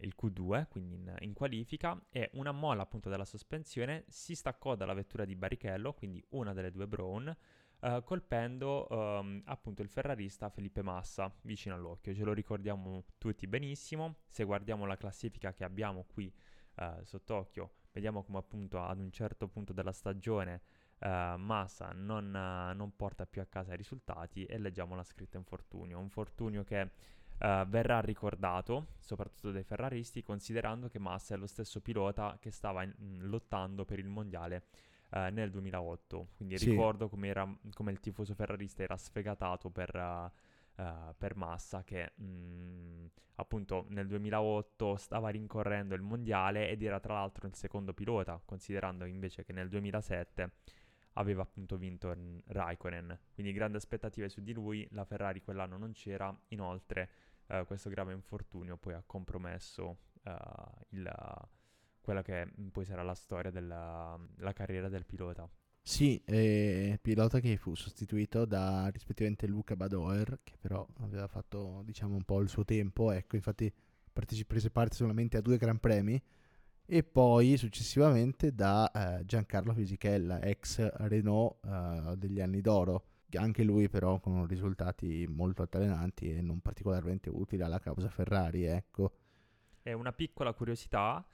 il 0.00 0.14
Q2, 0.20 0.66
quindi 0.68 0.94
in, 0.96 1.14
in, 1.20 1.32
qualifica, 1.32 2.00
e 2.10 2.30
una 2.34 2.50
molla 2.50 2.82
appunto 2.82 3.08
della 3.08 3.24
sospensione 3.24 4.04
si 4.08 4.34
staccò 4.34 4.74
dalla 4.74 4.94
vettura 4.94 5.24
di 5.24 5.36
Barrichello, 5.36 5.92
quindi 5.92 6.20
una 6.30 6.52
delle 6.52 6.72
due 6.72 6.88
Brown, 6.88 7.34
uh, 7.82 8.02
colpendo 8.02 8.86
um, 8.90 9.42
appunto 9.46 9.82
il 9.82 9.88
ferrarista 9.88 10.48
Felipe 10.48 10.82
Massa 10.82 11.32
vicino 11.42 11.74
all'occhio. 11.74 12.14
Ce 12.14 12.24
lo 12.24 12.32
ricordiamo 12.32 13.04
tutti 13.18 13.46
benissimo. 13.46 14.16
Se 14.28 14.44
guardiamo 14.44 14.86
la 14.86 14.96
classifica 14.96 15.52
che 15.52 15.64
abbiamo 15.64 16.04
qui 16.04 16.32
uh, 16.76 17.02
sott'occhio, 17.02 17.72
vediamo 17.92 18.22
come 18.22 18.38
appunto 18.38 18.82
ad 18.82 18.98
un 18.98 19.10
certo 19.10 19.48
punto 19.48 19.72
della 19.72 19.92
stagione 19.92 20.62
uh, 21.00 21.36
Massa 21.36 21.90
non, 21.92 22.30
non, 22.30 22.96
porta 22.96 23.26
più 23.26 23.40
a 23.40 23.46
casa 23.46 23.74
i 23.74 23.76
risultati 23.76 24.44
e 24.44 24.58
leggiamo 24.58 24.94
la 24.94 25.04
scritta 25.04 25.36
infortunio. 25.36 25.98
Un 25.98 26.04
infortunio 26.04 26.64
che 26.64 26.90
Uh, 27.42 27.66
verrà 27.66 27.98
ricordato, 27.98 28.88
soprattutto 29.00 29.50
dai 29.50 29.64
ferraristi, 29.64 30.22
considerando 30.22 30.86
che 30.86 31.00
Massa 31.00 31.34
è 31.34 31.36
lo 31.36 31.48
stesso 31.48 31.80
pilota 31.80 32.36
che 32.38 32.52
stava 32.52 32.84
in, 32.84 32.94
in, 32.98 33.26
lottando 33.26 33.84
per 33.84 33.98
il 33.98 34.06
mondiale 34.06 34.66
uh, 35.12 35.32
nel 35.32 35.50
2008. 35.50 36.28
Quindi 36.36 36.58
sì. 36.58 36.70
ricordo 36.70 37.08
come, 37.08 37.58
come 37.72 37.90
il 37.90 38.00
tifoso 38.00 38.34
ferrarista 38.34 38.82
era 38.82 38.96
sfegatato 38.96 39.70
per, 39.70 39.94
uh, 39.94 41.14
per 41.16 41.36
Massa 41.36 41.82
che 41.84 42.12
mh, 42.14 42.24
mm, 42.24 43.06
appunto 43.36 43.86
nel 43.88 44.06
2008 44.06 44.96
stava 44.96 45.28
rincorrendo 45.30 45.94
il 45.94 46.02
mondiale 46.02 46.68
ed 46.68 46.82
era 46.82 47.00
tra 47.00 47.14
l'altro 47.14 47.46
il 47.46 47.54
secondo 47.54 47.92
pilota, 47.92 48.40
considerando 48.44 49.04
invece 49.04 49.44
che 49.44 49.52
nel 49.52 49.68
2007 49.68 50.50
aveva 51.14 51.42
appunto 51.42 51.76
vinto 51.76 52.14
Raikkonen. 52.46 53.18
Quindi 53.34 53.52
grandi 53.52 53.76
aspettative 53.76 54.28
su 54.28 54.42
di 54.42 54.52
lui, 54.52 54.86
la 54.92 55.04
Ferrari 55.04 55.42
quell'anno 55.42 55.76
non 55.76 55.92
c'era, 55.92 56.34
inoltre 56.48 57.10
uh, 57.48 57.64
questo 57.66 57.90
grave 57.90 58.12
infortunio 58.12 58.76
poi 58.78 58.94
ha 58.94 59.02
compromesso 59.04 59.98
uh, 60.24 60.32
il, 60.90 61.12
quella 62.02 62.22
che 62.22 62.46
poi 62.70 62.84
sarà 62.84 63.02
la 63.02 63.14
storia 63.14 63.50
della 63.50 64.18
la 64.36 64.52
carriera 64.52 64.88
del 64.88 65.06
pilota. 65.06 65.48
Sì, 65.84 66.22
eh, 66.24 66.98
pilota 67.02 67.40
che 67.40 67.56
fu 67.56 67.74
sostituito 67.74 68.44
da 68.44 68.88
rispettivamente 68.88 69.46
Luca 69.48 69.74
Badoer, 69.74 70.40
che 70.44 70.56
però 70.60 70.86
aveva 71.00 71.26
fatto 71.26 71.82
diciamo 71.84 72.14
un 72.14 72.22
po' 72.22 72.40
il 72.40 72.48
suo 72.48 72.64
tempo, 72.64 73.10
ecco, 73.10 73.36
infatti 73.36 73.72
parteci- 74.12 74.46
prese 74.46 74.70
parte 74.70 74.94
solamente 74.94 75.36
a 75.38 75.40
due 75.40 75.56
Gran 75.56 75.78
Premi, 75.78 76.22
e 76.84 77.02
poi 77.02 77.56
successivamente 77.56 78.54
da 78.54 78.90
eh, 78.90 79.24
Giancarlo 79.24 79.72
Fisichella, 79.72 80.40
ex 80.42 80.86
Renault 81.08 81.64
eh, 81.64 82.16
degli 82.16 82.40
anni 82.40 82.60
d'oro, 82.60 83.06
anche 83.34 83.64
lui 83.64 83.88
però 83.88 84.20
con 84.20 84.46
risultati 84.46 85.26
molto 85.28 85.62
altalenanti 85.62 86.32
e 86.32 86.42
non 86.42 86.60
particolarmente 86.60 87.28
utili 87.28 87.62
alla 87.62 87.80
causa 87.80 88.08
Ferrari, 88.08 88.64
ecco. 88.64 89.16
È 89.80 89.92
una 89.92 90.12
piccola 90.12 90.52
curiosità, 90.52 91.24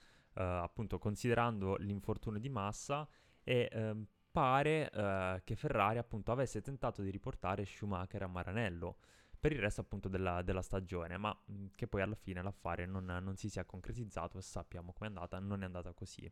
appunto 0.43 0.97
considerando 0.97 1.75
l'infortunio 1.77 2.39
di 2.39 2.49
massa, 2.49 3.07
e 3.43 3.69
ehm, 3.71 4.05
pare 4.31 4.89
eh, 4.91 5.41
che 5.43 5.55
Ferrari 5.55 5.97
appunto 5.97 6.31
avesse 6.31 6.61
tentato 6.61 7.01
di 7.01 7.09
riportare 7.09 7.65
Schumacher 7.65 8.23
a 8.23 8.27
Maranello 8.27 8.97
per 9.39 9.53
il 9.53 9.59
resto 9.59 9.81
appunto 9.81 10.09
della, 10.09 10.41
della 10.41 10.61
stagione, 10.61 11.17
ma 11.17 11.35
mh, 11.45 11.67
che 11.75 11.87
poi 11.87 12.01
alla 12.01 12.15
fine 12.15 12.41
l'affare 12.41 12.85
non, 12.85 13.05
non 13.05 13.35
si 13.37 13.49
sia 13.49 13.63
concretizzato 13.63 14.37
e 14.37 14.41
sappiamo 14.41 14.91
com'è 14.93 15.07
andata, 15.07 15.39
non 15.39 15.61
è 15.61 15.65
andata 15.65 15.93
così. 15.93 16.29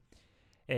E, 0.65 0.75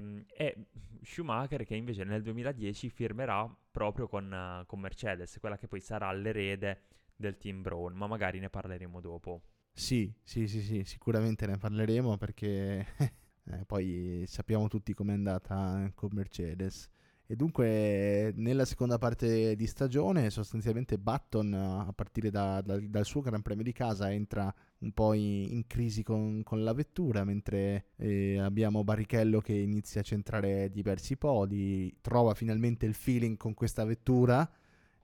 ehm, 0.00 0.24
e, 0.28 0.66
Schumacher 1.02 1.64
che 1.64 1.74
invece 1.74 2.04
nel 2.04 2.22
2010 2.22 2.88
firmerà 2.88 3.52
proprio 3.70 4.06
con, 4.06 4.64
con, 4.66 4.78
Mercedes, 4.78 5.38
quella 5.40 5.58
che 5.58 5.66
poi 5.66 5.80
sarà 5.80 6.12
l'erede 6.12 6.82
del 7.16 7.36
team 7.36 7.62
Brown, 7.62 7.94
ma 7.94 8.06
magari 8.06 8.38
ne 8.38 8.48
parleremo 8.48 9.00
dopo. 9.00 9.42
Sì, 9.74 10.12
sì, 10.22 10.46
sì, 10.46 10.60
sì, 10.60 10.82
sicuramente 10.84 11.46
ne 11.46 11.56
parleremo 11.56 12.16
perché 12.18 12.86
eh, 13.44 13.64
poi 13.66 14.24
sappiamo 14.26 14.68
tutti 14.68 14.94
com'è 14.94 15.12
andata 15.12 15.90
con 15.94 16.10
Mercedes. 16.12 16.88
E 17.26 17.36
dunque 17.36 18.32
nella 18.36 18.66
seconda 18.66 18.98
parte 18.98 19.56
di 19.56 19.66
stagione 19.66 20.28
sostanzialmente 20.28 20.98
Button 20.98 21.54
a 21.54 21.90
partire 21.94 22.30
da, 22.30 22.60
da, 22.60 22.78
dal 22.78 23.06
suo 23.06 23.22
Gran 23.22 23.40
Premio 23.40 23.64
di 23.64 23.72
casa 23.72 24.12
entra 24.12 24.52
un 24.80 24.92
po' 24.92 25.14
in, 25.14 25.46
in 25.50 25.66
crisi 25.66 26.02
con, 26.02 26.42
con, 26.42 26.62
la 26.62 26.74
vettura 26.74 27.24
mentre 27.24 27.86
eh, 27.96 28.38
abbiamo 28.38 28.84
Barrichello 28.84 29.40
che 29.40 29.54
inizia 29.54 30.02
a 30.02 30.04
centrare 30.04 30.70
diversi 30.70 31.16
podi, 31.16 31.96
trova 32.02 32.34
finalmente 32.34 32.84
il 32.84 32.94
feeling 32.94 33.38
con 33.38 33.54
questa 33.54 33.84
vettura 33.84 34.46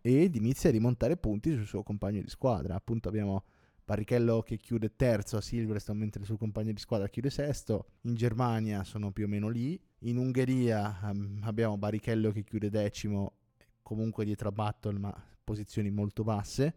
ed 0.01 0.35
inizia 0.35 0.69
a 0.69 0.73
rimontare 0.73 1.17
punti 1.17 1.55
sul 1.55 1.67
suo 1.67 1.83
compagno 1.83 2.21
di 2.21 2.29
squadra. 2.29 2.75
Appunto 2.75 3.09
abbiamo 3.09 3.45
Barrichello 3.89 4.43
che 4.43 4.59
chiude 4.59 4.97
terzo 4.97 5.39
a 5.39 5.41
Silverstone 5.41 5.99
mentre 5.99 6.21
il 6.21 6.27
suo 6.27 6.37
compagno 6.37 6.73
di 6.73 6.79
squadra 6.79 7.09
chiude 7.09 7.31
sesto. 7.31 7.93
In 8.03 8.17
Germania 8.17 8.85
sono 8.85 9.13
più 9.13 9.25
o 9.25 9.29
meno 9.29 9.49
lì. 9.49 9.81
In 10.01 10.19
Ungheria 10.19 10.99
um, 11.05 11.41
abbiamo 11.45 11.79
Barrichello 11.79 12.31
che 12.31 12.45
chiude 12.45 12.69
decimo, 12.69 13.37
comunque 13.81 14.27
dietro 14.27 14.51
a 14.51 14.53
Button, 14.53 14.97
ma 14.97 15.25
posizioni 15.43 15.91
molto 15.91 16.23
basse. 16.23 16.77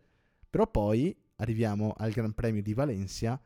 Però 0.49 0.65
poi 0.71 1.13
arriviamo 1.35 1.93
al 1.97 2.11
Gran 2.11 2.31
Premio 2.31 2.61
di 2.61 2.73
Valencia, 2.73 3.37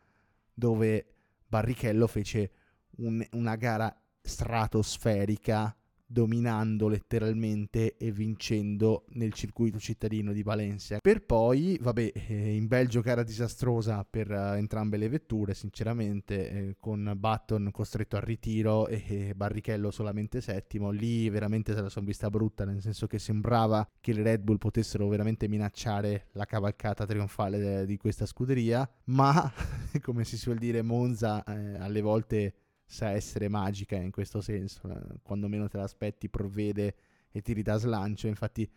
dove 0.54 1.16
Barrichello 1.48 2.06
fece 2.06 2.52
un, 2.98 3.26
una 3.32 3.56
gara 3.56 4.00
stratosferica 4.22 5.76
dominando 6.16 6.88
letteralmente 6.88 7.98
e 7.98 8.10
vincendo 8.10 9.04
nel 9.16 9.34
circuito 9.34 9.80
cittadino 9.80 10.32
di 10.32 10.44
Valencia. 10.44 11.00
Per 11.00 11.26
poi, 11.26 11.78
vabbè, 11.82 12.14
eh, 12.30 12.56
in 12.56 12.68
Belgio 12.68 13.02
gara 13.02 13.22
disastrosa 13.22 14.08
per 14.10 14.32
uh, 14.32 14.54
entrambe 14.54 14.96
le 14.96 15.10
vetture, 15.10 15.54
sinceramente, 15.54 16.50
eh, 16.50 16.76
con 16.80 17.16
Button 17.18 17.70
costretto 17.74 18.16
al 18.16 18.22
ritiro 18.22 18.88
e, 18.88 19.34
Barrichello 19.36 19.92
solamente 19.92 20.40
settimo. 20.40 20.90
Lì 20.90 21.28
veramente 21.30 21.74
se 21.74 21.82
la 21.82 21.90
sono 21.90 22.06
vista 22.06 22.30
brutta, 22.30 22.64
nel 22.64 22.82
senso 22.82 23.08
che 23.08 23.20
sembrava 23.20 23.86
che 24.00 24.14
le 24.14 24.24
Red 24.24 24.42
Bull 24.42 24.58
potessero 24.58 25.10
veramente 25.10 25.50
minacciare 25.50 26.28
la 26.32 26.46
cavalcata 26.46 27.06
trionfale 27.06 27.86
di 27.86 27.98
questa 27.98 28.26
scuderia, 28.26 28.90
ma 29.06 29.52
come 30.02 30.24
si 30.24 30.38
suol 30.38 30.60
dire 30.60 30.82
Monza 30.82 31.44
eh, 31.44 31.76
alle 31.78 32.00
volte 32.00 32.54
sa 32.86 33.10
essere 33.12 33.48
magica 33.50 33.96
in 33.96 34.12
questo 34.12 34.42
senso, 34.42 34.90
eh, 34.90 35.20
quando 35.24 35.48
meno 35.48 35.68
te 35.68 35.78
l'aspetti 35.78 36.30
provvede 36.30 36.96
e 37.32 37.42
ti 37.42 37.54
ridà 37.54 37.78
slancio, 37.78 38.28
infatti 38.28 38.70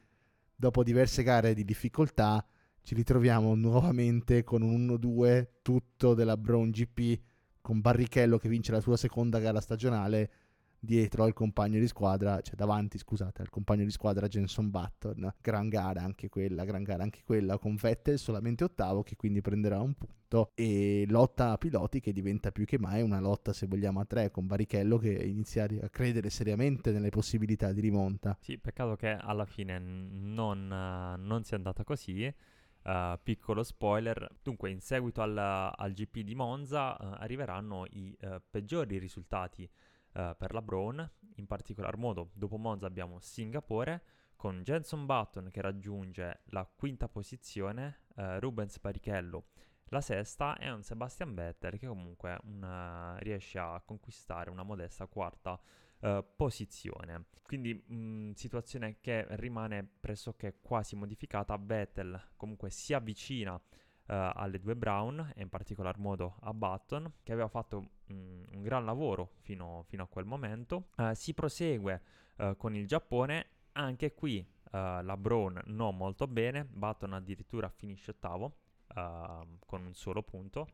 dopo 0.54 0.82
diverse 0.82 1.22
gare 1.22 1.54
di 1.54 1.64
difficoltà 1.64 2.44
ci 2.82 2.94
ritroviamo 2.94 3.54
nuovamente 3.54 4.42
con 4.44 4.62
un 4.62 4.86
1-2 4.86 5.46
tutto 5.62 6.14
della 6.14 6.36
Brown 6.36 6.70
GP 6.70 7.20
con 7.61 7.80
Barrichello 7.80 8.38
che 8.38 8.48
vince 8.48 8.72
la 8.72 8.80
sua 8.80 8.96
seconda 8.96 9.38
gara 9.38 9.61
stagionale 9.61 10.30
dietro 10.81 11.24
al 11.24 11.33
compagno 11.33 11.79
di 11.79 11.87
squadra, 11.87 12.41
cioè 12.41 12.55
davanti, 12.55 12.99
scusate, 12.99 13.43
al 13.43 13.51
compagno 13.51 13.85
di 13.85 13.91
squadra 13.91 14.29
Jenson 14.29 14.70
Button. 14.70 15.35
Gran 15.41 15.68
gara 15.68 16.03
anche 16.03 16.29
quella, 16.29 16.64
gran 16.64 16.83
gara 16.83 17.03
anche 17.03 17.22
quella 17.24 17.59
con 17.59 17.74
Vettel 17.74 18.18
solamente 18.18 18.64
ottavo 18.64 19.03
che 19.03 19.16
quindi 19.16 19.41
prenderà 19.41 19.81
un 19.81 19.95
punto 19.95 20.53
e 20.55 21.05
lotta 21.09 21.53
a 21.53 21.59
piloti 21.59 22.01
che 22.01 22.12
diventa 22.12 22.53
più 22.53 22.64
che 22.64 22.79
mai 22.79 23.03
una 23.03 23.20
lotta 23.20 23.53
se 23.53 23.66
vogliamo 23.66 24.01
a 24.01 24.05
tre 24.05 24.31
con 24.31 24.47
Barrichello 24.47 24.99
che 24.99 25.12
inizia 25.12 25.64
a 25.64 25.89
credere 25.89 26.31
seriamente 26.31 26.93
nelle 26.93 27.11
possibilità 27.11 27.72
di 27.72 27.81
rimonta. 27.81 28.37
Sì, 28.41 28.59
peccato 28.59 28.95
che 28.97 29.09
alla 29.09 29.47
fine 29.47 29.79
non, 29.79 30.66
non 30.68 31.45
sia 31.45 31.57
andata 31.57 31.85
così. 31.85 32.33
Uh, 32.81 33.18
piccolo 33.22 33.64
spoiler, 33.64 34.26
dunque 34.41 34.70
in 34.70 34.81
seguito 34.81 35.20
al, 35.20 35.37
al 35.37 35.93
GP 35.93 36.20
di 36.20 36.35
Monza 36.35 36.93
uh, 36.93 37.16
arriveranno 37.18 37.85
i 37.91 38.16
uh, 38.22 38.41
peggiori 38.49 38.97
risultati 38.99 39.68
uh, 40.19 40.37
per 40.37 40.53
la 40.53 40.62
Brown. 40.62 41.11
In 41.37 41.47
particolar 41.47 41.97
modo, 41.97 42.31
dopo 42.35 42.59
Monza 42.59 42.87
abbiamo 42.87 43.21
Singapore 43.21 44.03
con 44.37 44.62
Jenson 44.62 45.07
Button 45.07 45.51
che 45.51 45.61
raggiunge 45.61 46.43
la 46.47 46.64
quinta 46.64 47.09
posizione, 47.09 48.05
uh, 48.16 48.39
Rubens 48.39 48.79
Barrichello 48.81 49.47
la 49.91 50.01
sesta 50.01 50.57
e 50.59 50.71
un 50.71 50.83
Sebastian 50.83 51.35
Vettel 51.35 51.79
che 51.79 51.87
comunque 51.87 52.39
una, 52.45 53.16
riesce 53.19 53.59
a 53.59 53.81
conquistare 53.85 54.51
una 54.51 54.62
modesta 54.62 55.07
quarta 55.07 55.59
uh, 56.01 56.25
posizione. 56.37 57.27
Quindi 57.43 57.75
mh, 57.75 58.33
situazione 58.33 58.99
che 59.01 59.27
rimane 59.37 59.89
pressoché 60.01 60.59
quasi 60.61 60.95
modificata. 60.97 61.57
Vettel 61.57 62.33
comunque 62.37 62.71
si 62.71 62.93
avvicina 62.93 63.61
alle 64.11 64.59
due 64.59 64.74
Brown 64.74 65.32
e 65.34 65.42
in 65.42 65.48
particolar 65.48 65.98
modo 65.98 66.36
a 66.40 66.54
Button 66.54 67.12
che 67.22 67.32
aveva 67.32 67.48
fatto 67.48 67.76
um, 68.06 68.44
un 68.52 68.62
gran 68.62 68.84
lavoro 68.84 69.32
fino, 69.40 69.84
fino 69.86 70.02
a 70.02 70.06
quel 70.06 70.24
momento. 70.24 70.88
Uh, 70.96 71.12
si 71.12 71.34
prosegue 71.34 72.02
uh, 72.38 72.56
con 72.56 72.74
il 72.74 72.86
Giappone, 72.86 73.46
anche 73.72 74.14
qui 74.14 74.46
la 74.70 75.16
Brown 75.16 75.62
non 75.68 75.96
molto 75.96 76.26
bene, 76.26 76.62
Button 76.66 77.14
addirittura 77.14 77.70
finisce 77.70 78.11
ottavo 78.11 78.56
con 78.94 79.84
un 79.86 79.94
solo 79.94 80.22
punto. 80.22 80.68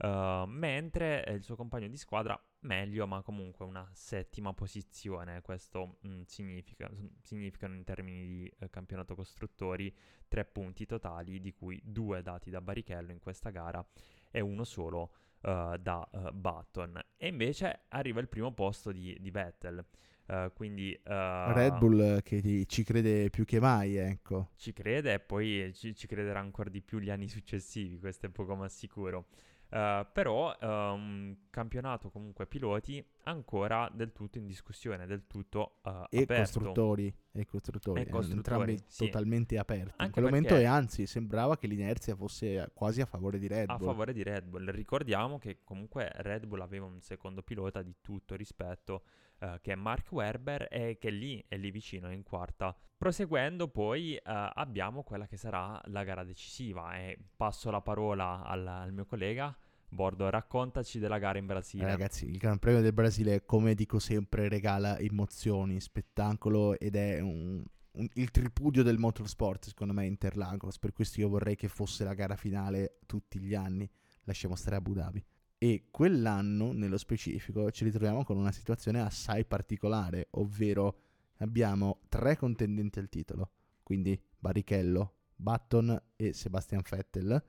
Uh, 0.00 0.44
mentre 0.46 1.24
il 1.28 1.42
suo 1.42 1.56
compagno 1.56 1.88
di 1.88 1.96
squadra 1.96 2.40
meglio, 2.60 3.06
ma 3.08 3.20
comunque 3.22 3.64
una 3.64 3.88
settima 3.92 4.52
posizione. 4.54 5.40
Questo 5.42 5.98
mh, 6.00 6.08
mm, 6.08 6.20
significa, 6.26 6.88
significano 7.22 7.74
in 7.74 7.82
termini 7.82 8.26
di 8.26 8.52
eh, 8.60 8.70
campionato 8.70 9.16
costruttori 9.16 9.92
tre 10.28 10.44
punti 10.44 10.86
totali, 10.86 11.40
di 11.40 11.52
cui 11.52 11.80
due 11.84 12.22
dati 12.22 12.48
da 12.48 12.60
Barrichello 12.60 13.10
in 13.10 13.18
questa 13.18 13.50
gara 13.50 13.84
e 14.30 14.40
uno 14.40 14.62
solo 14.62 15.10
uh, 15.40 15.76
da 15.76 16.08
uh, 16.12 16.32
Button. 16.32 17.00
E 17.16 17.26
invece 17.26 17.82
arriva 17.88 18.20
il 18.20 18.28
primo 18.28 18.52
posto 18.52 18.92
di, 18.92 19.16
di 19.18 19.30
Vettel. 19.32 19.84
Uh, 20.26 20.52
quindi 20.52 20.92
uh, 21.06 21.10
Red 21.52 21.78
Bull 21.78 22.20
che 22.20 22.66
ci 22.68 22.84
crede 22.84 23.30
più 23.30 23.44
che 23.44 23.58
mai, 23.58 23.96
ecco. 23.96 24.50
Ci 24.56 24.74
crede 24.74 25.14
e 25.14 25.20
poi 25.20 25.72
ci, 25.74 25.94
ci 25.96 26.06
crederà 26.06 26.38
ancora 26.38 26.68
di 26.68 26.82
più 26.82 26.98
gli 26.98 27.08
anni 27.08 27.28
successivi, 27.28 27.98
questo 27.98 28.26
è 28.26 28.28
poco 28.28 28.54
ma 28.54 28.68
sicuro. 28.68 29.26
Uh, 29.70 30.06
però 30.12 30.56
uh, 30.58 30.66
un 30.66 31.36
campionato 31.50 32.08
comunque 32.08 32.46
piloti 32.46 33.04
ancora 33.24 33.90
del 33.92 34.12
tutto 34.12 34.38
in 34.38 34.46
discussione, 34.46 35.04
del 35.04 35.26
tutto 35.26 35.80
uh, 35.82 36.06
e 36.08 36.22
aperto. 36.22 36.34
Costruttori, 36.34 37.14
e 37.32 37.44
costruttori, 37.44 38.00
e 38.00 38.08
costruttori, 38.08 38.36
entrambi 38.36 38.82
sì. 38.86 39.04
totalmente 39.04 39.58
aperti. 39.58 39.92
Anche 39.96 40.04
in 40.04 40.10
quel 40.12 40.24
momento 40.24 40.56
e 40.56 40.64
anzi 40.64 41.04
sembrava 41.06 41.58
che 41.58 41.66
l'inerzia 41.66 42.16
fosse 42.16 42.70
quasi 42.72 43.02
a 43.02 43.06
favore 43.06 43.38
di 43.38 43.46
Red 43.46 43.66
Bull. 43.66 43.76
A 43.76 43.90
favore 43.90 44.12
di 44.14 44.22
Red 44.22 44.44
Bull. 44.46 44.70
Ricordiamo 44.70 45.38
che 45.38 45.58
comunque 45.64 46.10
Red 46.14 46.46
Bull 46.46 46.62
aveva 46.62 46.86
un 46.86 47.02
secondo 47.02 47.42
pilota 47.42 47.82
di 47.82 47.96
tutto 48.00 48.36
rispetto 48.36 49.02
uh, 49.40 49.60
che 49.60 49.72
è 49.72 49.74
Mark 49.74 50.10
Werber 50.12 50.68
e 50.70 50.98
che 50.98 51.10
lì 51.10 51.44
è 51.48 51.56
lì 51.56 51.70
vicino 51.70 52.12
in 52.12 52.22
quarta. 52.22 52.76
Proseguendo 52.96 53.68
poi 53.68 54.14
uh, 54.16 54.20
abbiamo 54.24 55.02
quella 55.02 55.26
che 55.26 55.36
sarà 55.36 55.80
la 55.86 56.02
gara 56.04 56.24
decisiva 56.24 56.96
e 56.96 57.16
passo 57.36 57.70
la 57.70 57.80
parola 57.80 58.42
al, 58.44 58.66
al 58.66 58.92
mio 58.92 59.04
collega. 59.04 59.56
Bordo, 59.90 60.28
raccontaci 60.28 60.98
della 60.98 61.18
gara 61.18 61.38
in 61.38 61.46
Brasile. 61.46 61.84
Eh, 61.84 61.86
ragazzi, 61.86 62.28
il 62.28 62.36
Gran 62.36 62.58
Premio 62.58 62.82
del 62.82 62.92
Brasile, 62.92 63.44
come 63.46 63.74
dico 63.74 63.98
sempre, 63.98 64.48
regala 64.48 64.98
emozioni, 64.98 65.80
spettacolo 65.80 66.78
ed 66.78 66.94
è 66.94 67.20
un, 67.20 67.64
un, 67.92 68.08
il 68.14 68.30
tripudio 68.30 68.82
del 68.82 68.98
motorsport, 68.98 69.66
secondo 69.66 69.94
me, 69.94 70.04
Interlagos. 70.04 70.78
Per 70.78 70.92
questo 70.92 71.20
io 71.20 71.28
vorrei 71.28 71.56
che 71.56 71.68
fosse 71.68 72.04
la 72.04 72.12
gara 72.14 72.36
finale 72.36 72.98
tutti 73.06 73.38
gli 73.38 73.54
anni. 73.54 73.88
Lasciamo 74.24 74.56
stare 74.56 74.76
Abu 74.76 74.92
Dhabi. 74.92 75.24
E 75.58 75.88
quell'anno, 75.90 76.72
nello 76.72 76.98
specifico, 76.98 77.70
ci 77.72 77.82
ritroviamo 77.82 78.24
con 78.24 78.36
una 78.36 78.52
situazione 78.52 79.00
assai 79.00 79.44
particolare, 79.44 80.28
ovvero 80.32 81.00
abbiamo 81.38 82.02
tre 82.08 82.36
contendenti 82.36 83.00
al 83.00 83.08
titolo, 83.08 83.50
quindi 83.82 84.20
Barrichello, 84.38 85.14
Button 85.34 86.00
e 86.14 86.32
Sebastian 86.32 86.82
Vettel, 86.88 87.42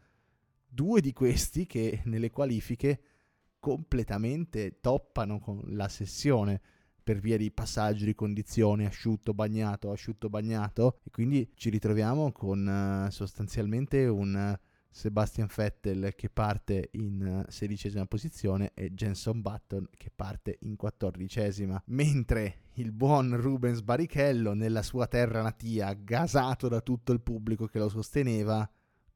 due 0.67 1.01
di 1.01 1.13
questi 1.13 1.67
che 1.67 2.01
nelle 2.05 2.31
qualifiche 2.31 3.01
completamente 3.59 4.79
toppano 4.79 5.39
con 5.39 5.61
la 5.67 5.87
sessione 5.87 6.61
per 7.03 7.19
via 7.19 7.37
di 7.37 7.51
passaggi 7.51 8.05
di 8.05 8.13
condizioni 8.13 8.85
asciutto 8.85 9.33
bagnato 9.33 9.91
asciutto 9.91 10.29
bagnato 10.29 10.99
e 11.03 11.09
quindi 11.09 11.51
ci 11.55 11.69
ritroviamo 11.69 12.31
con 12.31 13.05
uh, 13.07 13.09
sostanzialmente 13.09 14.05
un 14.05 14.53
uh, 14.55 14.67
Sebastian 14.91 15.47
Vettel 15.55 16.13
che 16.15 16.29
parte 16.29 16.89
in 16.93 17.43
uh, 17.45 17.49
sedicesima 17.49 18.05
posizione 18.05 18.71
e 18.73 18.91
Jenson 18.93 19.41
Button 19.41 19.87
che 19.95 20.11
parte 20.13 20.57
in 20.61 20.75
quattordicesima 20.75 21.81
mentre 21.87 22.63
il 22.73 22.91
buon 22.91 23.39
Rubens 23.39 23.81
Barrichello 23.81 24.53
nella 24.53 24.81
sua 24.81 25.07
terra 25.07 25.41
natia 25.41 25.93
gasato 25.93 26.67
da 26.67 26.81
tutto 26.81 27.11
il 27.11 27.21
pubblico 27.21 27.67
che 27.67 27.77
lo 27.77 27.89
sosteneva 27.89 28.69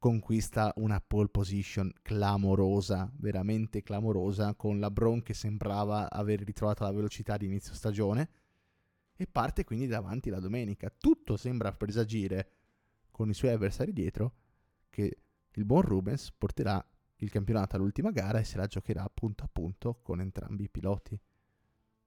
conquista 0.04 0.70
una 0.76 1.00
pole 1.00 1.28
position 1.28 1.90
clamorosa, 2.02 3.10
veramente 3.16 3.82
clamorosa, 3.82 4.54
con 4.54 4.78
la 4.78 4.90
Brown 4.90 5.22
che 5.22 5.32
sembrava 5.32 6.10
aver 6.10 6.42
ritrovato 6.42 6.84
la 6.84 6.92
velocità 6.92 7.38
di 7.38 7.46
inizio 7.46 7.72
stagione 7.72 8.28
e 9.16 9.26
parte 9.26 9.64
quindi 9.64 9.86
davanti 9.86 10.28
la 10.28 10.40
domenica. 10.40 10.92
Tutto 10.94 11.38
sembra 11.38 11.72
presagire 11.72 12.50
con 13.10 13.30
i 13.30 13.32
suoi 13.32 13.52
avversari 13.52 13.94
dietro 13.94 14.34
che 14.90 15.23
il 15.54 15.64
buon 15.64 15.82
Rubens 15.82 16.32
porterà 16.36 16.84
il 17.16 17.30
campionato 17.30 17.76
all'ultima 17.76 18.10
gara 18.10 18.38
e 18.38 18.44
se 18.44 18.56
la 18.56 18.66
giocherà 18.66 19.08
punto 19.12 19.44
a 19.44 19.48
punto 19.50 20.00
con 20.02 20.20
entrambi 20.20 20.64
i 20.64 20.68
piloti. 20.68 21.18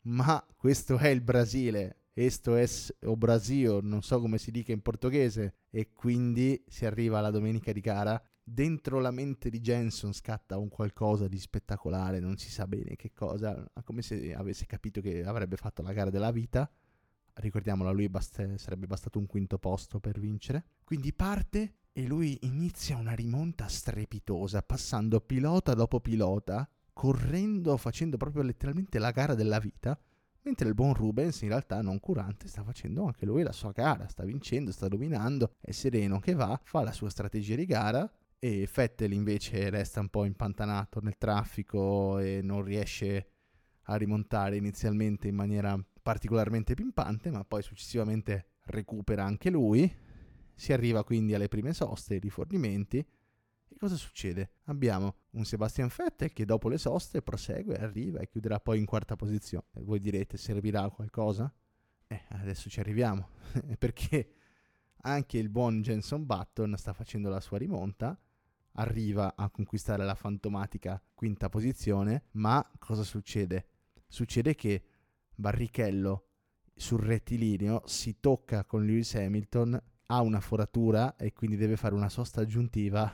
Ma 0.01 0.45
questo 0.55 0.97
è 0.97 1.07
il 1.07 1.21
Brasile 1.21 2.07
esto 2.19 2.55
es 2.55 2.91
o 3.03 3.15
Brasil, 3.15 3.77
non 3.83 4.01
so 4.01 4.19
come 4.19 4.39
si 4.39 4.49
dica 4.49 4.71
in 4.71 4.81
portoghese, 4.81 5.53
e 5.69 5.93
quindi 5.93 6.63
si 6.67 6.87
arriva 6.87 7.19
alla 7.19 7.29
domenica 7.29 7.71
di 7.71 7.79
gara. 7.79 8.19
Dentro 8.41 8.99
la 8.99 9.11
mente 9.11 9.51
di 9.51 9.59
Jenson 9.59 10.13
scatta 10.13 10.57
un 10.57 10.67
qualcosa 10.67 11.27
di 11.27 11.37
spettacolare, 11.37 12.19
non 12.19 12.37
si 12.37 12.49
sa 12.49 12.65
bene 12.65 12.95
che 12.95 13.13
cosa, 13.13 13.69
come 13.83 14.01
se 14.01 14.33
avesse 14.33 14.65
capito 14.65 14.99
che 14.99 15.23
avrebbe 15.23 15.57
fatto 15.57 15.83
la 15.83 15.93
gara 15.93 16.09
della 16.09 16.31
vita. 16.31 16.67
Ricordiamolo, 17.33 17.89
a 17.89 17.91
lui 17.91 18.09
bast- 18.09 18.55
sarebbe 18.55 18.87
bastato 18.87 19.19
un 19.19 19.27
quinto 19.27 19.59
posto 19.59 19.99
per 19.99 20.19
vincere. 20.19 20.65
Quindi 20.83 21.13
parte 21.13 21.75
e 21.97 22.05
lui 22.05 22.37
inizia 22.41 22.95
una 22.95 23.13
rimonta 23.13 23.67
strepitosa, 23.67 24.61
passando 24.61 25.19
pilota 25.19 25.73
dopo 25.73 25.99
pilota, 25.99 26.69
correndo, 26.93 27.75
facendo 27.75 28.17
proprio 28.17 28.43
letteralmente 28.43 28.99
la 28.99 29.09
gara 29.09 29.33
della 29.33 29.57
vita 29.57 29.99
mentre 30.43 30.67
il 30.67 30.75
buon 30.75 30.93
Rubens 30.93 31.41
in 31.41 31.49
realtà 31.49 31.81
non 31.81 31.99
curante 31.99 32.47
sta 32.47 32.63
facendo 32.63 33.05
anche 33.05 33.25
lui 33.25 33.41
la 33.41 33.51
sua 33.51 33.71
gara, 33.71 34.07
sta 34.07 34.23
vincendo, 34.23 34.71
sta 34.71 34.87
dominando, 34.87 35.55
è 35.59 35.71
sereno 35.71 36.19
che 36.19 36.35
va, 36.35 36.57
fa 36.63 36.83
la 36.83 36.91
sua 36.91 37.09
strategia 37.09 37.55
di 37.55 37.65
gara 37.65 38.07
e 38.37 38.67
Fettel 38.67 39.11
invece 39.11 39.71
resta 39.71 39.99
un 39.99 40.09
po' 40.09 40.23
impantanato 40.23 41.01
nel 41.01 41.17
traffico 41.17 42.19
e 42.19 42.41
non 42.43 42.61
riesce 42.61 43.31
a 43.85 43.95
rimontare 43.95 44.55
inizialmente 44.55 45.27
in 45.27 45.35
maniera 45.35 45.75
particolarmente 46.03 46.75
pimpante, 46.75 47.31
ma 47.31 47.43
poi 47.43 47.63
successivamente 47.63 48.51
recupera 48.65 49.25
anche 49.25 49.49
lui. 49.49 50.05
Si 50.57 50.73
arriva 50.73 51.03
quindi 51.03 51.35
alle 51.35 51.47
prime 51.47 51.71
soste, 51.71 52.15
ai 52.15 52.19
rifornimenti 52.19 53.05
cosa 53.77 53.95
succede? 53.95 54.51
Abbiamo 54.65 55.15
un 55.31 55.45
Sebastian 55.45 55.89
Vettel 55.95 56.33
che 56.33 56.45
dopo 56.45 56.67
le 56.67 56.77
soste 56.77 57.21
prosegue, 57.21 57.77
arriva 57.77 58.19
e 58.19 58.27
chiuderà 58.27 58.59
poi 58.59 58.79
in 58.79 58.85
quarta 58.85 59.15
posizione. 59.15 59.67
E 59.73 59.83
voi 59.83 59.99
direte, 59.99 60.37
servirà 60.37 60.83
a 60.83 60.89
qualcosa? 60.89 61.53
Eh, 62.07 62.23
adesso 62.29 62.69
ci 62.69 62.79
arriviamo, 62.79 63.29
perché 63.77 64.31
anche 65.01 65.37
il 65.37 65.49
buon 65.49 65.81
Jenson 65.81 66.25
Button 66.25 66.75
sta 66.77 66.93
facendo 66.93 67.29
la 67.29 67.39
sua 67.39 67.57
rimonta, 67.57 68.19
arriva 68.73 69.35
a 69.35 69.49
conquistare 69.49 70.03
la 70.03 70.15
fantomatica 70.15 71.01
quinta 71.13 71.49
posizione, 71.49 72.25
ma 72.31 72.65
cosa 72.79 73.03
succede? 73.03 73.67
Succede 74.07 74.55
che 74.55 74.83
Barrichello 75.35 76.25
sul 76.73 76.99
rettilineo 76.99 77.83
si 77.85 78.19
tocca 78.19 78.63
con 78.63 78.85
Lewis 78.85 79.15
Hamilton, 79.15 79.81
ha 80.07 80.21
una 80.21 80.39
foratura 80.39 81.15
e 81.15 81.33
quindi 81.33 81.57
deve 81.57 81.77
fare 81.77 81.95
una 81.95 82.09
sosta 82.09 82.41
aggiuntiva 82.41 83.11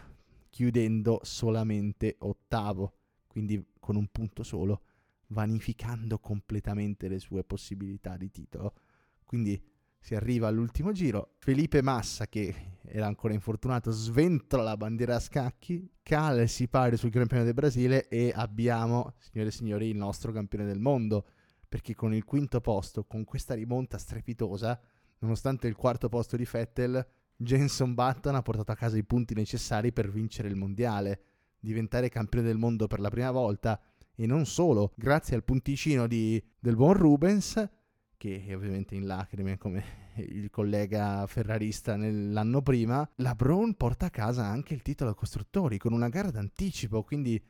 chiudendo 0.50 1.20
solamente 1.24 2.16
ottavo, 2.20 2.94
quindi 3.28 3.64
con 3.80 3.96
un 3.96 4.08
punto 4.08 4.44
solo, 4.44 4.82
vanificando 5.28 6.20
completamente 6.20 7.08
le 7.08 7.20
sue 7.20 7.44
possibilità 7.44 8.18
di 8.18 8.30
titolo. 8.30 8.76
Quindi 9.24 9.62
si 10.00 10.16
arriva 10.16 10.48
all'ultimo 10.48 10.92
giro, 10.92 11.36
Felipe 11.40 11.82
Massa 11.82 12.28
che 12.28 12.78
era 12.86 13.08
ancora 13.08 13.34
infortunato 13.34 13.90
sventola 13.90 14.62
la 14.62 14.78
bandiera 14.78 15.16
a 15.16 15.20
scacchi, 15.20 15.90
cala 16.04 16.42
e 16.42 16.48
si 16.48 16.68
pare 16.68 16.98
sul 16.98 17.10
campione 17.10 17.46
del 17.46 17.54
Brasile 17.54 18.08
e 18.10 18.32
abbiamo, 18.36 19.16
signore 19.18 19.50
e 19.50 19.54
signori, 19.54 19.88
il 19.88 19.96
nostro 19.96 20.32
campione 20.32 20.66
del 20.66 20.80
mondo, 20.80 21.26
perché 21.68 21.96
con 21.96 22.14
il 22.14 22.26
quinto 22.26 22.62
posto, 22.62 23.06
con 23.06 23.24
questa 23.24 23.56
rimonta 23.56 23.98
strepitosa, 23.98 24.80
nonostante 25.24 25.68
il 25.68 25.76
quarto 25.76 26.10
posto 26.10 26.36
di 26.38 26.48
Vettel, 26.50 27.06
Jenson 27.36 27.94
Button 27.94 28.36
ha 28.36 28.42
portato 28.42 28.72
a 28.72 28.76
casa 28.76 28.98
i 28.98 29.04
punti 29.04 29.34
necessari 29.34 29.92
per 29.92 30.12
vincere 30.12 30.50
il 30.50 30.56
mondiale, 30.56 31.22
diventare 31.60 32.10
campione 32.10 32.46
del 32.46 32.58
mondo 32.58 32.88
per 32.88 33.00
la 33.00 33.10
prima 33.10 33.32
volta 33.32 33.82
e 34.16 34.26
non 34.28 34.46
solo, 34.46 34.94
grazie 34.96 35.36
al 35.36 35.44
punticino 35.44 36.06
di, 36.08 36.42
del 36.60 36.76
buon 36.76 36.94
Rubens, 36.94 37.70
che 38.16 38.46
è 38.46 38.56
ovviamente 38.56 38.96
in 38.96 39.06
lacrime 39.08 39.58
come 39.58 39.84
il 40.28 40.50
collega 40.50 41.26
ferrarista 41.26 41.96
nell'anno 41.96 42.62
prima, 42.62 43.10
la 43.16 43.34
Brown 43.34 43.74
porta 43.76 44.08
a 44.08 44.12
casa 44.12 44.46
anche 44.46 44.74
il 44.74 44.82
titolo 44.82 45.16
costruttori 45.16 45.78
con 45.78 45.94
una 45.94 46.10
gara 46.10 46.30
d'anticipo, 46.30 47.04
quindi 47.04 47.44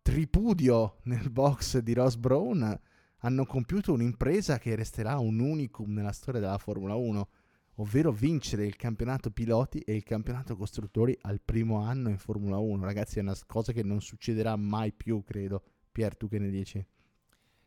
tripudio 0.00 1.00
nel 1.02 1.30
box 1.30 1.78
di 1.78 1.92
Ross 1.92 2.16
Brown 2.16 2.80
hanno 3.20 3.44
compiuto 3.44 3.92
un'impresa 3.92 4.58
che 4.58 4.74
resterà 4.74 5.18
un 5.18 5.40
unicum 5.40 5.92
nella 5.92 6.12
storia 6.12 6.40
della 6.40 6.58
Formula 6.58 6.94
1 6.94 7.28
ovvero 7.80 8.10
vincere 8.12 8.66
il 8.66 8.76
campionato 8.76 9.30
piloti 9.30 9.80
e 9.80 9.94
il 9.94 10.02
campionato 10.02 10.56
costruttori 10.56 11.16
al 11.22 11.40
primo 11.40 11.80
anno 11.80 12.08
in 12.08 12.18
Formula 12.18 12.58
1. 12.58 12.84
Ragazzi, 12.84 13.18
è 13.18 13.22
una 13.22 13.36
cosa 13.46 13.72
che 13.72 13.82
non 13.82 14.00
succederà 14.00 14.56
mai 14.56 14.92
più, 14.92 15.22
credo. 15.24 15.62
Pier, 15.90 16.16
tu 16.16 16.28
che 16.28 16.38
ne 16.38 16.50
dici? 16.50 16.84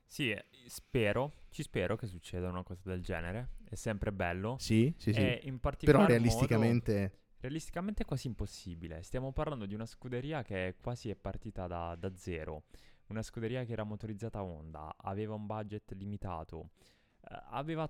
Sì, 0.05 0.31
eh, 0.31 0.45
spero, 0.67 1.31
ci 1.49 1.63
spero 1.63 1.95
che 1.95 2.07
succeda 2.07 2.49
una 2.49 2.63
cosa 2.63 2.81
del 2.83 3.01
genere. 3.01 3.51
È 3.69 3.75
sempre 3.75 4.11
bello. 4.11 4.57
Sì, 4.59 4.93
sì, 4.97 5.13
sì. 5.13 5.39
in 5.43 5.59
Però 5.59 6.05
realisticamente... 6.05 6.93
Modo, 6.93 7.15
realisticamente 7.39 8.03
è 8.03 8.05
quasi 8.05 8.27
impossibile. 8.27 9.01
Stiamo 9.03 9.31
parlando 9.31 9.65
di 9.65 9.73
una 9.73 9.85
scuderia 9.85 10.43
che 10.43 10.75
quasi 10.81 11.09
è 11.09 11.15
partita 11.15 11.67
da, 11.67 11.95
da 11.97 12.13
zero. 12.15 12.63
Una 13.11 13.23
scuderia 13.23 13.65
che 13.65 13.73
era 13.73 13.83
motorizzata 13.83 14.39
a 14.39 14.43
Honda, 14.43 14.95
aveva 14.95 15.33
un 15.33 15.45
budget 15.45 15.91
limitato, 15.91 16.69
eh, 17.29 17.37
aveva 17.49 17.89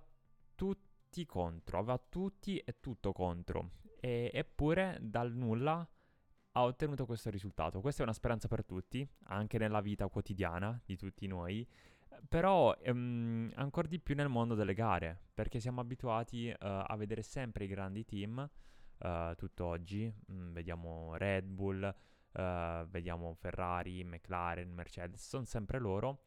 tutti 0.56 1.28
contro, 1.28 1.78
aveva 1.78 2.00
tutti 2.10 2.58
e 2.58 2.80
tutto 2.80 3.12
contro. 3.12 3.74
E, 4.00 4.32
eppure 4.34 4.98
dal 5.00 5.32
nulla 5.32 5.88
ha 6.54 6.64
ottenuto 6.64 7.06
questo 7.06 7.30
risultato. 7.30 7.82
Questa 7.82 8.02
è 8.02 8.04
una 8.04 8.14
speranza 8.16 8.48
per 8.48 8.66
tutti, 8.66 9.08
anche 9.26 9.60
nella 9.60 9.80
vita 9.80 10.08
quotidiana 10.08 10.82
di 10.84 10.98
tutti 10.98 11.28
noi. 11.28 11.68
Però 12.28 12.74
ehm, 12.74 13.52
ancora 13.56 13.88
di 13.88 14.00
più 14.00 14.16
nel 14.16 14.28
mondo 14.28 14.56
delle 14.56 14.74
gare, 14.74 15.20
perché 15.36 15.60
siamo 15.60 15.82
abituati 15.82 16.50
uh, 16.50 16.56
a 16.58 16.96
vedere 16.98 17.22
sempre 17.22 17.66
i 17.66 17.68
grandi 17.68 18.04
team, 18.06 18.50
uh, 18.98 19.36
tutt'oggi, 19.36 20.12
mm, 20.32 20.52
vediamo 20.52 21.16
Red 21.16 21.46
Bull, 21.46 21.96
uh, 22.34 22.88
vediamo 22.90 23.34
Ferrari, 23.34 24.04
McLaren, 24.04 24.70
Mercedes, 24.70 25.28
sono 25.28 25.46
sempre 25.46 25.80
loro. 25.80 26.24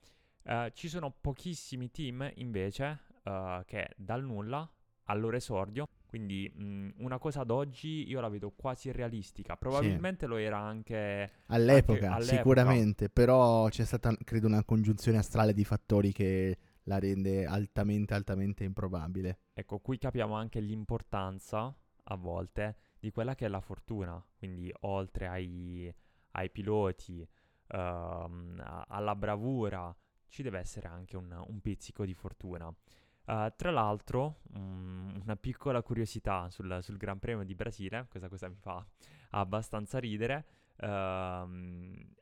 ci 0.74 0.88
sono 0.88 1.11
pochissimi 1.11 1.90
team 1.90 2.30
invece 2.34 3.00
uh, 3.24 3.64
che 3.64 3.90
dal 3.96 4.22
nulla 4.22 4.70
al 5.05 5.20
loro 5.20 5.36
esordio. 5.36 5.88
Quindi 6.07 6.48
mh, 6.55 6.90
una 6.98 7.18
cosa 7.18 7.40
ad 7.40 7.50
oggi 7.50 8.09
io 8.09 8.20
la 8.20 8.28
vedo 8.28 8.52
quasi 8.55 8.92
realistica. 8.92 9.57
Probabilmente 9.57 10.26
sì. 10.26 10.30
lo 10.30 10.36
era 10.36 10.59
anche 10.59 11.30
all'epoca, 11.46 11.92
anche 11.92 12.07
all'epoca, 12.07 12.36
sicuramente. 12.36 13.09
Però 13.09 13.68
c'è 13.68 13.84
stata, 13.84 14.14
credo, 14.22 14.46
una 14.46 14.64
congiunzione 14.64 15.18
astrale 15.18 15.52
di 15.52 15.64
fattori 15.64 16.12
che 16.12 16.57
la 16.84 16.98
rende 16.98 17.46
altamente, 17.46 18.14
altamente 18.14 18.64
improbabile. 18.64 19.40
Ecco, 19.55 19.80
qui 19.80 19.98
capiamo 19.98 20.34
anche 20.34 20.61
l'importanza 20.61 21.74
a 22.05 22.16
volte 22.16 22.76
di 23.05 23.11
quella 23.11 23.34
che 23.34 23.44
è 23.44 23.48
la 23.48 23.61
fortuna. 23.61 24.22
Quindi, 24.38 24.72
oltre 24.80 25.28
ai, 25.28 25.94
ai 26.32 26.50
piloti, 26.50 27.20
uh, 27.20 27.76
alla 27.76 29.14
bravura, 29.14 29.94
ci 30.28 30.42
deve 30.42 30.59
essere 30.59 30.88
anche 30.88 31.16
un, 31.16 31.30
un 31.46 31.61
pizzico 31.61 32.07
di 32.07 32.14
fortuna. 32.14 32.66
Uh, 32.66 33.52
tra 33.57 33.70
l'altro, 33.70 34.40
um, 34.55 35.20
una 35.22 35.36
piccola 35.36 35.82
curiosità 35.82 36.48
sul, 36.48 36.78
sul, 36.82 36.96
Gran 36.96 37.18
Premio 37.18 37.44
di 37.44 37.55
Brasile, 37.55 38.07
questa 38.09 38.28
cosa 38.28 38.48
mi 38.48 38.57
fa 38.59 38.84
abbastanza 39.30 39.98
ridere, 39.98 40.46
uh, 40.76 40.86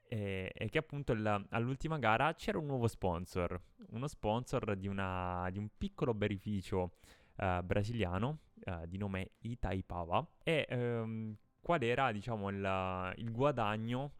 è, 0.09 0.51
è, 0.53 0.69
che 0.69 0.79
appunto 0.79 1.13
il, 1.13 1.47
all'ultima 1.51 1.99
gara 1.99 2.35
c'era 2.35 2.59
un 2.59 2.67
nuovo 2.67 2.87
sponsor, 2.87 3.61
uno 3.91 4.07
sponsor 4.09 4.77
di, 4.77 4.89
una, 4.89 5.49
di 5.51 5.59
un 5.59 5.69
piccolo 5.77 6.13
beneficio 6.13 6.93
uh, 7.37 7.63
brasiliano 7.63 8.41
uh, 8.65 8.87
di 8.87 8.99
nome 8.99 9.33
Itaipava. 9.41 10.27
E 10.43 10.67
um, 10.71 11.37
qual 11.61 11.83
era 11.83 12.13
diciamo 12.13 12.49
il, 12.49 13.13
il 13.17 13.31
guadagno 13.31 14.13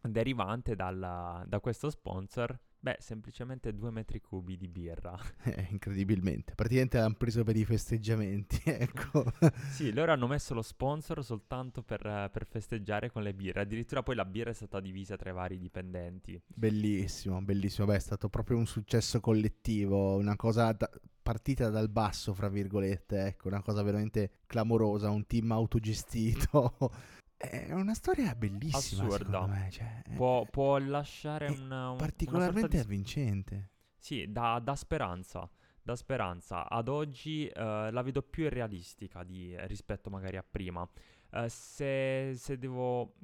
derivante 0.00 0.74
dalla, 0.74 1.42
da 1.46 1.60
questo 1.60 1.90
sponsor 1.90 2.58
Beh, 2.82 2.96
semplicemente 2.98 3.74
due 3.74 3.90
metri 3.90 4.22
cubi 4.22 4.56
di 4.56 4.66
birra. 4.66 5.18
Eh, 5.50 5.68
incredibilmente. 5.70 6.54
Praticamente 6.54 6.98
l'hanno 6.98 7.14
preso 7.14 7.44
per 7.44 7.56
i 7.56 7.64
festeggiamenti, 7.64 8.60
ecco. 8.70 9.24
sì, 9.70 9.92
loro 9.92 10.12
hanno 10.12 10.26
messo 10.26 10.54
lo 10.54 10.62
sponsor 10.62 11.24
soltanto 11.24 11.82
per, 11.82 12.00
per, 12.32 12.46
festeggiare 12.46 13.10
con 13.10 13.22
le 13.22 13.34
birre. 13.34 13.62
Addirittura 13.62 14.02
poi 14.02 14.14
la 14.14 14.24
birra 14.24 14.50
è 14.50 14.54
stata 14.54 14.80
divisa 14.80 15.16
tra 15.16 15.30
i 15.30 15.32
vari 15.32 15.58
dipendenti. 15.58 16.40
Bellissimo, 16.46 17.42
bellissimo. 17.42 17.86
Beh, 17.86 17.96
è 17.96 18.00
stato 18.00 18.28
proprio 18.28 18.56
un 18.58 18.66
successo 18.66 19.20
collettivo, 19.20 20.16
una 20.16 20.36
cosa 20.36 20.72
da- 20.72 20.90
partita 21.22 21.68
dal 21.68 21.88
basso, 21.88 22.32
fra 22.34 22.48
virgolette, 22.48 23.26
ecco, 23.26 23.48
una 23.48 23.62
cosa 23.62 23.82
veramente 23.82 24.30
clamorosa, 24.46 25.10
un 25.10 25.26
team 25.26 25.52
autogestito. 25.52 26.74
È 27.40 27.72
una 27.72 27.94
storia 27.94 28.34
bellissima. 28.34 29.04
Assurda. 29.04 29.46
Me, 29.46 29.70
cioè, 29.70 30.02
può, 30.14 30.44
può, 30.44 30.76
lasciare 30.76 31.48
una, 31.48 31.94
Particolarmente 31.96 32.66
una 32.66 32.68
di... 32.68 32.76
avvincente. 32.76 33.70
Sì, 33.96 34.30
da, 34.30 34.58
da, 34.58 34.76
speranza. 34.76 35.50
Da 35.82 35.96
speranza. 35.96 36.68
Ad 36.68 36.88
oggi 36.88 37.50
uh, 37.50 37.58
la 37.90 38.02
vedo 38.02 38.20
più 38.20 38.46
realistica 38.50 39.24
di, 39.24 39.56
rispetto 39.60 40.10
magari 40.10 40.36
a 40.36 40.44
prima. 40.48 40.86
Uh, 41.30 41.46
se, 41.48 42.34
se 42.36 42.58
devo. 42.58 43.14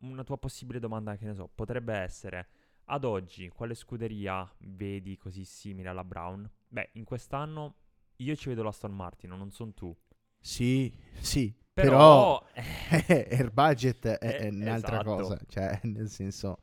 Una 0.00 0.24
tua 0.24 0.36
possibile 0.38 0.80
domanda, 0.80 1.14
che 1.16 1.26
ne 1.26 1.34
so, 1.34 1.48
potrebbe 1.48 1.94
essere. 1.94 2.48
Ad 2.86 3.04
oggi, 3.04 3.48
quale 3.50 3.74
scuderia 3.74 4.52
vedi 4.58 5.16
così 5.16 5.44
simile 5.44 5.90
alla 5.90 6.02
Brown? 6.02 6.50
Beh, 6.66 6.90
in 6.94 7.04
quest'anno 7.04 7.76
io 8.16 8.34
ci 8.34 8.48
vedo 8.48 8.64
la 8.64 8.70
Aston 8.70 8.92
Martin, 8.92 9.30
non 9.30 9.52
sono 9.52 9.72
tu. 9.72 9.96
Sì, 10.40 10.92
sì, 11.20 11.54
però, 11.72 12.44
Però 12.52 13.32
il 13.42 13.50
budget 13.50 14.06
è, 14.06 14.18
è 14.18 14.48
un'altra 14.48 15.00
esatto. 15.00 15.14
cosa, 15.14 15.40
cioè 15.48 15.80
nel 15.84 16.08
senso 16.08 16.58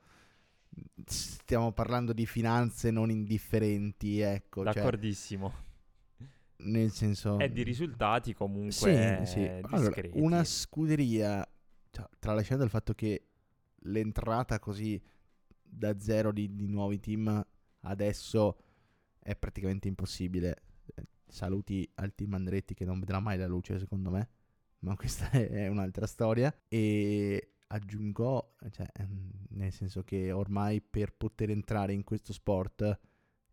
stiamo 1.06 1.72
parlando 1.72 2.14
di 2.14 2.26
finanze 2.26 2.92
non 2.92 3.10
indifferenti, 3.10 4.20
ecco. 4.20 4.64
Cioè 4.64 4.74
D'accordissimo. 4.74 5.50
Cioè, 5.50 6.28
nel 6.62 6.92
senso... 6.92 7.40
E 7.40 7.52
di 7.52 7.64
risultati 7.64 8.34
comunque 8.34 9.24
sì, 9.26 9.32
sì. 9.32 9.50
Allora, 9.72 10.02
una 10.14 10.44
scuderia, 10.44 11.48
cioè, 11.90 12.08
tralasciando 12.20 12.64
il 12.64 12.70
fatto 12.70 12.94
che 12.94 13.30
l'entrata 13.84 14.60
così 14.60 15.02
da 15.62 15.98
zero 16.00 16.32
di, 16.32 16.54
di 16.54 16.68
nuovi 16.68 17.00
team 17.00 17.46
adesso 17.82 18.58
è 19.20 19.36
praticamente 19.36 19.88
impossibile. 19.88 20.64
Saluti 21.28 21.90
al 21.96 22.14
team 22.14 22.34
Andretti 22.34 22.74
che 22.74 22.86
non 22.86 23.00
vedrà 23.00 23.20
mai 23.20 23.38
la 23.38 23.48
luce 23.48 23.80
secondo 23.80 24.10
me 24.10 24.30
ma 24.80 24.96
questa 24.96 25.30
è 25.32 25.68
un'altra 25.68 26.06
storia. 26.08 26.54
E 26.68 27.54
aggiungo, 27.68 28.56
cioè, 28.72 28.88
ehm, 28.94 29.32
nel 29.50 29.72
senso 29.72 30.04
che 30.04 30.32
ormai 30.32 30.82
per 30.82 31.14
poter 31.14 31.50
entrare 31.50 31.94
in 31.94 32.04
questo 32.04 32.34
sport 32.34 33.00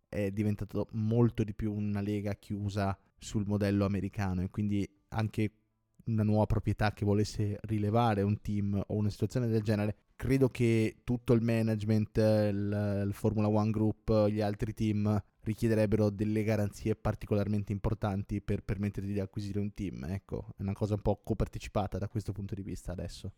è 0.08 0.30
diventato 0.30 0.88
molto 0.92 1.44
di 1.44 1.54
più 1.54 1.72
una 1.72 2.00
lega 2.00 2.34
chiusa 2.34 2.98
sul 3.18 3.46
modello 3.46 3.84
americano 3.84 4.42
e 4.42 4.50
quindi 4.50 4.88
anche 5.08 5.52
una 6.06 6.22
nuova 6.22 6.46
proprietà 6.46 6.92
che 6.92 7.04
volesse 7.04 7.58
rilevare 7.62 8.22
un 8.22 8.40
team 8.40 8.82
o 8.86 8.94
una 8.94 9.10
situazione 9.10 9.48
del 9.48 9.62
genere, 9.62 9.96
credo 10.16 10.48
che 10.48 10.96
tutto 11.04 11.34
il 11.34 11.42
management, 11.42 12.16
il, 12.16 13.04
il 13.06 13.12
Formula 13.12 13.48
One 13.48 13.70
Group, 13.70 14.28
gli 14.28 14.40
altri 14.40 14.72
team 14.72 15.22
richiederebbero 15.42 16.10
delle 16.10 16.42
garanzie 16.42 16.96
particolarmente 16.96 17.70
importanti 17.70 18.40
per 18.40 18.64
permetterti 18.64 19.12
di 19.12 19.20
acquisire 19.20 19.60
un 19.60 19.72
team. 19.72 20.04
Ecco, 20.04 20.48
è 20.56 20.62
una 20.62 20.72
cosa 20.72 20.94
un 20.94 21.02
po' 21.02 21.20
copartecipata 21.22 21.98
da 21.98 22.08
questo 22.08 22.32
punto 22.32 22.54
di 22.54 22.62
vista 22.62 22.90
adesso. 22.90 23.32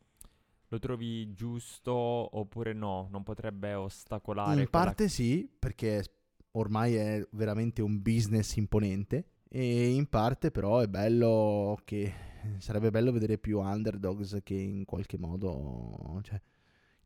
Lo 0.69 0.79
trovi 0.79 1.33
giusto 1.35 1.93
oppure 1.93 2.73
no? 2.73 3.09
Non 3.11 3.23
potrebbe 3.23 3.75
ostacolare? 3.75 4.61
In 4.61 4.71
parte 4.71 5.05
la... 5.05 5.09
sì, 5.09 5.51
perché 5.59 6.05
ormai 6.53 6.95
è 6.95 7.27
veramente 7.33 7.83
un 7.83 8.01
business 8.01 8.57
imponente 8.57 9.33
e 9.49 9.89
in 9.89 10.07
parte 10.09 10.51
però 10.51 10.81
è 10.81 10.87
bello 10.87 11.79
che 11.85 12.13
sarebbe 12.59 12.91
bello 12.91 13.13
vedere 13.13 13.39
più 13.39 13.61
underdogs 13.61 14.39
che 14.43 14.55
in 14.55 14.85
qualche 14.85 15.19
modo... 15.19 16.21
Cioè, 16.23 16.41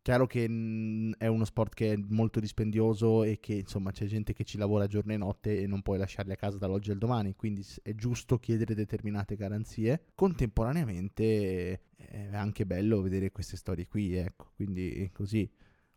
Chiaro 0.03 0.27
che 0.27 0.49
mm, 0.49 1.13
è 1.17 1.29
uno 1.29 1.45
sport 1.45 1.75
che 1.75 1.93
è 1.93 1.97
molto 1.97 2.41
dispendioso 2.41 3.23
e 3.23 3.39
che 3.39 3.55
insomma 3.55 3.93
c'è 3.93 4.07
gente 4.07 4.33
che 4.33 4.43
ci 4.43 4.59
lavora 4.59 4.89
giorno 4.89 5.13
e 5.13 5.17
notte 5.17 5.61
e 5.61 5.69
non 5.69 5.81
puoi 5.81 5.97
lasciarli 5.97 6.33
a 6.33 6.37
casa 6.37 6.59
dall'oggi 6.59 6.91
al 6.91 6.99
domani, 6.99 7.37
quindi 7.37 7.65
è 7.85 7.95
giusto 7.95 8.41
chiedere 8.41 8.75
determinate 8.75 9.37
garanzie. 9.37 10.07
Contemporaneamente 10.17 11.83
è 11.95 12.29
anche 12.33 12.67
bello 12.67 13.01
vedere 13.01 13.31
queste 13.31 13.57
storie 13.57 13.87
qui, 13.87 14.17
ecco, 14.17 14.51
quindi 14.57 15.09
così. 15.13 15.49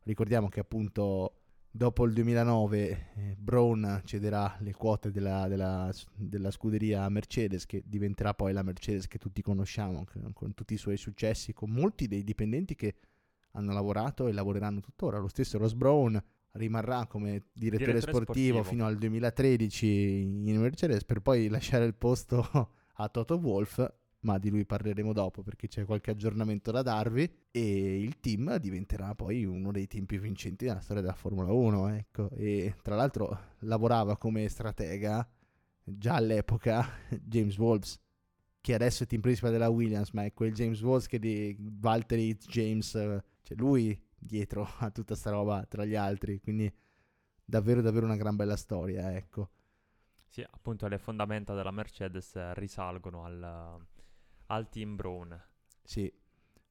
Ricordiamo 0.04 0.50
che 0.50 0.60
appunto 0.60 1.40
dopo 1.72 2.06
il 2.06 2.14
2009 2.14 2.88
eh, 3.16 3.36
Brown 3.36 4.02
cederà 4.06 4.56
le 4.60 4.74
quote 4.74 5.10
della, 5.10 5.48
della, 5.48 5.92
della, 6.14 6.52
scuderia 6.52 7.10
Mercedes 7.10 7.66
che 7.66 7.82
diventerà 7.84 8.36
poi 8.36 8.54
la 8.54 8.62
Mercedes 8.62 9.08
che 9.08 9.18
tutti 9.18 9.42
conosciamo 9.42 10.06
con 10.34 10.54
tutti 10.54 10.76
i 10.76 10.78
suoi 10.78 10.98
successi, 10.98 11.54
con 11.54 11.72
molti 11.72 12.08
dei 12.08 12.24
dipendenti 12.24 12.76
che 12.76 12.96
hanno 13.56 13.74
lavorato 13.74 14.28
e 14.28 14.34
lavoreranno 14.34 14.80
tuttora. 14.80 15.18
Lo 15.18 15.28
stesso 15.28 15.58
Ross 15.58 15.74
Brown 15.74 16.22
rimarrà 16.52 17.06
come 17.08 17.48
direttore, 17.52 17.92
direttore 17.92 18.02
sportivo, 18.02 18.24
sportivo, 18.26 18.64
fino 18.64 18.86
al 18.86 18.98
2013 18.98 20.22
in 20.46 20.60
Mercedes 20.60 21.04
per 21.04 21.22
poi 21.22 21.48
lasciare 21.50 21.86
il 21.86 21.96
posto 21.96 22.48
a 22.98 23.10
Toto 23.10 23.36
Wolff, 23.36 23.86
ma 24.22 24.38
di 24.38 24.50
lui 24.50 24.66
parleremo 24.66 25.14
dopo 25.14 25.44
perché 25.44 25.68
c'è 25.68 25.86
qualche 25.86 26.12
aggiornamento 26.12 26.72
da 26.72 26.82
darvi 26.82 27.30
e 27.52 28.00
il 28.00 28.20
team 28.20 28.58
diventerà 28.58 29.14
poi 29.16 29.46
uno 29.46 29.72
dei 29.72 29.88
team 29.88 30.06
più 30.06 30.20
vincenti 30.20 30.66
della 30.66 30.82
storia 30.82 31.02
della 31.02 31.14
Formula 31.14 31.52
1, 31.52 31.88
ecco. 31.90 32.30
E 32.32 32.76
tra 32.82 32.96
l'altro 32.96 33.38
lavorava 33.60 34.18
come 34.18 34.48
stratega 34.48 35.28
già 35.84 36.16
all'epoca 36.16 36.88
James 37.22 37.58
Wolves 37.58 38.00
che 38.66 38.74
adesso 38.74 39.04
è 39.04 39.06
team 39.06 39.22
principal 39.22 39.52
della 39.52 39.70
Williams, 39.70 40.10
ma 40.14 40.24
è 40.24 40.34
quel 40.34 40.52
James 40.52 40.82
Wolves 40.82 41.06
che 41.06 41.20
di 41.20 41.56
Valtteri 41.60 42.36
James 42.36 42.90
cioè 43.44 43.58
lui 43.58 43.96
dietro 44.18 44.68
a 44.80 44.90
tutta 44.90 45.14
sta 45.14 45.30
roba 45.30 45.64
tra 45.68 45.86
gli 45.86 45.94
altri, 45.94 46.42
quindi 46.42 46.74
davvero 47.46 47.82
davvero 47.82 48.08
una 48.08 48.16
gran 48.16 48.36
bella 48.36 48.56
storia, 48.56 49.16
ecco. 49.16 49.52
Sì, 50.24 50.42
appunto 50.42 50.88
le 50.88 50.98
fondamenta 50.98 51.54
della 51.54 51.70
Mercedes 51.70 52.54
risalgono 52.54 53.24
al, 53.24 53.86
al 54.48 54.70
team 54.70 54.96
Brown. 54.96 55.40
Sì, 55.84 56.12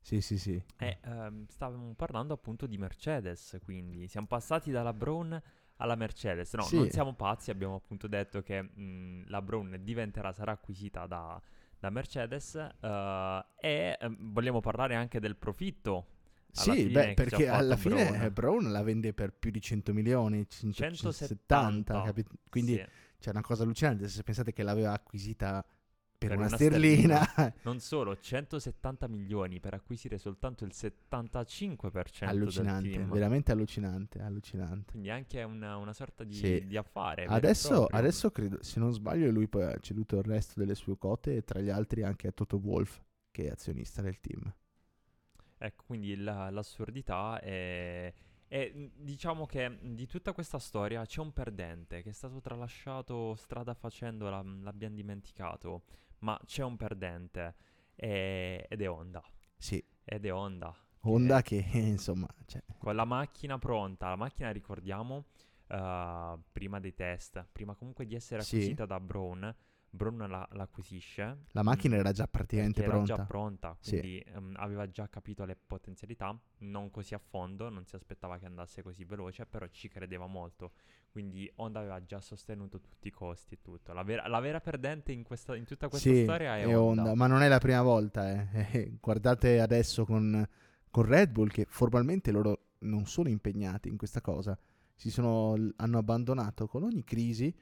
sì, 0.01 0.21
sì, 0.21 0.37
sì. 0.37 0.61
E 0.77 0.99
ehm, 1.01 1.47
stavamo 1.47 1.95
parlando 1.95 2.35
appunto 2.35 2.67
di 2.67 2.77
Mercedes, 2.77 3.57
quindi 3.63 4.09
siamo 4.09 4.27
passati 4.27 4.73
dalla 4.73 4.93
Brown 4.93 5.41
alla 5.77 5.95
Mercedes. 5.95 6.55
No, 6.55 6.63
sì. 6.63 6.75
non 6.75 6.91
siamo 6.91 7.15
pazzi, 7.15 7.53
abbiamo 7.53 7.77
appunto 7.77 8.09
detto 8.09 8.43
che 8.43 8.63
mh, 8.63 9.27
la 9.29 9.41
Brown 9.41 9.79
diventerà, 9.81 10.33
sarà 10.33 10.51
acquisita 10.51 11.07
da, 11.07 11.41
da 11.85 11.91
Mercedes 11.91 12.55
uh, 12.55 12.87
e 13.61 13.99
eh, 14.01 14.17
vogliamo 14.19 14.61
parlare 14.61 14.95
anche 14.95 15.21
del 15.21 15.37
profitto 15.37 16.07
sì, 16.51 16.89
beh, 16.89 17.15
perché 17.15 17.49
alla 17.49 17.77
fine 17.77 18.07
Brown. 18.07 18.33
Brown. 18.33 18.73
la 18.73 18.83
vende 18.83 19.13
per 19.13 19.33
più 19.33 19.51
di 19.51 19.61
100 19.61 19.93
milioni, 19.93 20.47
170, 20.49 20.95
170 20.95 22.03
capi- 22.03 22.25
quindi 22.49 22.77
sì. 22.77 22.85
c'è 23.19 23.31
una 23.31 23.43
cosa 23.43 23.65
allucinante 23.65 24.09
se 24.09 24.23
pensate 24.23 24.53
che 24.53 24.63
l'aveva 24.63 24.93
acquisita 24.93 25.65
per, 26.27 26.37
per 26.37 26.39
una, 26.39 26.47
una, 26.47 26.57
sterlina. 26.57 27.23
sterlina. 27.23 27.55
non 27.63 27.81
solo, 27.81 28.19
170 28.19 29.09
milioni 29.09 29.61
per 29.61 29.75
acquisire 29.75 30.19
soltanto 30.19 30.65
il 30.65 30.73
75% 30.75 32.25
allucinante, 32.25 32.99
veramente 33.05 33.53
allucinante, 33.53 34.21
allucinante. 34.21 34.93
Quindi 34.93 35.11
anche 35.11 35.43
una, 35.43 35.77
una 35.77 35.93
sorta 35.93 36.25
di, 36.25 36.35
sì. 36.35 36.67
di 36.67 36.77
affare. 36.77 37.25
Adesso, 37.25 37.87
adesso 37.87 38.31
credo, 38.31 38.63
se 38.63 38.81
non 38.81 38.93
sbaglio, 38.93 39.31
lui 39.31 39.49
poi 39.49 39.65
ha 39.65 39.79
ceduto 39.81 40.17
il 40.17 40.25
resto 40.25 40.59
delle 40.61 40.75
sue 40.75 40.97
quote 40.97 41.37
e 41.37 41.45
tra 41.45 41.61
gli 41.61 41.71
altri 41.71 42.03
anche 42.03 42.29
a 42.29 42.33
Toto 42.33 42.57
Wolf, 42.57 43.03
che 43.31 43.47
è 43.47 43.51
azionista 43.51 44.03
del 44.03 44.21
team. 44.21 44.53
Ecco, 45.59 45.85
quindi 45.87 46.17
la, 46.17 46.51
l'assurdità 46.51 47.41
è, 47.41 48.13
è, 48.47 48.73
diciamo 48.95 49.47
che 49.47 49.79
di 49.81 50.07
tutta 50.07 50.33
questa 50.33 50.59
storia 50.59 51.05
c'è 51.07 51.21
un 51.21 51.33
perdente 51.33 52.03
che 52.03 52.11
è 52.11 52.13
stato 52.13 52.41
tralasciato 52.41 53.35
strada 53.35 53.73
facendo, 53.73 54.29
la, 54.29 54.43
l'abbiamo 54.43 54.95
dimenticato, 54.95 55.85
ma 56.21 56.39
c'è 56.45 56.63
un 56.63 56.77
perdente 56.77 57.57
e, 57.95 58.67
ed 58.69 58.81
è 58.81 58.89
Honda. 58.89 59.23
Sì. 59.57 59.83
Ed 60.05 60.25
è 60.25 60.33
Honda. 60.33 60.75
Honda 61.01 61.43
che, 61.43 61.63
che 61.63 61.79
insomma... 61.79 62.29
Cioè. 62.47 62.63
Con 62.79 62.95
la 62.95 63.05
macchina 63.05 63.59
pronta, 63.59 64.09
la 64.09 64.17
macchina 64.17 64.51
ricordiamo 64.51 65.27
uh, 65.69 66.41
prima 66.53 66.81
dei 66.81 66.95
test, 66.95 67.47
prima 67.53 67.75
comunque 67.75 68.07
di 68.07 68.15
essere 68.15 68.43
acquisita 68.43 68.83
sì. 68.83 68.89
da 68.89 69.01
Brown, 69.01 69.55
Brown 69.95 70.27
la, 70.29 70.47
l'acquisisce. 70.53 71.45
La 71.53 71.63
macchina 71.63 71.97
era 71.97 72.13
già 72.13 72.27
praticamente 72.27 72.83
era 72.83 72.93
pronta. 72.93 73.15
già 73.15 73.19
pronta, 73.21 73.77
Sì. 73.81 73.99
quindi 74.01 74.19
ehm, 74.21 74.55
aveva 74.59 74.89
già 74.91 75.09
capito 75.09 75.45
le 75.45 75.57
potenzialità, 75.57 76.37
non 76.59 76.91
così 76.91 77.15
a 77.15 77.19
fondo, 77.19 77.69
non 77.69 77.85
si 77.87 77.95
aspettava 77.95 78.39
che 78.39 78.47
andasse 78.47 78.83
così 78.83 79.05
veloce, 79.05 79.47
però 79.47 79.67
ci 79.69 79.89
credeva 79.89 80.27
molto. 80.27 80.73
Quindi 81.11 81.51
Honda 81.57 81.79
aveva 81.81 82.03
già 82.05 82.21
sostenuto 82.21 82.81
tutti 82.81 83.07
i 83.09 83.11
costi 83.13 83.55
e 83.55 83.63
tutto. 83.63 83.93
La 83.93 84.03
vera, 84.03 84.27
la 84.27 84.41
vera 84.41 84.61
perdente 84.61 85.13
in, 85.13 85.23
questa, 85.23 85.55
in 85.57 85.65
tutta 85.65 85.89
questa 85.89 86.09
Sì, 86.11 86.23
storia 86.23 86.57
è, 86.57 86.67
è 86.67 86.77
Honda. 86.77 87.03
Honda, 87.05 87.15
ma 87.15 87.27
non 87.27 87.43
è 87.43 87.49
la 87.49 87.59
prima 87.59 87.83
volta. 87.83 88.51
Eh, 88.53 88.97
Guardate 89.01 89.61
adesso 89.61 90.05
con, 90.05 90.47
con 90.91 91.05
Red 91.05 91.31
Bull 91.31 91.49
che 91.49 91.67
formalmente 91.69 92.31
loro 92.33 92.71
non 92.81 93.07
sono 93.07 93.29
impegnati 93.29 93.89
in 93.89 93.97
questa 93.97 94.21
cosa. 94.21 94.59
Si 94.97 95.11
sono, 95.11 95.55
hanno 95.77 95.99
abbandonato 95.99 96.67
con 96.67 96.83
ogni 96.83 97.05
crisi 97.05 97.55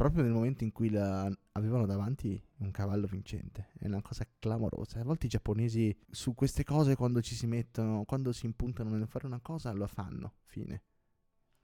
proprio 0.00 0.22
nel 0.22 0.32
momento 0.32 0.64
in 0.64 0.72
cui 0.72 0.88
la- 0.88 1.30
avevano 1.52 1.84
davanti 1.84 2.42
un 2.60 2.70
cavallo 2.70 3.06
vincente. 3.06 3.68
È 3.78 3.84
una 3.84 4.00
cosa 4.00 4.26
clamorosa. 4.38 4.98
A 4.98 5.04
volte 5.04 5.26
i 5.26 5.28
giapponesi 5.28 5.94
su 6.08 6.34
queste 6.34 6.64
cose 6.64 6.96
quando 6.96 7.20
ci 7.20 7.34
si 7.34 7.46
mettono, 7.46 8.04
quando 8.06 8.32
si 8.32 8.46
impuntano 8.46 8.88
nel 8.88 9.06
fare 9.06 9.26
una 9.26 9.40
cosa, 9.40 9.72
lo 9.72 9.86
fanno. 9.86 10.36
Fine. 10.46 10.84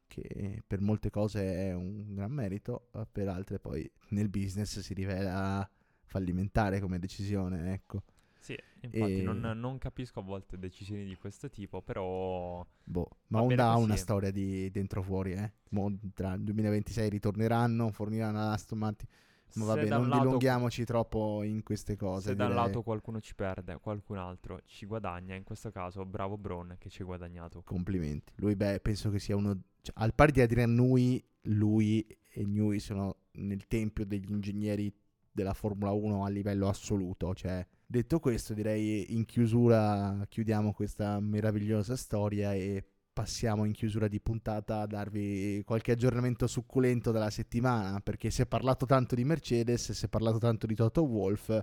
Che 0.07 0.62
per 0.66 0.82
molte 0.82 1.09
cose 1.09 1.68
è 1.68 1.72
un 1.72 2.12
gran 2.12 2.30
merito, 2.30 2.91
per 3.11 3.28
altre 3.28 3.59
poi 3.59 3.91
nel 4.11 4.28
business 4.28 4.80
si 4.80 4.93
rivela 4.93 5.66
fallimentare 6.05 6.78
come 6.78 6.99
decisione, 6.99 7.72
ecco. 7.72 8.03
Sì, 8.47 8.57
infatti 8.82 9.18
E- 9.18 9.22
non, 9.22 9.40
non 9.59 9.76
capisco 9.78 10.20
a 10.20 10.22
volte 10.22 10.57
decisioni 10.57 11.05
di 11.05 11.16
questo 11.16 11.51
tipo, 11.51 11.82
però 11.82 12.64
Boh, 12.84 13.09
ma 13.28 13.42
Honda 13.42 13.70
ha 13.70 13.76
una 13.76 13.97
storia 13.97 14.30
di 14.30 14.70
dentro 14.70 15.03
fuori, 15.03 15.32
eh. 15.32 15.53
Mo 15.70 15.92
tra 16.14 16.34
il 16.34 16.42
2026 16.44 17.09
ritorneranno, 17.09 17.90
forniranno 17.90 18.38
l'Aston 18.38 18.78
Martin. 18.78 19.09
Ma 19.55 19.62
se 19.64 19.68
vabbè, 19.68 19.88
non 19.88 20.09
lato- 20.09 20.22
dilunghiamoci 20.22 20.84
troppo 20.84 21.42
in 21.42 21.64
queste 21.64 21.97
cose. 21.97 22.28
Se 22.28 22.36
da 22.36 22.47
un 22.47 22.55
lato 22.55 22.82
qualcuno 22.82 23.20
ci 23.20 23.34
perde, 23.34 23.78
qualcun 23.80 24.18
altro 24.18 24.61
ci 24.64 24.86
guadagna, 24.86 25.34
in 25.34 25.42
questo 25.42 25.72
caso 25.72 26.05
bravo 26.05 26.36
Brown 26.38 26.76
che 26.78 26.88
ci 26.88 27.03
ha 27.03 27.05
guadagnato. 27.05 27.62
Complimenti. 27.64 28.32
Lui, 28.36 28.55
beh, 28.55 28.78
penso 28.78 29.11
che 29.11 29.18
sia 29.18 29.34
uno. 29.34 29.59
cioè, 29.82 29.94
al 29.99 30.14
pari 30.14 30.30
di 30.30 30.40
Adrian 30.40 30.72
Nui, 30.72 31.20
lui 31.42 32.07
e 32.30 32.44
Nui 32.44 32.78
sono 32.78 33.16
nel 33.32 33.66
tempio 33.66 34.07
degli 34.07 34.30
ingegneri 34.30 34.92
della 35.32 35.55
Formula 35.55 35.90
1 35.90 36.24
a 36.24 36.28
livello 36.28 36.68
assoluto. 36.68 37.34
Cioè, 37.34 37.66
detto 37.87 38.18
questo, 38.18 38.53
direi 38.53 39.14
in 39.14 39.24
chiusura 39.24 40.26
chiudiamo 40.28 40.72
questa 40.72 41.20
meravigliosa 41.20 41.97
storia 41.97 42.53
e 42.53 42.84
passiamo 43.12 43.64
in 43.64 43.72
chiusura 43.72 44.09
di 44.09 44.20
puntata 44.20 44.80
a 44.80 44.87
darvi 44.87 45.62
qualche 45.64 45.93
aggiornamento 45.93 46.47
succulento 46.47 47.12
della 47.12 47.30
settimana. 47.30 48.01
Perché 48.01 48.30
si 48.30 48.43
è 48.43 48.47
parlato 48.47 48.84
tanto 48.84 49.14
di 49.14 49.24
Mercedes, 49.24 49.93
si 49.93 50.05
è 50.05 50.09
parlato 50.09 50.39
tanto 50.39 50.66
di 50.66 50.74
Toto 50.74 51.03
Wolff. 51.05 51.59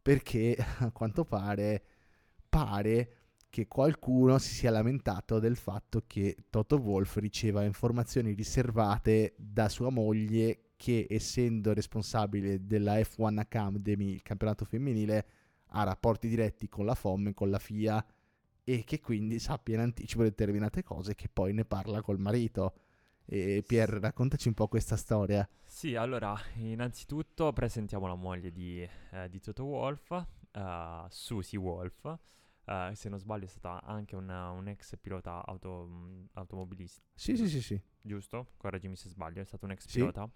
Perché 0.00 0.56
a 0.78 0.90
quanto 0.92 1.24
pare, 1.24 1.82
pare 2.48 3.16
che 3.48 3.66
qualcuno 3.66 4.38
si 4.38 4.52
sia 4.52 4.70
lamentato 4.70 5.38
del 5.38 5.56
fatto 5.56 6.02
che 6.06 6.36
Toto 6.50 6.76
Wolff 6.76 7.16
riceva 7.16 7.64
informazioni 7.64 8.32
riservate 8.32 9.34
da 9.36 9.68
sua 9.68 9.90
moglie 9.90 10.70
che 10.76 11.06
essendo 11.08 11.72
responsabile 11.72 12.64
della 12.66 12.96
F1 12.96 13.38
Academy, 13.38 14.12
il 14.12 14.22
campionato 14.22 14.64
femminile, 14.64 15.26
ha 15.76 15.82
rapporti 15.84 16.28
diretti 16.28 16.68
con 16.68 16.84
la 16.86 16.94
FOM 16.94 17.28
e 17.28 17.34
con 17.34 17.50
la 17.50 17.58
FIA 17.58 18.04
e 18.64 18.84
che 18.84 19.00
quindi 19.00 19.38
sappia 19.38 19.74
in 19.74 19.80
anticipo 19.80 20.22
determinate 20.22 20.82
cose 20.82 21.14
che 21.14 21.28
poi 21.28 21.52
ne 21.52 21.64
parla 21.64 22.00
col 22.00 22.18
marito. 22.18 22.74
E 23.26 23.62
Pier, 23.66 23.88
raccontaci 23.88 24.48
un 24.48 24.54
po' 24.54 24.68
questa 24.68 24.96
storia. 24.96 25.48
Sì, 25.64 25.94
allora, 25.96 26.34
innanzitutto 26.56 27.52
presentiamo 27.52 28.06
la 28.06 28.14
moglie 28.14 28.52
di, 28.52 28.86
eh, 29.12 29.28
di 29.30 29.40
Toto 29.40 29.64
Wolff, 29.64 30.10
eh, 30.52 31.04
Susie 31.08 31.58
Wolff. 31.58 32.04
Eh, 32.66 32.90
se 32.94 33.08
non 33.08 33.18
sbaglio 33.18 33.44
è 33.44 33.48
stata 33.48 33.82
anche 33.82 34.14
una- 34.16 34.50
un 34.50 34.68
ex 34.68 34.96
pilota 34.98 35.44
auto, 35.44 35.84
mh, 35.86 36.28
automobilista, 36.34 37.02
Sì, 37.14 37.36
sì, 37.36 37.48
sì, 37.48 37.60
sì. 37.60 37.80
giusto? 38.00 38.52
Correggimi 38.56 38.96
se 38.96 39.08
sbaglio, 39.08 39.40
è 39.42 39.44
stato 39.44 39.64
un 39.66 39.72
ex 39.72 39.86
Sì. 39.86 39.98
pilota. 39.98 40.30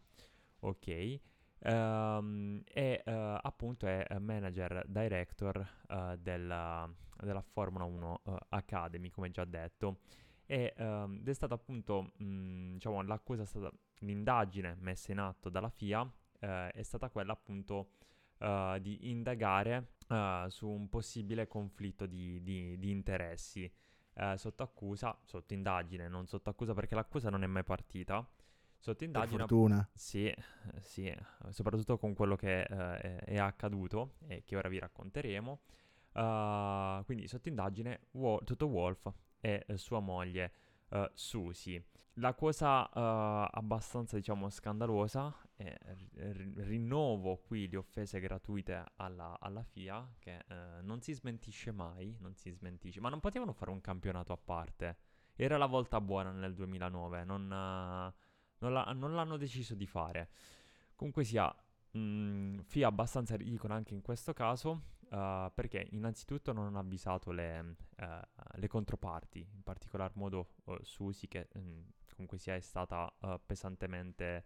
Ok. 0.60 1.20
Ehm, 1.60 2.62
e 2.64 3.02
eh, 3.04 3.38
appunto 3.42 3.86
è 3.86 4.06
eh, 4.08 4.18
manager 4.18 4.84
director 4.86 5.66
eh, 5.88 6.16
della, 6.20 6.88
della 7.22 7.40
Formula 7.42 7.84
1 7.84 8.22
eh, 8.24 8.36
Academy, 8.50 9.10
come 9.10 9.30
già 9.30 9.44
detto. 9.44 10.00
E, 10.46 10.74
ehm, 10.76 11.18
ed 11.20 11.28
è 11.28 11.34
stata 11.34 11.54
appunto, 11.54 12.12
mh, 12.16 12.72
diciamo, 12.74 13.02
l'accusa 13.02 13.42
è 13.42 13.46
stata 13.46 13.70
l'indagine 14.00 14.76
messa 14.80 15.12
in 15.12 15.18
atto 15.18 15.48
dalla 15.50 15.68
FIA 15.70 16.08
è 16.40 16.82
stata 16.82 17.10
quella 17.10 17.32
appunto 17.32 17.94
di 18.78 19.10
indagare 19.10 19.94
su 20.46 20.68
un 20.68 20.88
possibile 20.88 21.48
conflitto 21.48 22.06
di, 22.06 22.40
di- 22.44 22.78
di 22.78 22.90
interessi 22.92 23.68
sotto 24.36 24.62
accusa, 24.62 25.18
sotto 25.24 25.52
indagine, 25.52 26.08
non 26.08 26.28
sotto 26.28 26.48
accusa 26.50 26.74
perché 26.74 26.94
l'accusa 26.94 27.28
non 27.28 27.42
è 27.42 27.46
mai 27.48 27.64
partita. 27.64 28.24
Sotto 28.78 28.98
Per 28.98 29.06
indagine, 29.06 29.38
fortuna. 29.38 29.88
sì, 29.92 30.32
sì, 30.80 31.12
soprattutto 31.50 31.98
con 31.98 32.14
quello 32.14 32.36
che 32.36 32.62
eh, 32.62 33.18
è, 33.18 33.38
accaduto 33.38 34.14
e 34.26 34.44
che 34.44 34.56
ora 34.56 34.68
vi 34.68 34.78
racconteremo. 34.78 35.60
Uh, 36.12 37.04
quindi 37.04 37.28
sotto 37.28 37.48
indagine 37.48 38.06
Wo- 38.12 38.40
Toto 38.42 38.66
Wolff 38.66 39.06
e 39.40 39.64
eh, 39.66 39.76
sua 39.76 40.00
moglie 40.00 40.52
eh, 40.90 41.10
Susie. 41.14 41.84
La 42.14 42.34
cosa 42.34 42.88
eh, 42.90 43.48
abbastanza, 43.52 44.16
diciamo, 44.16 44.48
scandalosa 44.50 45.32
è 45.54 45.76
ri- 46.12 46.52
rinnovo 46.56 47.36
qui 47.38 47.68
le 47.68 47.76
offese 47.76 48.18
gratuite 48.20 48.84
alla, 48.96 49.38
alla 49.38 49.62
FIA 49.62 50.14
che 50.18 50.44
eh, 50.48 50.82
non 50.82 51.00
si 51.00 51.12
smentisce 51.12 51.70
mai, 51.70 52.16
non 52.20 52.34
si 52.34 52.50
smentisce, 52.50 53.00
ma 53.00 53.08
non 53.08 53.20
potevano 53.20 53.52
fare 53.52 53.70
un 53.70 53.80
campionato 53.80 54.32
a 54.32 54.36
parte. 54.36 54.96
Era 55.36 55.56
la 55.56 55.66
volta 55.66 56.00
buona 56.00 56.32
nel 56.32 56.54
2009, 56.54 57.22
non, 57.24 58.12
non 58.58 58.72
la- 58.72 58.92
non 58.94 59.14
l'hanno 59.14 59.36
deciso 59.36 59.74
di 59.74 59.86
fare. 59.86 60.30
Comunque 60.96 61.24
sia, 61.24 61.52
mh, 61.92 62.58
FIA 62.62 62.88
abbastanza 62.88 63.36
ridicola 63.36 63.74
anche 63.74 63.94
in 63.94 64.02
questo 64.02 64.32
caso, 64.32 64.82
eh, 65.10 65.50
perché 65.54 65.86
innanzitutto 65.92 66.52
non 66.52 66.66
hanno 66.66 66.78
avvisato 66.80 67.30
le, 67.30 67.76
eh, 67.96 68.20
le 68.54 68.68
controparti, 68.68 69.38
in 69.54 69.62
particolar 69.62 70.12
modo 70.14 70.54
eh, 70.66 70.78
Susi 70.82 71.28
che 71.28 71.48
mh, 71.52 71.60
comunque 72.12 72.38
sia 72.38 72.54
è 72.56 72.60
stata 72.60 73.12
pesantemente 73.44 74.44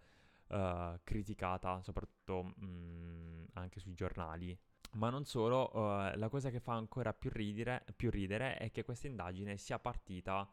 criticata, 1.04 1.80
soprattutto 1.82 2.42
mh, 2.42 3.46
anche 3.54 3.80
sui 3.80 3.94
giornali. 3.94 4.54
Ma 4.96 5.08
non 5.08 5.24
solo, 5.24 5.70
la 6.14 6.28
cosa 6.28 6.50
che 6.50 6.60
fa 6.60 6.74
ancora 6.74 7.14
più 7.14 7.30
ridere, 7.32 7.82
più 7.96 8.10
ridere 8.10 8.58
è 8.58 8.70
che 8.70 8.84
questa 8.84 9.06
indagine 9.06 9.56
sia 9.56 9.78
partita 9.78 10.46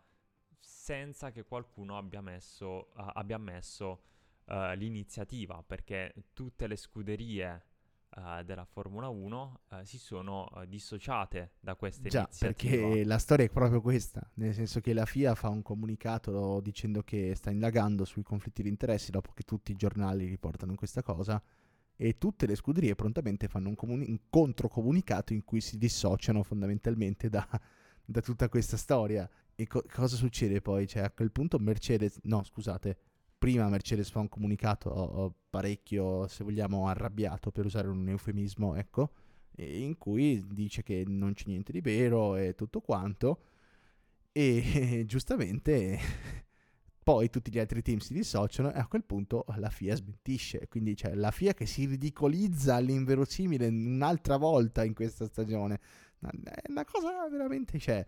senza 0.59 1.31
che 1.31 1.43
qualcuno 1.43 1.97
abbia 1.97 2.21
messo, 2.21 2.93
eh, 2.95 3.11
abbia 3.13 3.37
messo 3.37 4.03
eh, 4.45 4.75
l'iniziativa, 4.75 5.63
perché 5.65 6.13
tutte 6.33 6.67
le 6.67 6.75
scuderie 6.75 7.63
eh, 8.09 8.43
della 8.43 8.65
Formula 8.65 9.07
1 9.07 9.59
eh, 9.69 9.85
si 9.85 9.97
sono 9.97 10.49
dissociate 10.67 11.51
da 11.59 11.75
questa 11.75 12.09
Già, 12.09 12.21
iniziativa. 12.21 12.77
perché 12.87 13.03
la 13.03 13.17
storia 13.19 13.45
è 13.45 13.49
proprio 13.49 13.81
questa, 13.81 14.27
nel 14.35 14.53
senso 14.53 14.79
che 14.79 14.93
la 14.93 15.05
FIA 15.05 15.35
fa 15.35 15.49
un 15.49 15.61
comunicato 15.61 16.59
dicendo 16.61 17.03
che 17.03 17.35
sta 17.35 17.51
indagando 17.51 18.05
sui 18.05 18.23
conflitti 18.23 18.63
di 18.63 18.69
interessi 18.69 19.11
dopo 19.11 19.31
che 19.33 19.43
tutti 19.43 19.71
i 19.71 19.75
giornali 19.75 20.25
riportano 20.25 20.75
questa 20.75 21.03
cosa 21.03 21.41
e 21.95 22.17
tutte 22.17 22.47
le 22.47 22.55
scuderie 22.55 22.95
prontamente 22.95 23.47
fanno 23.47 23.67
un, 23.67 23.75
comuni- 23.75 24.07
un 24.07 24.19
controcomunicato 24.29 25.33
in 25.33 25.43
cui 25.43 25.59
si 25.61 25.77
dissociano 25.77 26.43
fondamentalmente 26.43 27.29
da, 27.29 27.47
da 28.09 28.21
tutta 28.21 28.49
questa 28.49 28.77
storia. 28.77 29.29
E 29.55 29.67
co- 29.67 29.83
cosa 29.91 30.15
succede 30.15 30.61
poi? 30.61 30.87
Cioè 30.87 31.03
a 31.03 31.11
quel 31.11 31.31
punto 31.31 31.59
Mercedes, 31.59 32.19
no 32.23 32.43
scusate, 32.43 32.97
prima 33.37 33.69
Mercedes 33.69 34.09
fa 34.09 34.19
un 34.19 34.29
comunicato 34.29 35.35
parecchio, 35.49 36.27
se 36.27 36.43
vogliamo, 36.43 36.87
arrabbiato 36.87 37.51
per 37.51 37.65
usare 37.65 37.87
un 37.87 38.07
eufemismo, 38.07 38.75
ecco, 38.75 39.11
in 39.57 39.97
cui 39.97 40.43
dice 40.51 40.83
che 40.83 41.03
non 41.05 41.33
c'è 41.33 41.45
niente 41.47 41.71
di 41.71 41.81
vero 41.81 42.35
e 42.35 42.55
tutto 42.55 42.81
quanto 42.81 43.41
e 44.31 45.03
giustamente 45.05 45.99
poi 47.03 47.29
tutti 47.29 47.51
gli 47.51 47.59
altri 47.59 47.81
team 47.81 47.97
si 47.97 48.13
dissociano 48.13 48.71
e 48.71 48.79
a 48.79 48.87
quel 48.87 49.03
punto 49.03 49.45
la 49.57 49.69
FIA 49.69 49.95
smentisce 49.95 50.67
quindi 50.67 50.93
c'è 50.93 51.15
la 51.15 51.31
FIA 51.31 51.53
che 51.53 51.65
si 51.65 51.85
ridicolizza 51.85 52.75
all'inverosimile 52.75 53.67
un'altra 53.67 54.37
volta 54.37 54.83
in 54.83 54.93
questa 54.93 55.25
stagione 55.25 55.79
è 56.21 56.69
una 56.69 56.85
cosa 56.85 57.27
veramente 57.29 57.79
cioè 57.79 58.05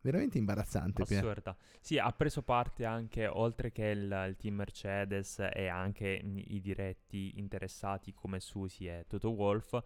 veramente 0.00 0.38
imbarazzante 0.38 1.04
Pier. 1.04 1.24
Assurda. 1.24 1.56
Sì, 1.80 1.98
ha 1.98 2.10
preso 2.12 2.42
parte 2.42 2.84
anche, 2.84 3.26
oltre 3.26 3.72
che 3.72 3.86
il, 3.86 4.24
il 4.28 4.36
team 4.36 4.54
Mercedes 4.54 5.40
e 5.52 5.66
anche 5.68 6.08
i 6.08 6.60
diretti 6.60 7.38
interessati 7.38 8.14
come 8.14 8.40
Susie 8.40 9.00
e 9.00 9.06
Toto 9.06 9.30
Wolff, 9.30 9.76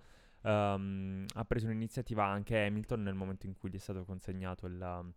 ehm, 0.42 1.24
ha 1.34 1.44
preso 1.44 1.66
un'iniziativa 1.66 2.24
anche 2.24 2.58
Hamilton 2.64 3.02
nel 3.02 3.14
momento 3.14 3.46
in 3.46 3.54
cui 3.56 3.70
gli 3.70 3.76
è 3.76 3.78
stato 3.78 4.04
consegnato 4.04 4.66
il, 4.66 5.12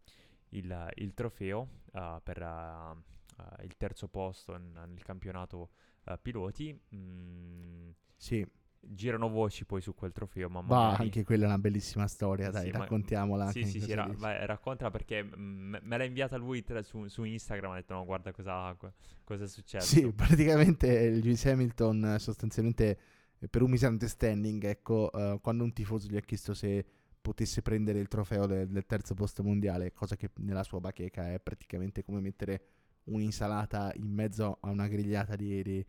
il- 0.50 0.90
il 0.96 1.14
trofeo 1.14 1.70
eh, 1.94 2.20
per 2.24 2.42
eh, 2.42 3.44
eh, 3.60 3.66
il 3.66 3.76
terzo 3.78 4.08
posto 4.08 4.56
in- 4.56 4.72
nel 4.72 5.04
campionato 5.04 5.72
eh, 6.06 6.18
piloti. 6.20 6.80
Mm, 6.96 7.90
Sì. 8.16 8.48
Girano 8.88 9.30
voci 9.30 9.66
poi 9.66 9.82
su 9.82 9.94
quel 9.94 10.12
trofeo, 10.12 10.50
ma 10.50 10.62
Bah, 10.62 10.96
anche 10.96 11.24
quella 11.24 11.44
è 11.44 11.48
una 11.48 11.58
bellissima 11.58 12.08
storia, 12.08 12.50
dai, 12.52 12.66
Sì, 12.66 12.72
ma- 12.72 12.80
raccontiamola 12.80 13.52
Sì, 13.52 13.66
sì, 13.66 13.80
sì, 13.82 13.94
ra- 13.94 14.12
vai, 14.18 14.46
raccontala 14.46 14.92
perché 14.92 15.24
mm, 15.24 15.76
me 15.82 15.98
l'ha 15.98 16.04
inviata 16.04 16.38
lui 16.38 16.64
tra- 16.64 16.82
su, 16.84 17.08
su 17.08 17.24
Instagram, 17.24 17.72
ha 17.72 17.76
detto 17.76 17.94
no, 17.94 18.06
guarda 18.06 18.32
cosa, 18.32 18.76
cosa 19.24 19.44
è 19.44 19.48
successo. 19.48 19.86
Sì, 19.86 20.12
praticamente 20.14 21.10
Lewis 21.10 21.46
Hamilton 21.46 22.16
sostanzialmente 22.20 23.00
eh, 23.40 23.48
per 23.48 23.62
un 23.62 23.72
misunderstanding, 23.72 24.64
ecco, 24.64 25.12
eh, 25.12 25.40
quando 25.42 25.64
un 25.64 25.74
tifoso 25.74 26.08
gli 26.08 26.18
ha 26.18 26.22
chiesto 26.22 26.54
se 26.54 26.86
potesse 27.22 27.62
prendere 27.62 28.00
il 28.00 28.08
trofeo 28.08 28.46
del, 28.46 28.68
del 28.68 28.86
terzo 28.86 29.14
posto 29.16 29.44
mondiale, 29.44 29.94
cosa 29.94 30.16
che 30.16 30.30
nella 30.38 30.64
sua 30.64 30.80
bacheca 30.80 31.32
è 31.32 31.40
praticamente 31.40 32.04
come 32.04 32.20
mettere 32.22 32.62
un'insalata 33.06 33.92
in 33.96 34.12
mezzo 34.12 34.58
a 34.62 34.70
una 34.70 34.88
grigliata 34.88 35.36
di, 35.36 35.62
di, 35.64 35.86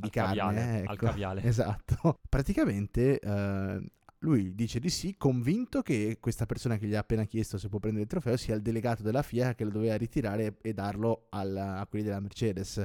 di 0.00 0.06
Al 0.06 0.10
carne. 0.12 0.34
caviale, 0.36 0.60
eh, 0.60 0.76
al 0.86 0.94
ecco. 0.94 1.06
caviale. 1.06 1.42
Esatto. 1.46 2.18
Praticamente 2.28 3.18
eh, 3.20 3.80
lui 4.20 4.54
dice 4.54 4.80
di 4.80 4.90
sì, 4.90 5.14
convinto 5.16 5.82
che 5.82 6.18
questa 6.20 6.44
persona 6.46 6.76
che 6.78 6.86
gli 6.86 6.94
ha 6.94 7.00
appena 7.00 7.24
chiesto 7.24 7.56
se 7.58 7.68
può 7.68 7.78
prendere 7.78 8.04
il 8.04 8.10
trofeo 8.10 8.36
sia 8.36 8.54
il 8.54 8.62
delegato 8.62 9.02
della 9.02 9.22
FIA 9.22 9.54
che 9.54 9.64
lo 9.64 9.70
doveva 9.70 9.96
ritirare 9.96 10.56
e 10.60 10.72
darlo 10.74 11.26
al- 11.30 11.56
a 11.56 11.86
quelli 11.88 12.04
della 12.04 12.20
Mercedes. 12.20 12.82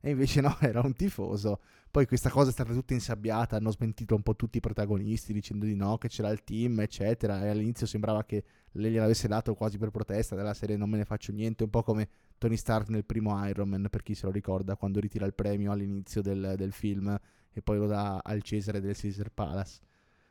E 0.00 0.10
invece 0.10 0.40
no, 0.40 0.56
era 0.60 0.80
un 0.80 0.94
tifoso. 0.94 1.60
Poi 1.90 2.06
questa 2.06 2.30
cosa 2.30 2.50
è 2.50 2.52
stata 2.52 2.72
tutta 2.72 2.94
insabbiata, 2.94 3.56
hanno 3.56 3.70
smentito 3.70 4.14
un 4.14 4.22
po' 4.22 4.36
tutti 4.36 4.58
i 4.58 4.60
protagonisti 4.60 5.32
dicendo 5.32 5.64
di 5.64 5.74
no, 5.74 5.96
che 5.98 6.08
c'era 6.08 6.28
il 6.30 6.44
team, 6.44 6.80
eccetera. 6.80 7.44
E 7.44 7.48
all'inizio 7.48 7.86
sembrava 7.86 8.24
che 8.24 8.44
lei 8.72 8.92
gliel'avesse 8.92 9.26
dato 9.26 9.54
quasi 9.54 9.78
per 9.78 9.90
protesta 9.90 10.36
della 10.36 10.54
serie 10.54 10.76
non 10.76 10.90
me 10.90 10.98
ne 10.98 11.04
faccio 11.04 11.32
niente, 11.32 11.64
un 11.64 11.70
po' 11.70 11.82
come 11.82 12.08
Tony 12.38 12.56
Stark 12.56 12.88
nel 12.90 13.04
primo 13.04 13.46
Iron 13.48 13.68
Man, 13.68 13.88
per 13.90 14.02
chi 14.02 14.14
se 14.14 14.26
lo 14.26 14.32
ricorda, 14.32 14.76
quando 14.76 15.00
ritira 15.00 15.26
il 15.26 15.34
premio 15.34 15.72
all'inizio 15.72 16.22
del, 16.22 16.54
del 16.56 16.72
film 16.72 17.18
e 17.52 17.62
poi 17.62 17.78
lo 17.78 17.86
dà 17.86 18.18
al 18.18 18.42
Cesare 18.42 18.80
del 18.80 18.96
Caesar 18.96 19.30
Palace. 19.30 19.80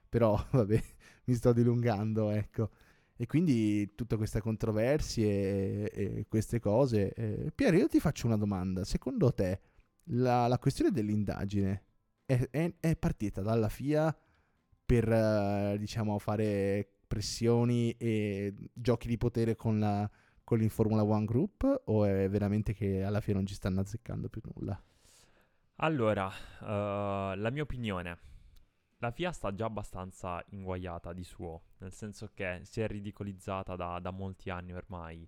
Però, 0.10 0.42
vabbè, 0.52 0.84
mi 1.26 1.34
sto 1.34 1.54
dilungando, 1.54 2.30
ecco. 2.30 2.70
E 3.18 3.26
quindi 3.26 3.96
tutta 3.96 4.16
questa 4.16 4.42
controversia 4.42 5.26
e, 5.26 6.26
queste 6.30 6.60
cose. 6.60 7.14
Eh, 7.14 7.52
Piero, 7.54 7.78
io 7.78 7.88
ti 7.88 8.00
faccio 8.00 8.28
una 8.28 8.38
domanda. 8.38 8.84
Secondo 8.86 9.34
te 9.34 9.60
la, 10.12 10.48
la 10.48 10.60
questione 10.60 10.92
dell'indagine 10.92 11.84
è, 12.26 12.48
è- 12.52 12.74
è 12.80 12.96
partita 12.96 13.42
dalla 13.42 13.70
FIA 13.70 14.16
per, 14.86 15.12
eh, 15.12 15.78
diciamo, 15.80 16.20
fare 16.20 16.88
pressioni 17.08 17.92
e 17.98 18.54
giochi 18.74 19.08
di 19.08 19.18
potere 19.18 19.56
con, 19.56 19.80
la, 19.80 20.10
con 20.44 20.60
l'Informula 20.60 21.04
One 21.04 21.26
Group 21.26 21.82
o 21.86 22.06
è 22.06 22.30
veramente 22.30 22.74
che 22.74 23.04
alla 23.04 23.22
fine 23.22 23.38
non 23.38 23.46
ci 23.46 23.56
stanno 23.56 23.82
azzeccando 23.82 24.30
più 24.30 24.42
nulla? 24.54 24.82
Allora, 25.78 26.32
eh, 26.62 27.36
la 27.36 27.50
mia 27.52 27.64
opinione. 27.64 28.18
La 29.00 29.12
FIA 29.12 29.32
sta 29.32 29.54
già 29.54 29.66
abbastanza 29.66 30.44
inguaiata 30.50 31.14
di 31.14 31.24
suo, 31.24 31.62
nel 31.78 31.94
senso 31.94 32.32
che 32.34 32.62
si 32.64 32.82
è 32.82 32.88
ridicolizzata 32.88 33.76
da, 33.76 34.00
da 34.00 34.12
molti 34.12 34.50
anni 34.50 34.74
ormai 34.74 35.28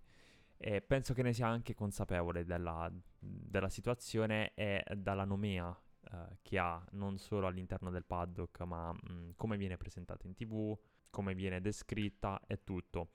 e 0.62 0.82
penso 0.82 1.14
che 1.14 1.22
ne 1.22 1.32
sia 1.34 1.48
anche 1.48 1.74
consapevole 1.74 2.44
della, 2.44 2.92
della 3.20 3.70
situazione 3.70 4.52
e 4.56 4.84
dalla 4.98 5.24
nomea 5.24 5.74
eh, 6.12 6.38
che 6.42 6.58
ha 6.58 6.84
non 6.92 7.18
solo 7.18 7.48
all'interno 7.48 7.90
del 7.92 8.04
paddock, 8.04 8.60
ma 8.62 8.92
mh, 8.92 9.36
come 9.36 9.56
viene 9.56 9.78
presentata 9.78 10.28
in 10.28 10.34
tv, 10.34 10.78
come 11.10 11.34
viene 11.34 11.62
descritta 11.62 12.42
e 12.46 12.64
tutto. 12.64 13.12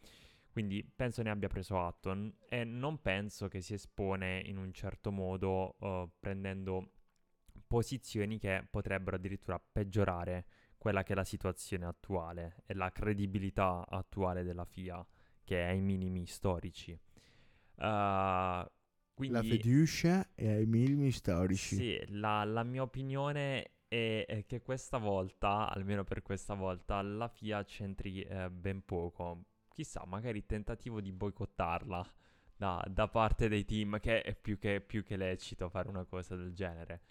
Quindi 0.51 0.85
penso 0.85 1.21
ne 1.23 1.31
abbia 1.31 1.49
preso 1.49 1.85
atto 1.85 2.17
e 2.49 2.65
non 2.65 3.03
penso 3.03 3.49
che 3.49 3.61
si 3.61 3.75
espone 3.75 4.41
in 4.47 4.57
un 4.57 4.73
certo 4.73 5.11
modo 5.11 5.77
eh, 5.81 6.09
prendendo 6.21 6.93
posizioni 7.67 8.39
che 8.39 8.67
potrebbero 8.71 9.17
addirittura 9.17 9.59
peggiorare 9.61 10.47
quella 10.77 11.03
che 11.03 11.13
è 11.13 11.17
la 11.17 11.25
situazione 11.25 11.87
attuale 11.87 12.63
e 12.67 12.75
la 12.75 12.91
credibilità 12.93 13.87
attuale 13.89 14.43
della 14.43 14.65
FIA 14.65 15.05
che 15.43 15.61
è 15.63 15.69
ai 15.69 15.81
minimi 15.81 16.27
storici. 16.27 16.99
Uh, 17.77 18.65
quindi, 19.15 19.37
La 19.37 19.43
fiducia 19.43 20.35
è 20.35 20.49
ai 20.49 20.67
minimi 20.67 21.11
storici. 21.13 21.77
sì, 21.77 22.05
la, 22.09 22.45
la 22.45 22.63
mia 22.65 22.83
opinione 22.83 23.75
è, 23.89 24.25
è 24.27 24.45
che 24.47 24.61
questa 24.63 24.99
volta, 24.99 25.71
almeno 25.71 26.05
per 26.05 26.23
questa 26.23 26.55
volta, 26.55 27.01
la 27.03 27.29
FIA 27.29 27.65
c'entri 27.65 28.23
eh, 28.23 28.51
ben 28.51 28.85
poco. 28.85 29.47
Chissà, 29.69 30.05
magari 30.07 30.39
il 30.39 30.47
tentativo 30.47 31.01
di 31.01 31.13
boicottarla 31.13 32.13
da, 32.57 32.85
da 32.89 33.09
parte 33.09 33.49
dei 33.49 33.65
team, 33.65 33.99
che 34.01 34.23
è 34.23 34.35
più 34.35 34.59
che, 34.59 34.81
più 34.81 35.03
che 35.05 35.17
lecito 35.17 35.69
fare 35.69 35.89
una 35.89 36.05
cosa 36.05 36.37
del 36.37 36.53
genere. 36.53 37.03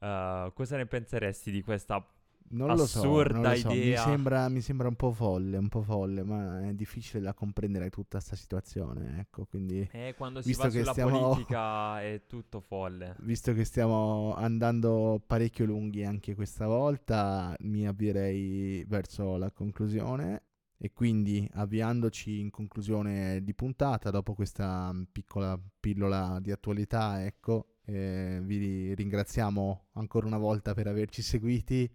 Uh, 0.00 0.52
cosa 0.52 0.76
ne 0.76 0.86
penseresti 0.86 1.50
di 1.50 1.62
questa 1.62 2.06
Non 2.50 2.68
lo 2.68 2.86
so, 2.86 3.00
assurda 3.00 3.40
non 3.40 3.50
lo 3.50 3.56
so. 3.56 3.68
Mi, 3.68 3.76
idea. 3.76 4.02
sembra, 4.02 4.48
mi 4.48 4.60
sembra 4.60 4.88
un 4.88 4.94
po' 4.96 5.12
folle, 5.12 5.56
un 5.58 5.68
po' 5.68 5.82
folle, 5.82 6.22
ma 6.22 6.66
è 6.68 6.72
difficile 6.72 7.22
da 7.22 7.34
comprendere 7.34 7.90
tutta 7.90 8.18
questa 8.18 8.36
situazione, 8.36 9.18
ecco, 9.20 9.44
quindi... 9.44 9.86
Eh, 9.92 10.14
quando 10.16 10.40
si 10.40 10.48
Visto 10.48 10.62
va 10.64 10.68
che 10.70 10.78
sulla 10.78 10.92
stiamo- 10.92 11.20
politica 11.20 12.00
è 12.00 12.22
tutto 12.26 12.60
folle. 12.60 13.16
Visto 13.20 13.52
che 13.52 13.64
stiamo 13.64 14.34
andando 14.34 15.22
parecchio 15.26 15.66
lunghi 15.66 16.04
anche 16.04 16.34
questa 16.34 16.66
volta, 16.66 17.54
mi 17.60 17.86
avvierei 17.86 18.84
verso 18.86 19.36
la 19.36 19.50
conclusione 19.50 20.42
e 20.78 20.92
quindi 20.92 21.46
avviandoci 21.54 22.38
in 22.38 22.50
conclusione 22.50 23.42
di 23.42 23.52
puntata, 23.52 24.10
dopo 24.10 24.34
questa 24.34 24.94
piccola 25.10 25.60
pillola 25.80 26.38
di 26.40 26.52
attualità, 26.52 27.24
ecco, 27.24 27.77
eh, 27.88 28.40
vi 28.42 28.94
ringraziamo 28.94 29.86
ancora 29.92 30.26
una 30.26 30.38
volta 30.38 30.74
per 30.74 30.86
averci 30.86 31.22
seguiti 31.22 31.90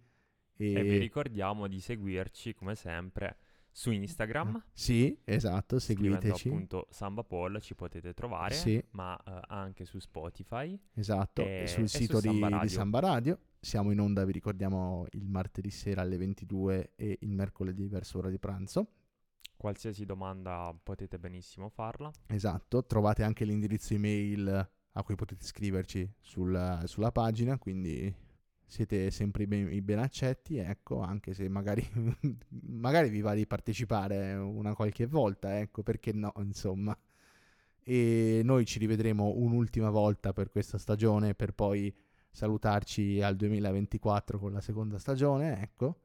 e, 0.56 0.72
E 0.72 0.82
vi 0.82 0.98
ricordiamo 0.98 1.66
di 1.68 1.80
seguirci 1.80 2.54
come 2.54 2.74
sempre 2.74 3.38
su 3.70 3.90
Instagram. 3.90 4.64
Sì, 4.72 5.16
esatto, 5.24 5.78
Scrivendo 5.78 6.20
seguiteci. 6.20 6.48
appunto 6.48 6.86
Samba 6.90 7.22
Paul 7.24 7.60
ci 7.60 7.74
potete 7.74 8.12
trovare, 8.14 8.54
Sì. 8.54 8.82
ma 8.90 9.16
eh, 9.24 9.40
anche 9.48 9.84
su 9.84 9.98
Spotify. 9.98 10.78
Esatto, 10.94 11.42
E- 11.42 11.66
sul 11.66 11.84
e 11.84 11.88
su 11.88 11.96
sito 11.98 12.20
di, 12.20 12.26
Samba 12.28 12.58
di. 12.60 12.68
Samba 12.68 13.00
Radio. 13.00 13.38
Siamo 13.60 13.90
in 13.92 13.98
onda, 14.00 14.24
vi 14.24 14.32
ricordiamo, 14.32 15.06
il 15.12 15.26
martedì 15.28 15.70
sera 15.70 16.02
alle 16.02 16.16
22 16.18 16.92
e 16.96 17.18
il 17.22 17.30
mercoledì 17.32 17.88
verso 17.88 18.18
ora 18.18 18.30
di 18.30 18.38
pranzo. 18.38 18.88
Qualsiasi 19.56 20.04
domanda 20.04 20.76
potete 20.82 21.18
benissimo 21.18 21.68
farla. 21.70 22.10
Esatto, 22.26 22.84
trovate 22.84 23.22
anche 23.22 23.44
l'indirizzo 23.44 23.94
email 23.94 24.68
a 24.96 25.02
cui 25.02 25.14
potete 25.16 25.44
scriverci 25.44 26.08
sulla, 26.20 26.82
sulla 26.86 27.10
pagina, 27.10 27.58
quindi 27.58 28.14
siete 28.66 29.10
sempre 29.10 29.44
i 29.44 29.46
ben, 29.46 29.84
ben 29.84 29.98
accetti, 29.98 30.56
ecco, 30.56 31.00
anche 31.00 31.34
se 31.34 31.48
magari, 31.48 31.86
magari 32.66 33.08
vi 33.08 33.20
va 33.20 33.34
di 33.34 33.46
partecipare 33.46 34.34
una 34.34 34.74
qualche 34.74 35.06
volta, 35.06 35.58
ecco, 35.60 35.82
perché 35.82 36.12
no, 36.12 36.32
insomma. 36.38 36.96
E 37.86 38.40
noi 38.42 38.64
ci 38.64 38.78
rivedremo 38.78 39.34
un'ultima 39.36 39.90
volta 39.90 40.32
per 40.32 40.50
questa 40.50 40.78
stagione 40.78 41.34
per 41.34 41.52
poi 41.52 41.94
salutarci 42.30 43.20
al 43.20 43.36
2024 43.36 44.38
con 44.38 44.52
la 44.52 44.60
seconda 44.60 44.98
stagione, 44.98 45.60
ecco, 45.60 46.00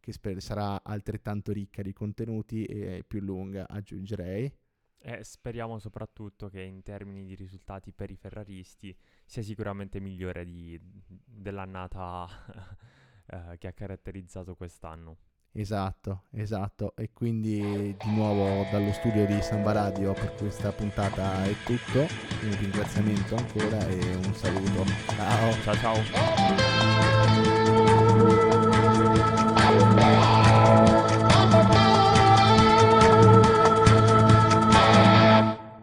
che 0.00 0.12
spero 0.12 0.40
sarà 0.40 0.82
altrettanto 0.82 1.52
ricca 1.52 1.82
di 1.82 1.92
contenuti 1.92 2.64
e 2.64 3.04
più 3.06 3.20
lunga, 3.20 3.68
aggiungerei. 3.68 4.52
E 5.00 5.22
speriamo 5.22 5.78
soprattutto 5.78 6.48
che 6.48 6.62
in 6.62 6.82
termini 6.82 7.24
di 7.24 7.34
risultati 7.34 7.92
per 7.92 8.10
i 8.10 8.16
ferraristi 8.16 8.96
sia 9.24 9.42
sicuramente 9.42 10.00
migliore 10.00 10.44
di, 10.44 10.78
dell'annata 11.06 12.26
eh, 13.26 13.58
che 13.58 13.68
ha 13.68 13.72
caratterizzato 13.72 14.56
quest'anno. 14.56 15.18
Esatto, 15.52 16.24
esatto. 16.32 16.94
E 16.96 17.10
quindi 17.12 17.96
di 17.98 18.14
nuovo 18.14 18.64
dallo 18.70 18.92
studio 18.92 19.26
di 19.26 19.40
Samba 19.42 19.72
Radio 19.72 20.12
per 20.12 20.34
questa 20.34 20.70
puntata 20.72 21.42
è 21.44 21.52
tutto. 21.64 22.00
Un 22.00 22.56
ringraziamento 22.60 23.34
ancora 23.34 23.84
e 23.88 24.14
un 24.14 24.34
saluto. 24.34 24.84
Ciao. 25.06 25.52
Ciao 25.62 25.74
ciao. 30.14 30.37